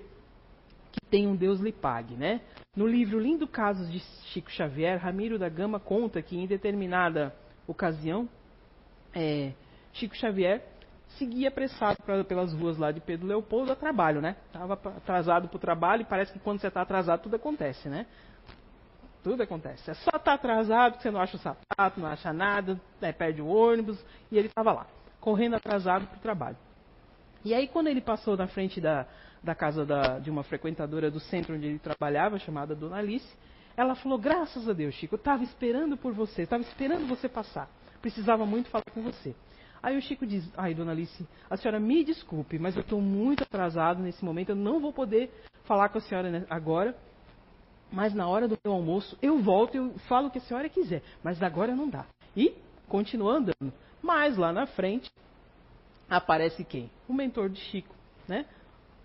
que 0.96 1.06
tem 1.10 1.26
um 1.26 1.36
Deus 1.36 1.60
lhe 1.60 1.72
pague, 1.72 2.14
né? 2.14 2.40
No 2.74 2.86
livro 2.86 3.18
Lindo 3.18 3.46
Casos 3.46 3.90
de 3.90 4.00
Chico 4.32 4.50
Xavier, 4.50 4.98
Ramiro 4.98 5.38
da 5.38 5.48
Gama 5.48 5.78
conta 5.78 6.22
que 6.22 6.36
em 6.36 6.46
determinada 6.46 7.34
ocasião, 7.66 8.28
é, 9.14 9.52
Chico 9.92 10.16
Xavier 10.16 10.62
seguia 11.18 11.48
apressado 11.48 12.02
pra, 12.02 12.22
pelas 12.24 12.52
ruas 12.52 12.76
lá 12.78 12.90
de 12.90 13.00
Pedro 13.00 13.26
Leopoldo 13.26 13.72
a 13.72 13.76
trabalho, 13.76 14.20
né? 14.20 14.36
Estava 14.46 14.74
atrasado 14.74 15.48
para 15.48 15.56
o 15.56 15.60
trabalho 15.60 16.02
e 16.02 16.04
parece 16.04 16.32
que 16.32 16.38
quando 16.38 16.60
você 16.60 16.68
está 16.68 16.82
atrasado 16.82 17.22
tudo 17.22 17.36
acontece, 17.36 17.88
né? 17.88 18.06
Tudo 19.22 19.42
acontece. 19.42 19.90
É 19.90 19.94
só 19.94 20.10
estar 20.10 20.20
tá 20.20 20.34
atrasado 20.34 20.96
que 20.96 21.02
você 21.02 21.10
não 21.10 21.20
acha 21.20 21.36
o 21.36 21.40
sapato, 21.40 22.00
não 22.00 22.08
acha 22.08 22.32
nada, 22.32 22.80
né, 23.00 23.12
perde 23.12 23.42
o 23.42 23.46
ônibus 23.46 24.02
e 24.30 24.38
ele 24.38 24.48
estava 24.48 24.72
lá, 24.72 24.86
correndo 25.20 25.56
atrasado 25.56 26.06
para 26.06 26.16
o 26.16 26.20
trabalho. 26.20 26.56
E 27.44 27.54
aí 27.54 27.66
quando 27.66 27.88
ele 27.88 28.00
passou 28.00 28.36
na 28.36 28.46
frente 28.46 28.80
da, 28.80 29.06
da 29.46 29.54
casa 29.54 29.86
da, 29.86 30.18
de 30.18 30.28
uma 30.28 30.42
frequentadora 30.42 31.08
do 31.08 31.20
centro 31.20 31.54
onde 31.54 31.66
ele 31.66 31.78
trabalhava, 31.78 32.36
chamada 32.36 32.74
Dona 32.74 32.96
Alice, 32.96 33.32
ela 33.76 33.94
falou, 33.94 34.18
graças 34.18 34.68
a 34.68 34.72
Deus, 34.72 34.94
Chico, 34.96 35.14
eu 35.14 35.18
estava 35.18 35.44
esperando 35.44 35.96
por 35.96 36.12
você, 36.12 36.42
estava 36.42 36.62
esperando 36.64 37.06
você 37.06 37.28
passar. 37.28 37.70
Precisava 38.02 38.44
muito 38.44 38.68
falar 38.68 38.82
com 38.92 39.02
você. 39.02 39.36
Aí 39.80 39.96
o 39.96 40.02
Chico 40.02 40.26
diz, 40.26 40.50
ai, 40.56 40.74
Dona 40.74 40.90
Alice, 40.90 41.24
a 41.48 41.56
senhora 41.56 41.78
me 41.78 42.02
desculpe, 42.02 42.58
mas 42.58 42.74
eu 42.74 42.82
estou 42.82 43.00
muito 43.00 43.44
atrasado 43.44 44.02
nesse 44.02 44.24
momento, 44.24 44.48
eu 44.48 44.56
não 44.56 44.80
vou 44.80 44.92
poder 44.92 45.30
falar 45.62 45.90
com 45.90 45.98
a 45.98 46.00
senhora 46.00 46.44
agora, 46.50 46.96
mas 47.92 48.12
na 48.12 48.26
hora 48.26 48.48
do 48.48 48.58
meu 48.64 48.74
almoço 48.74 49.16
eu 49.22 49.38
volto 49.38 49.76
e 49.76 49.98
falo 50.00 50.26
o 50.26 50.30
que 50.30 50.38
a 50.38 50.40
senhora 50.40 50.68
quiser, 50.68 51.02
mas 51.22 51.40
agora 51.40 51.76
não 51.76 51.88
dá. 51.88 52.04
E 52.36 52.52
continua 52.88 53.34
andando. 53.34 53.72
Mas 54.02 54.36
lá 54.36 54.52
na 54.52 54.66
frente 54.66 55.08
aparece 56.10 56.64
quem? 56.64 56.90
O 57.08 57.12
mentor 57.12 57.48
de 57.48 57.60
Chico, 57.60 57.94
né? 58.26 58.44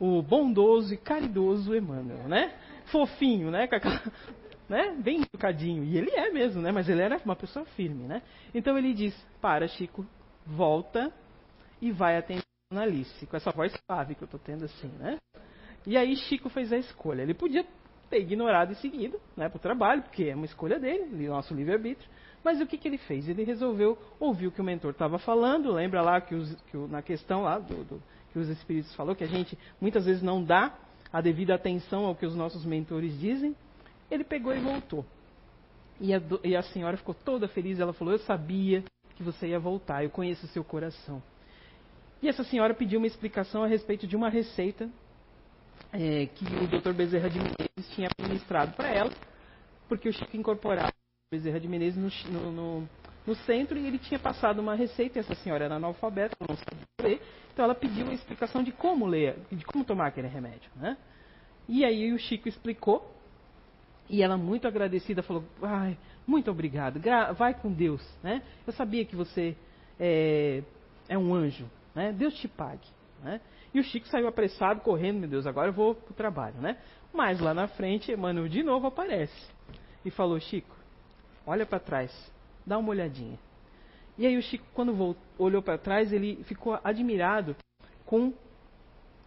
O 0.03 0.19
bondoso 0.23 0.91
e 0.95 0.97
caridoso 0.97 1.75
Emmanuel, 1.75 2.27
né? 2.27 2.51
Fofinho, 2.85 3.51
né? 3.51 3.69
Né? 4.67 4.95
Bem 4.97 5.21
educadinho. 5.21 5.83
E 5.83 5.97
ele 5.97 6.09
é 6.11 6.31
mesmo, 6.31 6.61
né? 6.61 6.71
Mas 6.71 6.87
ele 6.87 7.01
era 7.01 7.19
uma 7.25 7.35
pessoa 7.35 7.65
firme, 7.75 8.07
né? 8.07 8.21
Então 8.55 8.77
ele 8.77 8.93
diz: 8.93 9.13
Para, 9.41 9.67
Chico, 9.67 10.05
volta 10.45 11.11
e 11.81 11.91
vai 11.91 12.17
atender 12.17 12.41
a 12.73 12.79
Alice. 12.79 13.25
Com 13.27 13.35
essa 13.35 13.51
voz 13.51 13.73
suave 13.85 14.15
que 14.15 14.23
eu 14.23 14.25
estou 14.25 14.39
tendo 14.39 14.63
assim, 14.63 14.87
né? 14.97 15.17
E 15.85 15.97
aí 15.97 16.15
Chico 16.15 16.47
fez 16.49 16.71
a 16.71 16.77
escolha. 16.77 17.21
Ele 17.21 17.33
podia 17.33 17.65
ter 18.09 18.21
ignorado 18.21 18.71
e 18.71 18.75
seguido 18.75 19.19
né, 19.35 19.49
para 19.49 19.57
o 19.57 19.61
trabalho, 19.61 20.03
porque 20.03 20.25
é 20.25 20.35
uma 20.35 20.45
escolha 20.45 20.79
dele, 20.79 21.27
nosso 21.27 21.53
livre-arbítrio. 21.53 22.09
Mas 22.43 22.59
o 22.59 22.65
que, 22.65 22.77
que 22.77 22.87
ele 22.87 22.97
fez? 22.97 23.27
Ele 23.27 23.43
resolveu 23.43 23.97
ouvir 24.19 24.47
o 24.47 24.51
que 24.51 24.61
o 24.61 24.63
mentor 24.63 24.91
estava 24.91 25.19
falando. 25.19 25.71
Lembra 25.71 26.01
lá 26.01 26.19
que, 26.19 26.33
os, 26.33 26.55
que 26.63 26.77
na 26.89 27.01
questão 27.01 27.43
lá 27.43 27.59
do, 27.59 27.83
do, 27.83 28.03
que 28.31 28.39
os 28.39 28.49
espíritos 28.49 28.93
falou 28.95 29.15
que 29.15 29.23
a 29.23 29.27
gente 29.27 29.57
muitas 29.79 30.05
vezes 30.05 30.21
não 30.21 30.43
dá 30.43 30.73
a 31.11 31.21
devida 31.21 31.53
atenção 31.53 32.05
ao 32.05 32.15
que 32.15 32.25
os 32.25 32.35
nossos 32.35 32.65
mentores 32.65 33.19
dizem. 33.19 33.55
Ele 34.09 34.23
pegou 34.23 34.55
e 34.55 34.59
voltou. 34.59 35.05
E 35.99 36.13
a, 36.13 36.21
e 36.43 36.55
a 36.55 36.63
senhora 36.63 36.97
ficou 36.97 37.13
toda 37.13 37.47
feliz. 37.47 37.79
Ela 37.79 37.93
falou: 37.93 38.13
Eu 38.13 38.19
sabia 38.19 38.83
que 39.15 39.23
você 39.23 39.47
ia 39.47 39.59
voltar, 39.59 40.03
eu 40.03 40.09
conheço 40.09 40.45
o 40.45 40.49
seu 40.49 40.63
coração. 40.63 41.21
E 42.21 42.27
essa 42.27 42.43
senhora 42.43 42.73
pediu 42.73 42.99
uma 42.99 43.07
explicação 43.07 43.63
a 43.63 43.67
respeito 43.67 44.07
de 44.07 44.15
uma 44.15 44.29
receita 44.29 44.89
é, 45.91 46.27
que 46.27 46.45
o 46.45 46.67
Dr. 46.67 46.93
Bezerra 46.93 47.29
de 47.29 47.39
Menezes 47.39 47.95
tinha 47.95 48.07
administrado 48.07 48.73
para 48.73 48.89
ela, 48.89 49.11
porque 49.89 50.07
o 50.07 50.13
Chico 50.13 50.37
incorporava 50.37 50.91
Bezerra 51.31 51.59
de 51.59 51.67
Menezes 51.67 52.27
no, 52.29 52.51
no, 52.51 52.89
centro 53.35 53.77
e 53.77 53.85
ele 53.85 53.99
tinha 53.99 54.19
passado 54.19 54.59
uma 54.59 54.75
receita, 54.75 55.19
essa 55.19 55.35
senhora 55.35 55.65
era 55.65 55.75
analfabeta, 55.75 56.35
não 56.47 56.55
sabia 56.55 56.85
ler, 57.01 57.21
então 57.53 57.65
ela 57.65 57.75
pediu 57.75 58.05
uma 58.05 58.13
explicação 58.13 58.63
de 58.63 58.71
como 58.71 59.05
ler, 59.05 59.37
de 59.51 59.63
como 59.65 59.83
tomar 59.83 60.07
aquele 60.07 60.27
remédio. 60.27 60.69
Né? 60.75 60.97
E 61.67 61.85
aí 61.85 62.11
o 62.11 62.17
Chico 62.17 62.47
explicou 62.47 63.11
e 64.09 64.21
ela, 64.21 64.37
muito 64.37 64.67
agradecida, 64.67 65.23
falou: 65.23 65.43
Ai, 65.61 65.97
muito 66.27 66.51
obrigado, 66.51 66.99
vai 67.37 67.53
com 67.53 67.71
Deus. 67.71 68.05
Né? 68.21 68.41
Eu 68.67 68.73
sabia 68.73 69.05
que 69.05 69.15
você 69.15 69.55
é, 69.97 70.63
é 71.07 71.17
um 71.17 71.33
anjo. 71.33 71.65
Né? 71.95 72.11
Deus 72.11 72.33
te 72.35 72.47
pague. 72.47 72.87
Né? 73.23 73.39
E 73.73 73.79
o 73.79 73.83
Chico 73.83 74.07
saiu 74.07 74.27
apressado, 74.27 74.81
correndo: 74.81 75.19
Meu 75.19 75.29
Deus, 75.29 75.47
agora 75.47 75.69
eu 75.69 75.73
vou 75.73 75.95
para 75.95 76.11
o 76.11 76.15
trabalho. 76.15 76.55
Né? 76.59 76.77
Mas 77.13 77.39
lá 77.39 77.53
na 77.53 77.67
frente, 77.67 78.11
Emmanuel 78.11 78.49
de 78.49 78.63
novo 78.63 78.87
aparece 78.87 79.49
e 80.03 80.11
falou: 80.11 80.37
Chico, 80.39 80.75
olha 81.45 81.65
para 81.65 81.79
trás, 81.79 82.11
dá 82.71 82.77
uma 82.77 82.89
olhadinha. 82.89 83.37
E 84.17 84.25
aí 84.25 84.37
o 84.37 84.41
Chico, 84.41 84.65
quando 84.73 84.93
voltou, 84.93 85.21
olhou 85.37 85.61
para 85.61 85.77
trás, 85.77 86.13
ele 86.13 86.41
ficou 86.45 86.79
admirado 86.81 87.53
com 88.05 88.33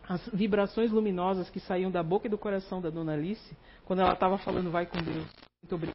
as 0.08 0.26
vibrações 0.30 0.90
luminosas 0.90 1.50
que 1.50 1.60
saíam 1.60 1.90
da 1.90 2.02
boca 2.02 2.26
e 2.26 2.30
do 2.30 2.38
coração 2.38 2.80
da 2.80 2.88
Dona 2.88 3.12
Alice 3.12 3.56
quando 3.84 4.00
ela 4.00 4.14
estava 4.14 4.38
falando 4.38 4.70
vai 4.70 4.86
com 4.86 4.96
Deus, 4.98 5.26
muito 5.62 5.74
obrigado. 5.74 5.94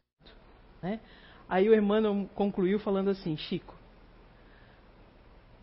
Né? 0.80 1.00
Aí 1.48 1.68
o 1.68 1.74
Emmanuel 1.74 2.28
concluiu 2.36 2.78
falando 2.78 3.10
assim, 3.10 3.36
Chico, 3.36 3.74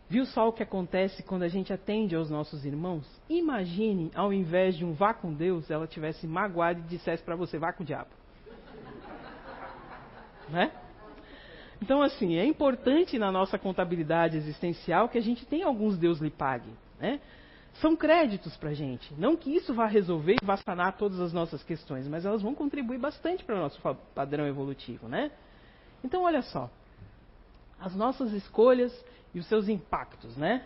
viu 0.10 0.26
só 0.26 0.50
o 0.50 0.52
que 0.52 0.64
acontece 0.64 1.24
quando 1.24 1.44
a 1.44 1.48
gente 1.48 1.72
atende 1.72 2.18
aos 2.18 2.30
nossos 2.30 2.66
irmãos? 2.66 3.06
Imagine, 3.30 4.12
ao 4.14 4.34
invés 4.34 4.76
de 4.76 4.84
um 4.84 4.92
vá 4.94 5.14
com 5.14 5.34
Deus, 5.34 5.72
ela 5.72 5.88
tivesse 5.88 6.28
magoado 6.28 6.80
e 6.82 6.84
dissesse 6.84 7.24
para 7.24 7.38
você, 7.38 7.58
vá 7.58 7.72
com 7.72 7.84
o 7.84 7.86
diabo. 7.86 8.10
né? 10.50 10.72
Então, 11.82 12.02
assim, 12.02 12.38
é 12.38 12.46
importante 12.46 13.20
na 13.20 13.32
nossa 13.32 13.58
contabilidade 13.58 14.38
existencial 14.38 15.10
que 15.10 15.18
a 15.18 15.22
gente 15.22 15.46
tenha 15.46 15.66
alguns 15.66 15.98
Deus 15.98 16.20
lhe 16.20 16.32
pague. 16.32 16.72
Né? 17.00 17.20
são 17.82 17.96
créditos 17.96 18.56
para 18.58 18.70
a 18.70 18.74
gente. 18.74 19.14
Não 19.16 19.36
que 19.36 19.56
isso 19.56 19.74
vá 19.74 19.86
resolver 19.86 20.38
e 20.42 20.46
vá 20.46 20.58
sanar 20.58 20.98
todas 20.98 21.20
as 21.20 21.32
nossas 21.32 21.64
questões, 21.64 22.08
mas 22.08 22.26
elas 22.26 22.42
vão 22.42 22.56
contribuir 22.56 22.98
bastante 22.98 23.44
para 23.44 23.56
o 23.56 23.60
nosso 23.60 23.80
padrão 24.16 24.48
evolutivo, 24.48 25.08
né? 25.08 25.32
Então, 26.04 26.24
olha 26.24 26.42
só. 26.42 26.70
As 27.80 27.96
nossas 27.96 28.34
escolhas 28.34 28.94
e 29.34 29.40
os 29.40 29.48
seus 29.48 29.70
impactos, 29.70 30.36
né? 30.36 30.66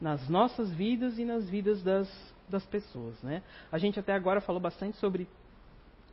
Nas 0.00 0.28
nossas 0.28 0.72
vidas 0.72 1.18
e 1.18 1.24
nas 1.24 1.48
vidas 1.48 1.82
das, 1.82 2.08
das 2.48 2.64
pessoas, 2.64 3.20
né? 3.22 3.42
A 3.70 3.78
gente 3.78 3.98
até 3.98 4.12
agora 4.12 4.40
falou 4.40 4.60
bastante 4.60 4.96
sobre 4.98 5.28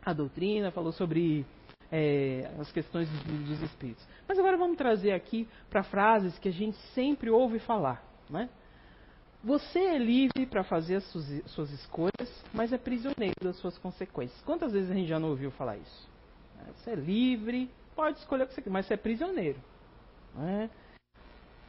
a 0.04 0.14
doutrina, 0.14 0.72
falou 0.72 0.92
sobre 0.92 1.46
é, 1.92 2.50
as 2.60 2.72
questões 2.72 3.10
dos, 3.10 3.62
espíritos. 3.62 4.06
Mas 4.28 4.38
agora 4.38 4.58
vamos 4.58 4.78
trazer 4.78 5.12
aqui 5.12 5.48
para 5.70 5.84
frases 5.84 6.38
que 6.40 6.50
a 6.50 6.52
gente 6.54 6.78
sempre 6.94 7.30
ouve 7.30 7.60
falar, 7.60 8.04
né? 8.30 8.50
Você 9.44 9.80
é 9.80 9.98
livre 9.98 10.46
para 10.50 10.64
fazer 10.64 10.96
as 10.96 11.04
suas, 11.12 11.26
suas, 11.52 11.72
escolhas, 11.72 12.44
mas 12.54 12.74
é 12.74 12.78
prisioneiro 12.78 13.36
das 13.42 13.56
suas 13.58 13.78
consequências. 13.78 14.42
Quantas 14.42 14.74
vezes 14.74 14.90
a 14.92 14.94
gente 14.94 15.08
já 15.08 15.20
não 15.20 15.30
ouviu 15.30 15.52
falar 15.52 15.78
isso? 15.78 16.10
É, 16.60 16.72
você 16.74 16.92
é 16.92 16.96
livre, 16.96 17.70
pode 17.96 18.18
escolher 18.20 18.44
o 18.44 18.48
que 18.48 18.56
você 18.56 18.62
quer, 18.62 18.70
mas 18.70 18.86
você 18.88 18.96
é 18.96 18.98
prisioneiro. 18.98 19.60
É? 20.40 20.70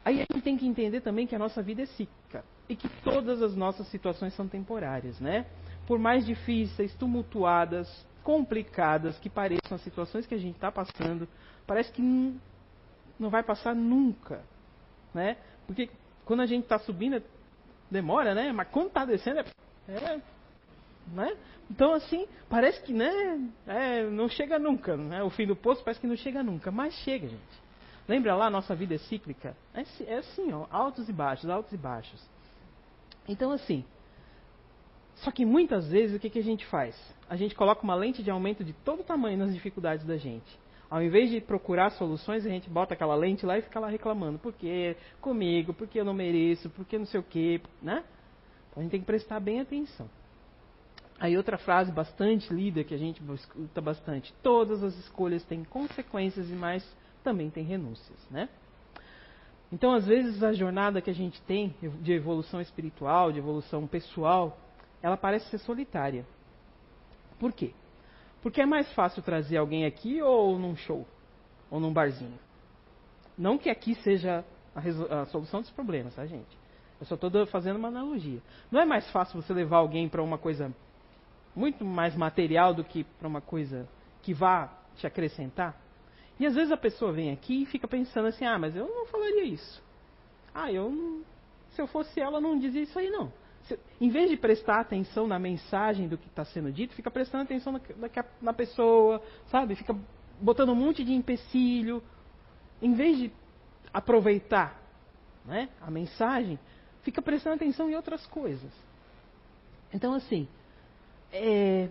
Aí 0.03 0.15
a 0.21 0.25
gente 0.33 0.43
tem 0.43 0.57
que 0.57 0.65
entender 0.65 1.01
também 1.01 1.27
que 1.27 1.35
a 1.35 1.39
nossa 1.39 1.61
vida 1.61 1.83
é 1.83 1.85
cíclica 1.85 2.43
e 2.67 2.75
que 2.75 2.89
todas 3.03 3.41
as 3.41 3.55
nossas 3.55 3.87
situações 3.87 4.33
são 4.33 4.47
temporárias, 4.47 5.19
né? 5.19 5.45
Por 5.87 5.99
mais 5.99 6.25
difíceis, 6.25 6.93
tumultuadas, 6.95 7.87
complicadas 8.23 9.17
que 9.19 9.29
pareçam 9.29 9.75
as 9.75 9.81
situações 9.81 10.25
que 10.25 10.35
a 10.35 10.37
gente 10.37 10.55
está 10.55 10.71
passando, 10.71 11.27
parece 11.65 11.91
que 11.91 12.01
não, 12.01 13.29
vai 13.29 13.43
passar 13.43 13.75
nunca, 13.75 14.41
né? 15.13 15.37
Porque 15.65 15.89
quando 16.25 16.41
a 16.41 16.45
gente 16.45 16.63
está 16.63 16.79
subindo, 16.79 17.21
demora, 17.89 18.33
né? 18.33 18.51
Mas 18.51 18.67
quando 18.69 18.87
está 18.87 19.05
descendo, 19.05 19.39
é, 19.39 19.43
é, 19.91 20.21
né? 21.13 21.37
Então, 21.69 21.93
assim, 21.93 22.27
parece 22.49 22.81
que 22.81 22.93
né, 22.93 23.11
é, 23.67 24.03
não 24.03 24.27
chega 24.27 24.57
nunca. 24.57 24.97
Né? 24.97 25.21
O 25.21 25.29
fim 25.29 25.45
do 25.45 25.55
poço 25.55 25.83
parece 25.83 25.99
que 25.99 26.07
não 26.07 26.15
chega 26.15 26.41
nunca, 26.41 26.71
mas 26.71 26.93
chega, 26.95 27.27
gente. 27.27 27.69
Lembra 28.07 28.35
lá, 28.35 28.49
nossa 28.49 28.73
vida 28.73 28.95
é 28.95 28.97
cíclica? 28.97 29.55
É, 29.73 29.83
é 30.05 30.17
assim, 30.17 30.51
ó, 30.51 30.65
altos 30.71 31.07
e 31.07 31.13
baixos, 31.13 31.47
altos 31.47 31.71
e 31.71 31.77
baixos. 31.77 32.19
Então, 33.27 33.51
assim, 33.51 33.85
só 35.19 35.31
que 35.31 35.45
muitas 35.45 35.89
vezes 35.89 36.15
o 36.15 36.19
que, 36.19 36.29
que 36.29 36.39
a 36.39 36.43
gente 36.43 36.65
faz? 36.67 36.95
A 37.29 37.35
gente 37.35 37.53
coloca 37.53 37.83
uma 37.83 37.95
lente 37.95 38.23
de 38.23 38.31
aumento 38.31 38.63
de 38.63 38.73
todo 38.73 39.03
tamanho 39.03 39.37
nas 39.37 39.53
dificuldades 39.53 40.05
da 40.05 40.17
gente. 40.17 40.59
Ao 40.89 41.03
invés 41.03 41.29
de 41.29 41.39
procurar 41.39 41.91
soluções, 41.91 42.45
a 42.45 42.49
gente 42.49 42.69
bota 42.69 42.93
aquela 42.93 43.15
lente 43.15 43.45
lá 43.45 43.57
e 43.57 43.61
fica 43.61 43.79
lá 43.79 43.89
reclamando. 43.89 44.39
Por 44.39 44.53
que 44.53 44.95
comigo? 45.21 45.73
Por 45.73 45.87
que 45.87 45.99
eu 45.99 46.05
não 46.05 46.13
mereço? 46.13 46.69
Por 46.69 46.85
que 46.85 46.97
não 46.97 47.05
sei 47.05 47.19
o 47.19 47.23
quê? 47.23 47.61
Né? 47.81 48.03
Então 48.69 48.79
a 48.79 48.81
gente 48.81 48.91
tem 48.91 48.99
que 48.99 49.05
prestar 49.05 49.39
bem 49.39 49.59
atenção. 49.59 50.09
Aí 51.19 51.35
outra 51.35 51.57
frase 51.57 51.91
bastante 51.91 52.51
lida 52.51 52.83
que 52.83 52.95
a 52.95 52.97
gente 52.97 53.21
escuta 53.33 53.81
bastante. 53.81 54.33
Todas 54.41 54.81
as 54.81 54.97
escolhas 54.97 55.43
têm 55.43 55.65
consequências 55.65 56.49
e 56.49 56.53
mais 56.53 56.97
também 57.23 57.49
têm 57.49 57.65
renúncias. 57.65 58.17
Né? 58.31 58.47
Então, 59.71 59.93
às 59.93 60.07
vezes, 60.07 60.41
a 60.41 60.53
jornada 60.53 61.01
que 61.01 61.09
a 61.09 61.13
gente 61.13 61.39
tem 61.41 61.75
de 62.01 62.13
evolução 62.13 62.59
espiritual, 62.59 63.31
de 63.31 63.37
evolução 63.37 63.85
pessoal, 63.85 64.57
ela 65.01 65.17
parece 65.17 65.49
ser 65.49 65.59
solitária. 65.59 66.25
Por 67.39 67.53
quê? 67.53 67.73
Porque 68.41 68.61
é 68.61 68.65
mais 68.65 68.91
fácil 68.93 69.21
trazer 69.21 69.57
alguém 69.57 69.85
aqui 69.85 70.21
ou 70.21 70.57
num 70.57 70.75
show? 70.75 71.05
Ou 71.69 71.79
num 71.79 71.93
barzinho? 71.93 72.37
Não 73.37 73.57
que 73.57 73.69
aqui 73.69 73.95
seja 73.95 74.43
a, 74.75 75.21
a 75.21 75.25
solução 75.27 75.61
dos 75.61 75.69
problemas, 75.71 76.15
tá, 76.15 76.25
gente? 76.25 76.57
Eu 76.99 77.05
só 77.05 77.15
estou 77.15 77.45
fazendo 77.47 77.77
uma 77.77 77.87
analogia. 77.87 78.41
Não 78.69 78.81
é 78.81 78.85
mais 78.85 79.09
fácil 79.11 79.41
você 79.41 79.53
levar 79.53 79.77
alguém 79.77 80.09
para 80.09 80.21
uma 80.21 80.37
coisa 80.37 80.73
muito 81.55 81.85
mais 81.85 82.15
material 82.15 82.73
do 82.73 82.83
que 82.83 83.03
para 83.03 83.27
uma 83.27 83.41
coisa 83.41 83.87
que 84.21 84.33
vá 84.33 84.69
te 84.97 85.07
acrescentar? 85.07 85.79
E 86.37 86.45
às 86.45 86.55
vezes 86.55 86.71
a 86.71 86.77
pessoa 86.77 87.11
vem 87.11 87.31
aqui 87.31 87.63
e 87.63 87.65
fica 87.65 87.87
pensando 87.87 88.27
assim: 88.27 88.45
ah, 88.45 88.57
mas 88.57 88.75
eu 88.75 88.87
não 88.87 89.05
falaria 89.05 89.43
isso. 89.43 89.81
Ah, 90.53 90.71
eu 90.71 90.89
não, 90.89 91.21
Se 91.71 91.81
eu 91.81 91.87
fosse 91.87 92.19
ela, 92.19 92.41
não 92.41 92.57
dizia 92.57 92.81
isso 92.81 92.97
aí, 92.97 93.09
não. 93.09 93.31
Em 93.99 94.09
vez 94.09 94.29
de 94.29 94.37
prestar 94.37 94.79
atenção 94.79 95.27
na 95.27 95.37
mensagem 95.39 96.07
do 96.07 96.17
que 96.17 96.27
está 96.27 96.45
sendo 96.45 96.71
dito, 96.71 96.93
fica 96.93 97.11
prestando 97.11 97.43
atenção 97.43 97.73
na, 97.73 97.81
na, 97.97 98.25
na 98.41 98.53
pessoa, 98.53 99.21
sabe? 99.47 99.75
Fica 99.75 99.95
botando 100.41 100.69
um 100.69 100.75
monte 100.75 101.03
de 101.03 101.13
empecilho. 101.13 102.01
Em 102.81 102.93
vez 102.93 103.17
de 103.17 103.31
aproveitar 103.93 104.79
né, 105.45 105.69
a 105.81 105.89
mensagem, 105.89 106.59
fica 107.03 107.21
prestando 107.21 107.55
atenção 107.55 107.89
em 107.89 107.95
outras 107.95 108.25
coisas. 108.27 108.71
Então, 109.93 110.13
assim, 110.13 110.47
é, 111.31 111.89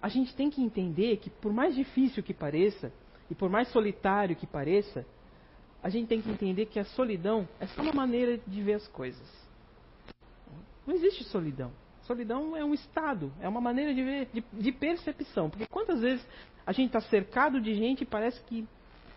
a 0.00 0.08
gente 0.08 0.34
tem 0.34 0.50
que 0.50 0.62
entender 0.62 1.16
que, 1.16 1.30
por 1.30 1.52
mais 1.52 1.74
difícil 1.74 2.22
que 2.22 2.34
pareça, 2.34 2.92
e 3.30 3.34
por 3.34 3.48
mais 3.48 3.68
solitário 3.68 4.36
que 4.36 4.46
pareça, 4.46 5.06
a 5.82 5.88
gente 5.88 6.08
tem 6.08 6.20
que 6.20 6.30
entender 6.30 6.66
que 6.66 6.78
a 6.78 6.84
solidão 6.84 7.48
é 7.58 7.66
só 7.66 7.82
uma 7.82 7.92
maneira 7.92 8.38
de 8.46 8.62
ver 8.62 8.74
as 8.74 8.86
coisas. 8.88 9.43
Não 10.86 10.94
existe 10.94 11.24
solidão. 11.24 11.72
Solidão 12.02 12.56
é 12.56 12.64
um 12.64 12.74
estado, 12.74 13.32
é 13.40 13.48
uma 13.48 13.60
maneira 13.60 13.94
de 13.94 14.02
ver, 14.02 14.28
de, 14.32 14.44
de 14.52 14.72
percepção. 14.72 15.48
Porque 15.48 15.66
quantas 15.66 16.00
vezes 16.00 16.26
a 16.66 16.72
gente 16.72 16.88
está 16.88 17.00
cercado 17.00 17.60
de 17.60 17.74
gente 17.74 18.02
e 18.02 18.06
parece 18.06 18.42
que 18.42 18.66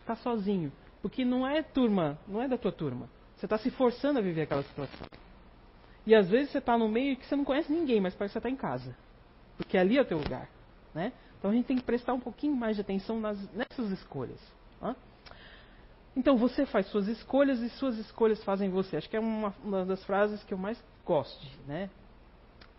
está 0.02 0.16
sozinho. 0.16 0.72
Porque 1.02 1.26
não 1.26 1.46
é 1.46 1.62
turma, 1.62 2.18
não 2.28 2.42
é 2.42 2.48
da 2.48 2.58
tua 2.58 2.72
turma. 2.72 3.10
Você 3.36 3.46
está 3.46 3.58
se 3.58 3.70
forçando 3.72 4.20
a 4.20 4.22
viver 4.22 4.44
aquela 4.44 4.64
situação. 4.64 5.08
E 6.06 6.16
às 6.16 6.30
vezes 6.30 6.52
você 6.52 6.60
está 6.60 6.78
no 6.78 6.88
meio 6.88 7.18
que 7.18 7.26
você 7.26 7.36
não 7.36 7.44
conhece 7.44 7.72
ninguém, 7.72 8.00
mas 8.00 8.16
parece 8.16 8.32
que 8.32 8.40
você 8.40 8.48
está 8.48 8.50
em 8.50 8.56
casa. 8.56 8.96
Porque 9.58 9.78
ali 9.78 9.98
é 9.98 10.02
o 10.02 10.06
teu 10.06 10.18
lugar. 10.18 10.50
Né? 10.94 11.12
Então 11.38 11.52
a 11.52 11.54
gente 11.54 11.66
tem 11.66 11.78
que 11.78 11.84
prestar 11.84 12.14
um 12.14 12.20
pouquinho 12.20 12.56
mais 12.56 12.78
de 12.78 12.82
atenção 12.82 13.20
nas, 13.20 13.38
nessas 13.52 13.92
escolhas. 13.92 14.40
Né? 14.82 14.96
Então 16.16 16.38
você 16.38 16.66
faz 16.66 16.88
suas 16.88 17.08
escolhas 17.08 17.60
e 17.60 17.70
suas 17.72 17.98
escolhas 17.98 18.42
fazem 18.44 18.70
você. 18.70 18.98
Acho 18.98 19.10
que 19.10 19.18
é 19.18 19.20
uma, 19.20 19.54
uma 19.64 19.86
das 19.86 20.04
frases 20.06 20.44
que 20.46 20.54
eu 20.54 20.58
mais 20.58 20.82
gosto. 21.08 21.48
Né? 21.66 21.90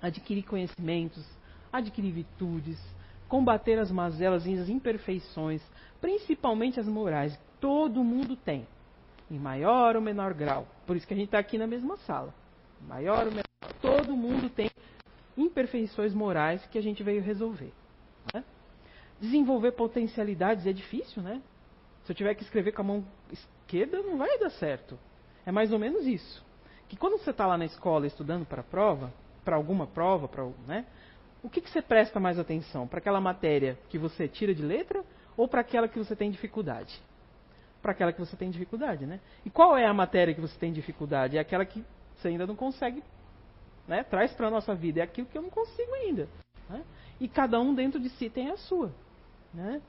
Adquirir 0.01 0.45
conhecimentos, 0.45 1.27
adquirir 1.73 2.13
virtudes, 2.13 2.79
combater 3.27 3.79
as 3.79 3.91
mazelas 3.91 4.47
e 4.47 4.55
as 4.55 4.69
imperfeições, 4.69 5.63
principalmente 6.01 6.79
as 6.79 6.87
morais. 6.87 7.37
Todo 7.59 8.05
mundo 8.05 8.37
tem, 8.37 8.69
em 9.31 9.39
maior 9.39 9.97
ou 9.97 10.03
menor 10.03 10.35
grau. 10.35 10.69
Por 10.87 10.95
isso 10.95 11.07
que 11.07 11.15
a 11.15 11.17
gente 11.17 11.27
está 11.27 11.39
aqui 11.39 11.59
na 11.59 11.67
mesma 11.67 11.97
sala. 11.99 12.33
Maior 12.87 13.25
ou 13.27 13.31
menor. 13.31 13.45
Todo 13.81 14.17
mundo 14.17 14.49
tem 14.51 14.71
imperfeições 15.37 16.15
morais 16.15 16.65
que 16.67 16.79
a 16.79 16.83
gente 16.83 17.03
veio 17.03 17.23
resolver. 17.23 17.73
Né? 18.33 18.45
Desenvolver 19.21 19.73
potencialidades 19.73 20.67
é 20.67 20.73
difícil, 20.73 21.23
né? 21.23 21.43
Se 22.05 22.13
eu 22.13 22.17
tiver 22.17 22.35
que 22.35 22.43
escrever 22.43 22.73
com 22.73 22.83
a 22.83 22.85
mão 22.85 23.05
esquerda, 23.31 24.01
não 24.03 24.17
vai 24.17 24.39
dar 24.39 24.51
certo. 24.51 24.99
É 25.45 25.53
mais 25.53 25.73
ou 25.73 25.79
menos 25.79 26.07
isso. 26.07 26.45
Que 26.89 26.97
quando 26.97 27.19
você 27.19 27.31
está 27.31 27.47
lá 27.47 27.59
na 27.59 27.65
escola 27.65 28.07
estudando 28.07 28.47
para 28.47 28.63
prova, 28.63 29.13
para 29.45 29.57
alguma 29.57 29.87
prova, 29.87 30.27
para 30.29 30.45
né? 30.67 30.87
O 31.43 31.49
que, 31.49 31.61
que 31.61 31.71
você 31.71 31.81
presta 31.81 32.19
mais 32.19 32.39
atenção? 32.39 32.87
Para 32.87 32.99
aquela 32.99 33.21
matéria 33.21 33.79
que 33.89 33.97
você 33.97 34.27
tira 34.27 34.55
de 34.55 34.63
letra 34.63 35.05
ou 35.37 35.47
para 35.47 35.61
aquela 35.61 35.87
que 35.87 35.99
você 35.99 36.17
tem 36.17 36.31
dificuldade? 36.31 37.01
Para 37.81 37.93
aquela 37.93 38.13
que 38.13 38.19
você 38.19 38.37
tem 38.37 38.51
dificuldade, 38.51 39.07
né? 39.07 39.21
E 39.45 39.51
qual 39.51 39.77
é 39.77 39.87
a 39.87 39.95
matéria 39.95 40.35
que 40.35 40.41
você 40.41 40.59
tem 40.59 40.73
dificuldade? 40.73 41.37
É 41.37 41.41
aquela 41.41 41.65
que 41.65 41.85
você 42.17 42.29
ainda 42.29 42.47
não 42.47 42.57
consegue, 42.57 43.03
né? 43.87 44.03
Traz 44.03 44.33
para 44.33 44.49
a 44.49 44.51
nossa 44.51 44.75
vida. 44.75 45.01
É 45.01 45.03
aquilo 45.05 45.29
que 45.29 45.39
eu 45.39 45.43
não 45.43 45.51
consigo 45.51 45.95
ainda. 45.95 46.29
Né? 46.69 46.83
E 47.21 47.29
cada 47.29 47.61
um 47.61 47.75
dentro 47.75 48.01
de 48.01 48.09
si 48.11 48.29
tem 48.29 48.51
a 48.51 48.57
sua. 48.57 48.93
Né? 49.55 49.81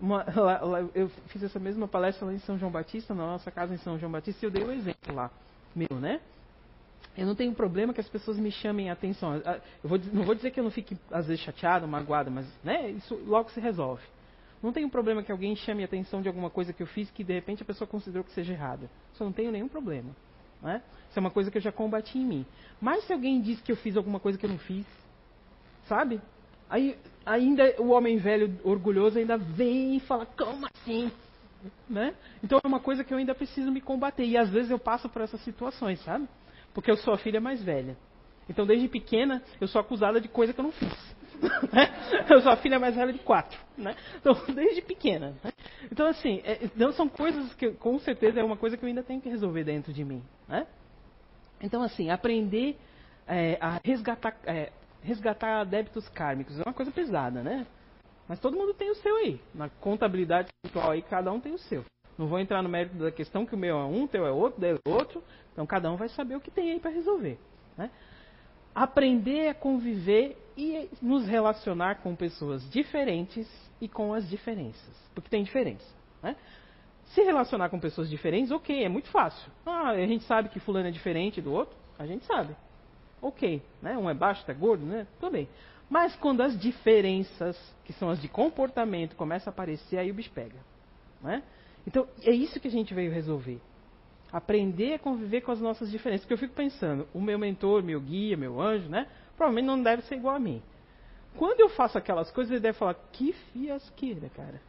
Uma, 0.00 0.24
lá, 0.34 0.60
lá, 0.60 0.80
eu 0.94 1.08
fiz 1.28 1.42
essa 1.42 1.58
mesma 1.58 1.86
palestra 1.86 2.26
lá 2.26 2.32
em 2.32 2.38
São 2.40 2.58
João 2.58 2.70
Batista, 2.70 3.14
na 3.14 3.26
nossa 3.26 3.50
casa 3.50 3.74
em 3.74 3.78
São 3.78 3.98
João 3.98 4.12
Batista, 4.12 4.44
e 4.44 4.46
eu 4.46 4.50
dei 4.50 4.64
um 4.64 4.72
exemplo 4.72 5.14
lá, 5.14 5.30
meu, 5.74 5.98
né? 5.98 6.20
Eu 7.16 7.26
não 7.26 7.34
tenho 7.34 7.52
problema 7.54 7.92
que 7.92 8.00
as 8.00 8.08
pessoas 8.08 8.38
me 8.38 8.50
chamem 8.50 8.90
a 8.90 8.92
atenção. 8.92 9.36
Eu 9.36 9.60
vou, 9.84 9.98
não 10.12 10.22
vou 10.22 10.34
dizer 10.34 10.50
que 10.50 10.60
eu 10.60 10.64
não 10.64 10.70
fique, 10.70 10.96
às 11.10 11.26
vezes, 11.26 11.42
chateado, 11.42 11.86
magoado, 11.88 12.30
mas 12.30 12.46
né, 12.62 12.90
isso 12.90 13.14
logo 13.26 13.50
se 13.50 13.60
resolve. 13.60 14.02
Não 14.62 14.72
tenho 14.72 14.88
problema 14.88 15.22
que 15.22 15.30
alguém 15.30 15.54
chame 15.54 15.82
a 15.82 15.86
atenção 15.86 16.22
de 16.22 16.28
alguma 16.28 16.50
coisa 16.50 16.72
que 16.72 16.82
eu 16.82 16.86
fiz 16.86 17.10
que, 17.10 17.22
de 17.22 17.32
repente, 17.32 17.62
a 17.62 17.66
pessoa 17.66 17.86
considerou 17.86 18.24
que 18.24 18.32
seja 18.32 18.52
errada. 18.52 18.90
Isso 19.12 19.22
eu 19.22 19.26
não 19.26 19.32
tenho 19.32 19.52
nenhum 19.52 19.68
problema. 19.68 20.10
Né? 20.62 20.82
Isso 21.08 21.18
é 21.18 21.20
uma 21.20 21.30
coisa 21.30 21.50
que 21.50 21.58
eu 21.58 21.62
já 21.62 21.70
combati 21.70 22.18
em 22.18 22.24
mim. 22.24 22.46
Mas 22.80 23.04
se 23.04 23.12
alguém 23.12 23.40
diz 23.40 23.60
que 23.60 23.70
eu 23.70 23.76
fiz 23.76 23.96
alguma 23.96 24.18
coisa 24.18 24.38
que 24.38 24.46
eu 24.46 24.50
não 24.50 24.58
fiz, 24.58 24.86
sabe? 25.86 26.20
Aí 26.68 26.98
ainda 27.24 27.74
o 27.78 27.90
homem 27.90 28.16
velho 28.18 28.58
orgulhoso 28.64 29.18
ainda 29.18 29.36
vem 29.36 29.96
e 29.96 30.00
fala, 30.00 30.26
como 30.26 30.66
assim? 30.74 31.10
Né? 31.88 32.14
Então 32.42 32.60
é 32.62 32.66
uma 32.66 32.80
coisa 32.80 33.04
que 33.04 33.12
eu 33.12 33.18
ainda 33.18 33.34
preciso 33.34 33.70
me 33.70 33.80
combater. 33.80 34.24
E 34.24 34.36
às 34.36 34.50
vezes 34.50 34.70
eu 34.70 34.78
passo 34.78 35.08
por 35.08 35.22
essas 35.22 35.40
situações, 35.42 36.02
sabe? 36.02 36.28
Porque 36.76 36.90
eu 36.90 36.96
sou 36.98 37.14
a 37.14 37.16
filha 37.16 37.40
mais 37.40 37.62
velha. 37.62 37.96
Então 38.50 38.66
desde 38.66 38.86
pequena 38.86 39.42
eu 39.58 39.66
sou 39.66 39.80
acusada 39.80 40.20
de 40.20 40.28
coisa 40.28 40.52
que 40.52 40.60
eu 40.60 40.64
não 40.64 40.72
fiz. 40.72 40.92
Né? 41.72 42.26
eu 42.30 42.40
sou 42.40 42.50
a 42.50 42.56
filha 42.56 42.78
mais 42.78 42.94
velha 42.94 43.12
de 43.12 43.18
quatro. 43.18 43.58
Né? 43.78 43.94
Então 44.16 44.34
desde 44.54 44.82
pequena. 44.82 45.34
Né? 45.42 45.52
Então 45.90 46.06
assim, 46.06 46.42
é, 46.44 46.68
não 46.76 46.92
são 46.92 47.08
coisas 47.08 47.54
que 47.54 47.70
com 47.72 47.98
certeza 47.98 48.40
é 48.40 48.44
uma 48.44 48.58
coisa 48.58 48.76
que 48.76 48.84
eu 48.84 48.88
ainda 48.88 49.02
tenho 49.02 49.22
que 49.22 49.28
resolver 49.30 49.64
dentro 49.64 49.90
de 49.90 50.04
mim. 50.04 50.22
Né? 50.46 50.66
Então 51.62 51.82
assim, 51.82 52.10
aprender 52.10 52.76
é, 53.26 53.56
a 53.58 53.80
resgatar, 53.82 54.36
é, 54.44 54.70
resgatar 55.02 55.64
débitos 55.64 56.06
kármicos 56.10 56.60
é 56.60 56.62
uma 56.62 56.74
coisa 56.74 56.92
pesada, 56.92 57.42
né? 57.42 57.66
Mas 58.28 58.38
todo 58.38 58.54
mundo 58.54 58.74
tem 58.74 58.90
o 58.90 58.94
seu 58.96 59.16
aí. 59.16 59.40
Na 59.54 59.70
contabilidade 59.70 60.48
espiritual 60.48 60.90
aí, 60.90 61.00
cada 61.00 61.32
um 61.32 61.40
tem 61.40 61.54
o 61.54 61.58
seu. 61.58 61.84
Não 62.18 62.26
vou 62.26 62.38
entrar 62.38 62.62
no 62.62 62.68
mérito 62.68 62.96
da 62.96 63.10
questão 63.10 63.44
que 63.44 63.54
o 63.54 63.58
meu 63.58 63.76
é 63.76 63.84
um, 63.84 64.06
teu 64.06 64.26
é 64.26 64.30
outro, 64.30 64.60
dele 64.60 64.78
é 64.84 64.90
outro. 64.90 65.22
Então 65.52 65.66
cada 65.66 65.90
um 65.90 65.96
vai 65.96 66.08
saber 66.08 66.36
o 66.36 66.40
que 66.40 66.50
tem 66.50 66.72
aí 66.72 66.80
para 66.80 66.90
resolver. 66.90 67.38
Né? 67.76 67.90
Aprender 68.74 69.48
a 69.48 69.54
conviver 69.54 70.36
e 70.56 70.88
nos 71.02 71.26
relacionar 71.26 71.96
com 71.96 72.14
pessoas 72.14 72.68
diferentes 72.70 73.48
e 73.80 73.88
com 73.88 74.14
as 74.14 74.28
diferenças. 74.28 75.10
Porque 75.14 75.28
tem 75.28 75.42
diferença. 75.42 75.86
Né? 76.22 76.36
Se 77.06 77.22
relacionar 77.22 77.68
com 77.68 77.78
pessoas 77.78 78.08
diferentes, 78.08 78.50
ok, 78.50 78.84
é 78.84 78.88
muito 78.88 79.08
fácil. 79.08 79.50
Ah, 79.64 79.90
a 79.90 80.06
gente 80.06 80.24
sabe 80.24 80.48
que 80.48 80.58
fulano 80.58 80.88
é 80.88 80.90
diferente 80.90 81.40
do 81.40 81.52
outro, 81.52 81.76
a 81.98 82.06
gente 82.06 82.24
sabe 82.24 82.56
ok, 83.20 83.62
né? 83.82 83.96
um 83.96 84.08
é 84.08 84.14
baixo, 84.14 84.44
é 84.48 84.54
gordo, 84.54 84.84
né? 84.84 85.06
tudo 85.18 85.32
bem. 85.32 85.48
Mas 85.88 86.16
quando 86.16 86.40
as 86.40 86.58
diferenças, 86.58 87.56
que 87.84 87.92
são 87.92 88.10
as 88.10 88.20
de 88.20 88.28
comportamento, 88.28 89.14
começam 89.14 89.50
a 89.50 89.52
aparecer, 89.52 89.98
aí 89.98 90.10
o 90.10 90.14
bicho 90.14 90.30
pega. 90.30 90.56
Né? 91.22 91.42
Então, 91.86 92.06
é 92.22 92.32
isso 92.32 92.58
que 92.58 92.68
a 92.68 92.70
gente 92.70 92.92
veio 92.92 93.12
resolver. 93.12 93.60
Aprender 94.32 94.94
a 94.94 94.98
conviver 94.98 95.42
com 95.42 95.52
as 95.52 95.60
nossas 95.60 95.90
diferenças. 95.90 96.24
Porque 96.24 96.34
eu 96.34 96.38
fico 96.38 96.54
pensando, 96.54 97.06
o 97.14 97.20
meu 97.20 97.38
mentor, 97.38 97.82
meu 97.82 98.00
guia, 98.00 98.36
meu 98.36 98.60
anjo, 98.60 98.88
né? 98.88 99.06
Provavelmente 99.36 99.66
não 99.66 99.82
deve 99.82 100.02
ser 100.02 100.16
igual 100.16 100.34
a 100.34 100.40
mim. 100.40 100.62
Quando 101.36 101.60
eu 101.60 101.68
faço 101.68 101.96
aquelas 101.96 102.30
coisas, 102.30 102.50
ele 102.50 102.60
deve 102.60 102.78
falar, 102.78 102.94
que 103.12 103.32
fiasqueira, 103.32 104.28
cara. 104.30 104.60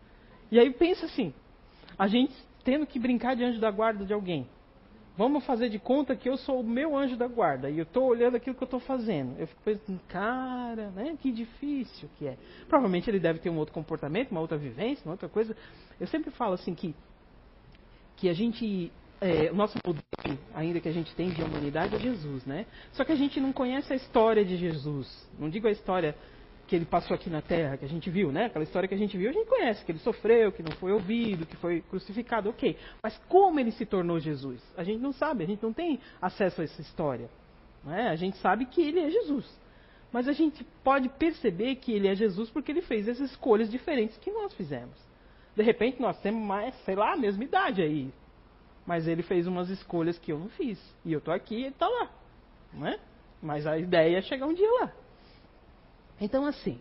E 0.52 0.60
aí 0.60 0.72
pensa 0.72 1.06
assim, 1.06 1.34
a 1.98 2.08
gente 2.08 2.34
tendo 2.64 2.86
que 2.86 3.00
brincar 3.00 3.36
de 3.36 3.44
anjo 3.44 3.60
da 3.60 3.72
guarda 3.72 4.06
de 4.06 4.14
alguém. 4.14 4.48
Vamos 5.18 5.46
fazer 5.46 5.70
de 5.70 5.80
conta 5.80 6.16
que 6.16 6.30
eu 6.30 6.38
sou 6.38 6.60
o 6.60 6.64
meu 6.64 6.96
anjo 6.96 7.18
da 7.18 7.28
guarda 7.28 7.72
e 7.72 7.80
eu 7.80 7.84
estou 7.84 8.06
olhando 8.06 8.36
aquilo 8.36 8.56
que 8.56 8.62
eu 8.62 8.68
estou 8.68 8.80
fazendo. 8.80 9.36
Eu 9.40 9.48
fico 9.48 9.62
pensando, 9.64 10.00
cara, 10.08 10.92
né, 10.92 11.18
que 11.20 11.32
difícil 11.32 12.08
que 12.20 12.28
é. 12.28 12.38
Provavelmente 12.68 13.10
ele 13.10 13.20
deve 13.20 13.40
ter 13.40 13.50
um 13.50 13.58
outro 13.58 13.74
comportamento, 13.74 14.30
uma 14.30 14.42
outra 14.42 14.58
vivência, 14.58 15.04
uma 15.06 15.14
outra 15.14 15.28
coisa. 15.28 15.58
Eu 16.00 16.06
sempre 16.06 16.30
falo 16.30 16.54
assim 16.54 16.76
que, 16.76 16.94
que 18.18 18.28
a 18.28 18.34
gente, 18.34 18.92
é, 19.22 19.52
o 19.52 19.56
nosso 19.56 19.78
modelo, 19.86 20.04
ainda 20.54 20.80
que 20.80 20.90
a 20.90 20.92
gente 20.92 21.16
tem 21.16 21.30
de 21.30 21.42
humanidade, 21.42 21.96
é 21.96 22.00
Jesus, 22.00 22.46
né? 22.46 22.66
Só 22.92 23.06
que 23.06 23.12
a 23.12 23.16
gente 23.16 23.40
não 23.40 23.54
conhece 23.54 23.94
a 23.94 23.96
história 23.96 24.44
de 24.44 24.58
Jesus. 24.58 25.08
Não 25.40 25.50
digo 25.50 25.68
a 25.68 25.72
história 25.72 26.16
que 26.68 26.76
ele 26.76 26.86
passou 26.86 27.16
aqui 27.16 27.30
na 27.30 27.42
terra, 27.42 27.78
que 27.78 27.86
a 27.86 27.88
gente 27.88 28.10
viu, 28.10 28.32
né? 28.32 28.46
Aquela 28.46 28.64
história 28.64 28.90
que 28.90 28.94
a 28.94 28.98
gente 28.98 29.18
viu, 29.18 29.30
a 29.30 29.34
gente 29.34 29.48
conhece, 29.48 29.86
que 29.86 29.92
ele 29.92 30.00
sofreu, 30.00 30.52
que 30.52 30.62
não 30.62 30.72
foi 30.74 30.92
ouvido, 30.92 31.46
que 31.46 31.56
foi 31.56 31.82
crucificado, 31.82 32.50
ok. 32.50 32.76
Mas 33.02 33.18
como 33.30 33.60
ele 33.60 33.72
se 33.72 33.86
tornou 33.86 34.20
Jesus? 34.20 34.62
A 34.76 34.84
gente 34.84 35.00
não 35.00 35.14
sabe, 35.14 35.46
a 35.46 35.48
gente 35.48 35.64
não 35.64 35.72
tem 35.72 36.00
acesso 36.22 36.60
a 36.60 36.64
essa 36.66 36.82
história. 36.82 37.30
Né? 37.86 38.10
A 38.10 38.16
gente 38.16 38.38
sabe 38.38 38.66
que 38.66 38.82
ele 38.82 39.00
é 39.00 39.10
Jesus. 39.10 39.46
Mas 40.12 40.28
a 40.28 40.34
gente 40.34 40.66
pode 40.84 41.08
perceber 41.10 41.76
que 41.76 41.92
ele 41.92 42.08
é 42.08 42.16
Jesus 42.16 42.50
porque 42.50 42.72
ele 42.72 42.82
fez 42.82 43.08
essas 43.08 43.32
escolhas 43.32 43.70
diferentes 43.70 44.18
que 44.18 44.32
nós 44.32 44.54
fizemos. 44.54 44.96
De 45.58 45.64
repente 45.64 46.00
nós 46.00 46.20
temos 46.22 46.46
mais, 46.46 46.76
sei 46.86 46.96
lá, 46.96 47.14
a 47.14 47.18
mesma 47.18 47.44
idade 47.44 47.82
aí. 47.82 48.14
Mas 48.86 49.08
ele 49.08 49.24
fez 49.24 49.48
umas 49.48 49.70
escolhas 49.70 50.20
que 50.20 50.32
eu 50.32 50.38
não 50.38 50.50
fiz. 50.50 50.80
E 51.04 51.12
eu 51.12 51.18
estou 51.18 51.34
aqui 51.34 51.56
e 51.56 51.62
ele 51.62 51.70
está 51.70 51.88
lá. 51.88 52.12
Né? 52.72 53.00
Mas 53.42 53.66
a 53.66 53.76
ideia 53.76 54.20
é 54.20 54.22
chegar 54.22 54.46
um 54.46 54.54
dia 54.54 54.72
lá. 54.80 54.94
Então, 56.22 56.46
assim, 56.46 56.80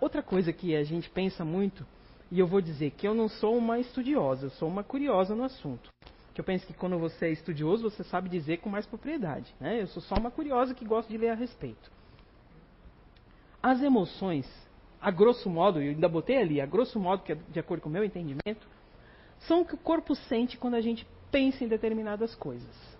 outra 0.00 0.22
coisa 0.22 0.52
que 0.52 0.76
a 0.76 0.84
gente 0.84 1.10
pensa 1.10 1.44
muito, 1.44 1.84
e 2.30 2.38
eu 2.38 2.46
vou 2.46 2.60
dizer 2.60 2.92
que 2.92 3.08
eu 3.08 3.12
não 3.12 3.28
sou 3.28 3.56
uma 3.56 3.80
estudiosa, 3.80 4.46
eu 4.46 4.50
sou 4.50 4.68
uma 4.68 4.84
curiosa 4.84 5.34
no 5.34 5.42
assunto. 5.42 5.90
Que 6.32 6.40
eu 6.40 6.44
penso 6.44 6.64
que 6.64 6.74
quando 6.74 6.96
você 6.96 7.26
é 7.26 7.30
estudioso, 7.32 7.90
você 7.90 8.04
sabe 8.04 8.28
dizer 8.28 8.58
com 8.58 8.70
mais 8.70 8.86
propriedade. 8.86 9.52
Né? 9.58 9.82
Eu 9.82 9.88
sou 9.88 10.00
só 10.00 10.14
uma 10.14 10.30
curiosa 10.30 10.74
que 10.74 10.84
gosta 10.84 11.10
de 11.10 11.18
ler 11.18 11.30
a 11.30 11.34
respeito. 11.34 11.90
As 13.60 13.82
emoções, 13.82 14.46
a 15.00 15.10
grosso 15.10 15.48
modo, 15.48 15.80
eu 15.80 15.90
ainda 15.90 16.08
botei 16.08 16.38
ali, 16.38 16.60
a 16.60 16.66
grosso 16.66 16.98
modo, 16.98 17.22
que 17.22 17.32
é 17.32 17.38
de 17.50 17.60
acordo 17.60 17.82
com 17.82 17.88
o 17.88 17.92
meu 17.92 18.04
entendimento, 18.04 18.66
são 19.40 19.60
o 19.60 19.64
que 19.64 19.74
o 19.74 19.78
corpo 19.78 20.14
sente 20.14 20.56
quando 20.56 20.74
a 20.74 20.80
gente 20.80 21.06
pensa 21.30 21.64
em 21.64 21.68
determinadas 21.68 22.34
coisas. 22.34 22.98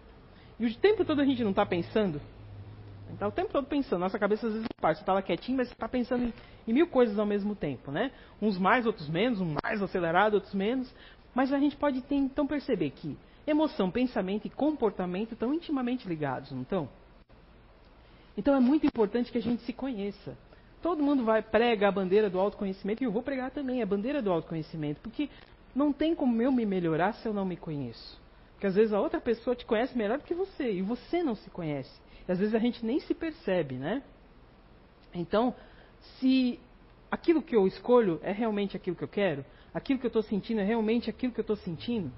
E 0.59 0.67
o 0.67 0.75
tempo 0.77 1.05
todo 1.05 1.21
a 1.21 1.25
gente 1.25 1.43
não 1.43 1.51
está 1.51 1.65
pensando. 1.65 2.21
Está 3.13 3.27
o 3.27 3.33
tempo 3.33 3.51
todo 3.53 3.67
pensando. 3.67 4.01
Nossa 4.01 4.19
cabeça 4.19 4.47
às 4.47 4.53
vezes 4.53 4.69
não. 4.69 4.95
Você 4.95 5.01
está 5.01 5.13
lá 5.13 5.23
quietinho, 5.23 5.57
mas 5.57 5.69
você 5.69 5.75
está 5.75 5.89
pensando 5.89 6.25
em, 6.25 6.35
em, 6.67 6.73
mil 6.73 6.87
coisas 6.87 7.19
ao 7.19 7.27
mesmo 7.27 7.55
tempo, 7.55 7.91
né? 7.91 8.13
Uns 8.41 8.59
mais, 8.59 8.87
outros 8.87 9.09
menos, 9.09 9.41
um 9.41 9.55
mais 9.63 9.83
acelerado, 9.83 10.35
outros 10.35 10.55
menos. 10.55 10.93
Mas 11.35 11.53
a 11.53 11.59
gente 11.59 11.77
pode 11.77 12.01
ter, 12.03 12.17
então 12.17 12.47
perceber 12.47 12.91
que 12.91 13.17
emoção, 13.47 13.91
pensamento 13.91 14.47
e 14.47 14.51
comportamento 14.51 15.33
estão 15.33 15.55
intimamente 15.55 16.09
ligados, 16.09 16.51
não 16.53 16.63
estão? 16.63 16.89
Então 18.37 18.55
é 18.55 18.61
muito 18.61 18.87
importante 18.87 19.33
que 19.33 19.39
a 19.39 19.43
gente 19.43 19.63
se 19.63 19.73
conheça. 19.73 20.37
Todo 20.83 21.03
mundo 21.03 21.25
vai 21.25 21.43
prega 21.43 21.89
a 21.89 21.93
bandeira 21.93 22.31
do 22.31 22.39
autoconhecimento 22.39 23.03
e 23.03 23.07
eu 23.07 23.13
vou 23.13 23.23
pregar 23.23 23.51
também 23.51 23.83
a 23.83 23.87
bandeira 23.87 24.23
do 24.23 24.31
autoconhecimento, 24.31 25.01
porque 25.01 25.29
não 25.75 25.93
tem 25.93 26.15
como 26.15 26.41
eu 26.41 26.53
me 26.53 26.65
melhorar 26.65 27.15
se 27.15 27.27
eu 27.27 27.35
não 27.35 27.45
me 27.45 27.57
conheço. 27.57 28.21
Porque 28.53 28.67
às 28.67 28.75
vezes 28.75 28.93
a 28.93 29.01
outra 29.01 29.21
pessoa 29.21 29.55
te 29.55 29.65
conhece 29.65 29.97
melhor 29.97 30.19
do 30.19 30.25
que 30.25 30.35
você 30.35 30.73
e 30.73 30.83
você 30.83 31.23
não 31.23 31.35
se 31.35 31.49
conhece. 31.51 31.91
E 32.27 32.33
às 32.33 32.39
vezes 32.39 32.55
a 32.55 32.59
gente 32.59 32.85
nem 32.85 33.01
se 33.01 33.15
percebe, 33.15 33.77
né? 33.77 34.03
Então, 35.15 35.55
se 36.19 36.61
aquilo 37.11 37.43
que 37.43 37.57
eu 37.57 37.67
escolho 37.67 38.21
é 38.23 38.33
realmente 38.33 38.77
aquilo 38.77 38.97
que 38.97 39.05
eu 39.05 39.09
quero, 39.09 39.45
aquilo 39.73 39.99
que 39.99 40.07
eu 40.07 40.09
estou 40.09 40.23
sentindo 40.23 40.61
é 40.61 40.65
realmente 40.65 41.09
aquilo 41.09 41.33
que 41.33 41.41
eu 41.41 41.43
estou 41.43 41.57
sentindo, 41.57 42.13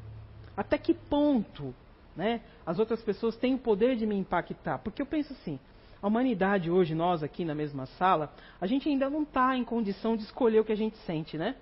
até 0.56 0.76
que 0.76 0.94
ponto 0.94 1.74
né, 2.16 2.40
as 2.66 2.78
outras 2.78 3.02
pessoas 3.02 3.36
têm 3.36 3.54
o 3.54 3.58
poder 3.58 3.96
de 3.96 4.06
me 4.06 4.16
impactar? 4.16 4.78
Porque 4.78 5.00
eu 5.00 5.06
penso 5.06 5.32
assim, 5.32 5.58
a 6.02 6.06
humanidade 6.06 6.70
hoje, 6.70 6.94
nós 6.94 7.22
aqui 7.22 7.44
na 7.44 7.54
mesma 7.54 7.86
sala, 7.86 8.32
a 8.60 8.66
gente 8.66 8.88
ainda 8.88 9.10
não 9.10 9.22
está 9.22 9.56
em 9.56 9.64
condição 9.64 10.16
de 10.16 10.22
escolher 10.22 10.60
o 10.60 10.64
que 10.64 10.72
a 10.72 10.76
gente 10.76 10.96
sente, 10.98 11.36
né? 11.36 11.56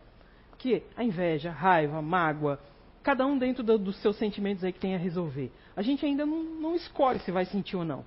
Que 0.56 0.82
a 0.96 1.02
inveja, 1.02 1.50
raiva, 1.50 2.00
mágoa, 2.00 2.60
cada 3.02 3.26
um 3.26 3.36
dentro 3.36 3.62
do, 3.62 3.78
dos 3.78 3.96
seus 4.02 4.16
sentimentos 4.16 4.62
aí 4.62 4.72
que 4.72 4.78
tem 4.78 4.94
a 4.94 4.98
resolver. 4.98 5.50
A 5.76 5.82
gente 5.82 6.04
ainda 6.06 6.24
não, 6.24 6.42
não 6.42 6.74
escolhe 6.76 7.18
se 7.20 7.32
vai 7.32 7.44
sentir 7.46 7.76
ou 7.76 7.84
não. 7.84 8.04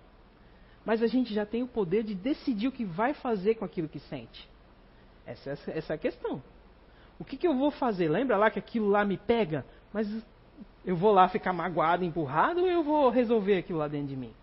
Mas 0.85 1.03
a 1.03 1.07
gente 1.07 1.33
já 1.33 1.45
tem 1.45 1.63
o 1.63 1.67
poder 1.67 2.03
de 2.03 2.15
decidir 2.15 2.67
o 2.67 2.71
que 2.71 2.85
vai 2.85 3.13
fazer 3.13 3.55
com 3.55 3.65
aquilo 3.65 3.89
que 3.89 3.99
sente. 3.99 4.49
Essa, 5.25 5.51
essa, 5.51 5.71
essa 5.71 5.93
é 5.93 5.95
a 5.95 5.99
questão. 5.99 6.41
O 7.19 7.25
que, 7.25 7.37
que 7.37 7.47
eu 7.47 7.55
vou 7.55 7.71
fazer? 7.71 8.09
Lembra 8.09 8.37
lá 8.37 8.49
que 8.49 8.57
aquilo 8.57 8.89
lá 8.89 9.05
me 9.05 9.17
pega? 9.17 9.65
Mas 9.93 10.07
eu 10.83 10.95
vou 10.95 11.11
lá 11.11 11.29
ficar 11.29 11.53
magoado, 11.53 12.03
empurrado, 12.03 12.61
ou 12.61 12.67
eu 12.67 12.83
vou 12.83 13.09
resolver 13.09 13.57
aquilo 13.57 13.79
lá 13.79 13.87
dentro 13.87 14.07
de 14.07 14.15
mim? 14.15 14.33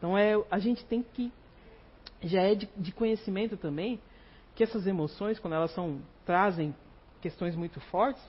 Então 0.00 0.16
é, 0.16 0.32
a 0.50 0.58
gente 0.58 0.82
tem 0.86 1.02
que. 1.02 1.30
Já 2.22 2.40
é 2.40 2.54
de, 2.54 2.68
de 2.74 2.90
conhecimento 2.90 3.58
também 3.58 4.00
que 4.54 4.64
essas 4.64 4.86
emoções, 4.86 5.38
quando 5.38 5.54
elas 5.54 5.70
são, 5.72 6.00
trazem 6.24 6.74
questões 7.20 7.54
muito 7.54 7.78
fortes, 7.80 8.22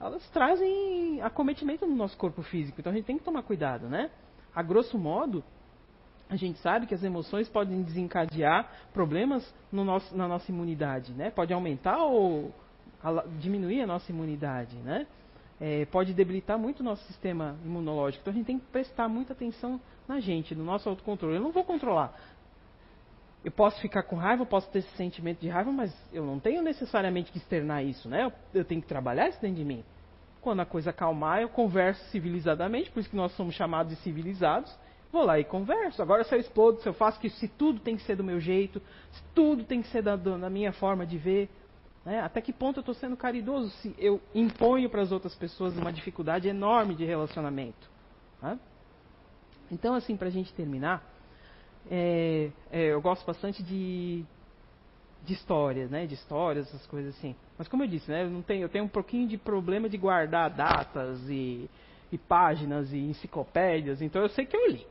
elas 0.00 0.28
trazem 0.30 1.22
acometimento 1.22 1.86
no 1.86 1.94
nosso 1.94 2.16
corpo 2.16 2.42
físico. 2.42 2.80
Então 2.80 2.92
a 2.92 2.94
gente 2.96 3.04
tem 3.04 3.16
que 3.16 3.24
tomar 3.24 3.44
cuidado, 3.44 3.88
né? 3.88 4.10
A 4.52 4.62
grosso 4.64 4.98
modo, 4.98 5.44
a 6.28 6.34
gente 6.34 6.58
sabe 6.58 6.86
que 6.86 6.94
as 6.94 7.04
emoções 7.04 7.48
podem 7.48 7.82
desencadear 7.82 8.68
problemas 8.92 9.54
no 9.70 9.84
nosso, 9.84 10.16
na 10.16 10.26
nossa 10.26 10.50
imunidade, 10.50 11.12
né? 11.12 11.30
Pode 11.30 11.52
aumentar 11.52 12.04
ou 12.04 12.52
diminuir 13.38 13.80
a 13.82 13.86
nossa 13.86 14.10
imunidade, 14.10 14.76
né? 14.78 15.06
É, 15.64 15.84
pode 15.84 16.12
debilitar 16.12 16.58
muito 16.58 16.80
o 16.80 16.82
nosso 16.82 17.04
sistema 17.04 17.56
imunológico. 17.64 18.20
Então 18.20 18.32
a 18.32 18.36
gente 18.36 18.46
tem 18.46 18.58
que 18.58 18.66
prestar 18.66 19.08
muita 19.08 19.32
atenção 19.32 19.80
na 20.08 20.18
gente, 20.18 20.56
no 20.56 20.64
nosso 20.64 20.88
autocontrole. 20.88 21.36
Eu 21.36 21.40
não 21.40 21.52
vou 21.52 21.62
controlar. 21.62 22.18
Eu 23.44 23.52
posso 23.52 23.80
ficar 23.80 24.02
com 24.02 24.16
raiva, 24.16 24.42
eu 24.42 24.46
posso 24.46 24.68
ter 24.72 24.80
esse 24.80 24.96
sentimento 24.96 25.38
de 25.38 25.48
raiva, 25.48 25.70
mas 25.70 25.94
eu 26.12 26.26
não 26.26 26.40
tenho 26.40 26.62
necessariamente 26.62 27.30
que 27.30 27.38
externar 27.38 27.84
isso, 27.84 28.08
né? 28.08 28.24
Eu, 28.24 28.32
eu 28.52 28.64
tenho 28.64 28.82
que 28.82 28.88
trabalhar 28.88 29.28
isso 29.28 29.40
dentro 29.40 29.58
de 29.58 29.64
mim. 29.64 29.84
Quando 30.40 30.58
a 30.58 30.66
coisa 30.66 30.90
acalmar, 30.90 31.42
eu 31.42 31.48
converso 31.48 32.04
civilizadamente, 32.10 32.90
por 32.90 32.98
isso 32.98 33.10
que 33.10 33.14
nós 33.14 33.30
somos 33.36 33.54
chamados 33.54 33.94
de 33.94 34.02
civilizados. 34.02 34.76
Vou 35.12 35.24
lá 35.24 35.38
e 35.38 35.44
converso. 35.44 36.02
Agora, 36.02 36.24
se 36.24 36.34
eu 36.34 36.40
explodo, 36.40 36.80
se 36.80 36.88
eu 36.88 36.92
faço 36.92 37.20
que 37.20 37.30
se 37.30 37.46
tudo 37.46 37.78
tem 37.78 37.94
que 37.94 38.02
ser 38.02 38.16
do 38.16 38.24
meu 38.24 38.40
jeito, 38.40 38.82
se 39.12 39.22
tudo 39.32 39.62
tem 39.62 39.80
que 39.80 39.88
ser 39.88 40.02
da, 40.02 40.16
da 40.16 40.50
minha 40.50 40.72
forma 40.72 41.06
de 41.06 41.18
ver, 41.18 41.48
né? 42.04 42.20
até 42.20 42.40
que 42.40 42.52
ponto 42.52 42.78
eu 42.78 42.82
estou 42.82 42.94
sendo 42.94 43.16
caridoso 43.16 43.70
se 43.76 43.94
eu 43.98 44.20
imponho 44.34 44.90
para 44.90 45.02
as 45.02 45.12
outras 45.12 45.34
pessoas 45.34 45.76
uma 45.76 45.92
dificuldade 45.92 46.48
enorme 46.48 46.94
de 46.94 47.04
relacionamento? 47.04 47.90
Né? 48.40 48.58
Então, 49.70 49.94
assim, 49.94 50.16
para 50.16 50.28
a 50.28 50.30
gente 50.30 50.52
terminar, 50.52 51.02
é, 51.90 52.50
é, 52.70 52.86
eu 52.92 53.00
gosto 53.00 53.24
bastante 53.24 53.62
de, 53.62 54.24
de 55.24 55.32
histórias, 55.32 55.90
né? 55.90 56.06
De 56.06 56.14
histórias, 56.14 56.68
essas 56.68 56.86
coisas 56.86 57.16
assim. 57.16 57.34
Mas 57.56 57.68
como 57.68 57.82
eu 57.82 57.88
disse, 57.88 58.10
né? 58.10 58.24
Eu, 58.24 58.30
não 58.30 58.42
tenho, 58.42 58.62
eu 58.62 58.68
tenho 58.68 58.84
um 58.84 58.88
pouquinho 58.88 59.26
de 59.26 59.38
problema 59.38 59.88
de 59.88 59.96
guardar 59.96 60.50
datas 60.50 61.18
e, 61.28 61.70
e 62.10 62.18
páginas 62.18 62.92
e 62.92 62.98
enciclopédias, 62.98 64.02
então 64.02 64.20
eu 64.20 64.28
sei 64.28 64.44
que 64.44 64.56
eu 64.56 64.70
li. 64.70 64.86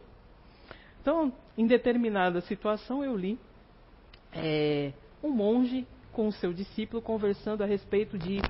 Então, 1.01 1.33
em 1.57 1.65
determinada 1.65 2.41
situação, 2.41 3.03
eu 3.03 3.15
li 3.15 3.39
é, 4.33 4.93
um 5.23 5.29
monge 5.29 5.87
com 6.11 6.27
o 6.27 6.31
seu 6.31 6.53
discípulo 6.53 7.01
conversando 7.01 7.63
a 7.63 7.65
respeito 7.65 8.17
de 8.17 8.41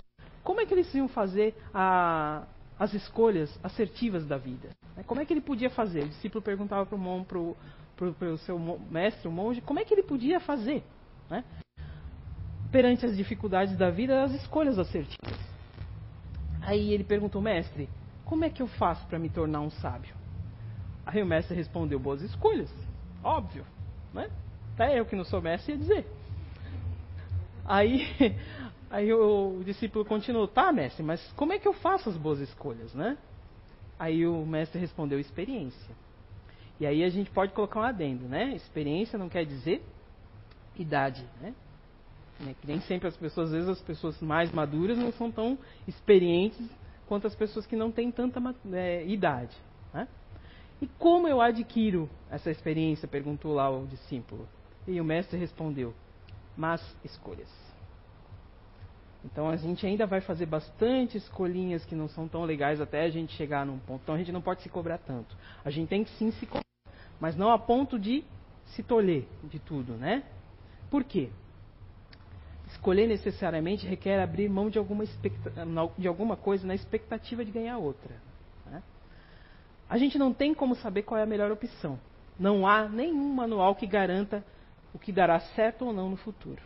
como 0.44 0.60
é 0.60 0.66
que 0.66 0.74
eles 0.74 0.94
iam 0.94 1.08
fazer 1.08 1.56
a, 1.74 2.44
as 2.80 2.94
escolhas 2.94 3.60
assertivas 3.64 4.26
da 4.26 4.38
vida. 4.38 4.70
Né? 4.96 5.04
Como 5.06 5.22
é 5.22 5.26
que 5.26 5.34
ele 5.34 5.42
podia 5.42 5.70
fazer? 5.70 6.04
O 6.04 6.10
discípulo 6.10 6.42
perguntava 6.42 6.86
para 6.86 6.98
o 6.98 7.26
pro, 7.26 7.56
pro, 7.96 8.14
pro 8.14 8.38
seu 8.40 8.58
mestre, 8.90 9.28
o 9.28 9.32
monge, 9.32 9.62
como 9.62 9.80
é 9.80 9.86
que 9.86 9.94
ele 9.94 10.04
podia 10.04 10.40
fazer? 10.40 10.84
Né? 11.30 11.44
Perante 12.72 13.06
as 13.06 13.16
dificuldades 13.16 13.78
da 13.78 13.90
vida, 13.90 14.24
as 14.24 14.34
escolhas 14.34 14.80
assertivas. 14.80 15.40
Aí 16.62 16.94
ele 16.94 17.04
perguntou, 17.04 17.42
mestre, 17.42 17.90
como 18.26 18.46
é 18.46 18.50
que 18.50 18.62
eu 18.62 18.68
faço 18.68 19.06
para 19.08 19.20
me 19.20 19.30
tornar 19.30 19.62
um 19.62 19.70
sábio? 19.70 20.16
Aí 21.06 21.22
o 21.22 21.26
mestre 21.26 21.56
respondeu, 21.56 22.00
boas 22.00 22.22
escolhas. 22.22 22.72
Óbvio. 23.24 23.66
Né? 24.14 24.30
Até 24.74 25.00
eu 25.00 25.06
que 25.06 25.16
não 25.16 25.24
sou 25.24 25.42
mestre 25.42 25.74
ia 25.74 25.78
dizer. 25.78 26.21
Aí 27.72 28.06
Aí 28.92 29.12
o, 29.14 29.62
discípulo 29.64 30.04
continuou, 30.04 30.50
tá, 30.50 30.70
mestre, 30.74 31.02
mas 31.02 31.26
como 31.38 31.54
é 31.54 31.60
que 31.60 31.66
eu 31.66 31.72
faço 31.72 32.10
as 32.10 32.18
boas 32.18 32.40
escolhas, 32.42 32.94
né? 32.94 33.18
Aí 33.98 34.28
o 34.28 34.46
mestre 34.46 34.78
respondeu, 34.80 35.18
experiência. 35.18 35.96
E 36.78 36.86
aí 36.86 37.02
a 37.02 37.10
gente 37.10 37.32
pode 37.32 37.54
colocar 37.54 37.80
um 37.80 37.84
adendo, 37.84 38.28
né? 38.28 38.54
Experiência 38.54 39.18
não 39.18 39.30
quer 39.30 39.46
dizer 39.46 39.82
idade, 40.78 41.26
né? 41.40 41.54
É 42.46 42.54
nem 42.66 42.82
sempre 42.82 43.08
as 43.08 43.16
pessoas, 43.16 43.48
às 43.48 43.54
vezes 43.54 43.70
as 43.70 43.82
pessoas 43.82 44.20
mais 44.20 44.52
maduras 44.52 44.98
não 44.98 45.14
são 45.14 45.32
tão 45.32 45.58
experientes 45.88 46.68
quanto 47.08 47.28
as 47.28 47.36
pessoas 47.36 47.66
que 47.66 47.78
não 47.78 47.92
têm 47.92 48.12
tanta 48.12 48.42
é, 48.74 49.06
idade. 49.08 49.56
Né? 49.94 50.06
E 50.82 50.88
como 50.98 51.30
eu 51.30 51.40
adquiro 51.40 52.10
essa 52.30 52.52
experiência? 52.52 53.08
Perguntou 53.08 53.54
lá 53.54 53.70
o 53.70 53.86
discípulo. 53.86 54.50
E 54.86 55.00
o 55.00 55.06
mestre 55.06 55.40
respondeu: 55.40 55.94
Mas 56.62 56.80
escolhas. 57.04 57.50
Então 59.26 59.50
a 59.50 59.56
gente 59.56 59.84
ainda 59.84 60.06
vai 60.06 60.22
fazer 60.22 60.46
bastante 60.46 61.18
escolhinhas 61.18 61.84
que 61.86 61.96
não 61.96 62.08
são 62.08 62.28
tão 62.28 62.44
legais 62.44 62.80
até 62.80 63.04
a 63.04 63.10
gente 63.10 63.36
chegar 63.36 63.66
num 63.66 63.80
ponto. 63.80 64.02
Então 64.04 64.14
a 64.14 64.18
gente 64.20 64.32
não 64.32 64.44
pode 64.44 64.62
se 64.62 64.70
cobrar 64.70 65.00
tanto. 65.00 65.36
A 65.66 65.72
gente 65.72 65.90
tem 65.90 66.04
que 66.04 66.12
sim 66.12 66.30
se 66.34 66.46
cobrar, 66.46 66.64
mas 67.20 67.36
não 67.36 67.50
a 67.50 67.58
ponto 67.58 67.98
de 67.98 68.24
se 68.76 68.84
tolher 68.84 69.26
de 69.46 69.58
tudo, 69.58 69.94
né? 69.94 70.22
Por 70.92 71.04
quê? 71.04 71.32
Escolher 72.68 73.08
necessariamente 73.08 73.88
requer 73.88 74.22
abrir 74.22 74.48
mão 74.48 74.70
de 74.70 74.78
alguma, 74.78 75.04
de 75.98 76.08
alguma 76.08 76.38
coisa 76.38 76.68
na 76.68 76.76
expectativa 76.76 77.44
de 77.44 77.50
ganhar 77.50 77.80
outra. 77.80 78.14
Né? 78.68 78.84
A 79.90 79.98
gente 79.98 80.20
não 80.20 80.32
tem 80.32 80.54
como 80.54 80.76
saber 80.76 81.02
qual 81.02 81.20
é 81.20 81.24
a 81.24 81.26
melhor 81.26 81.52
opção. 81.52 82.00
Não 82.38 82.68
há 82.68 82.88
nenhum 82.88 83.34
manual 83.34 83.74
que 83.74 83.88
garanta 83.88 84.46
o 84.94 85.00
que 85.00 85.12
dará 85.12 85.40
certo 85.40 85.86
ou 85.86 85.94
não 85.94 86.10
no 86.10 86.18
futuro. 86.18 86.62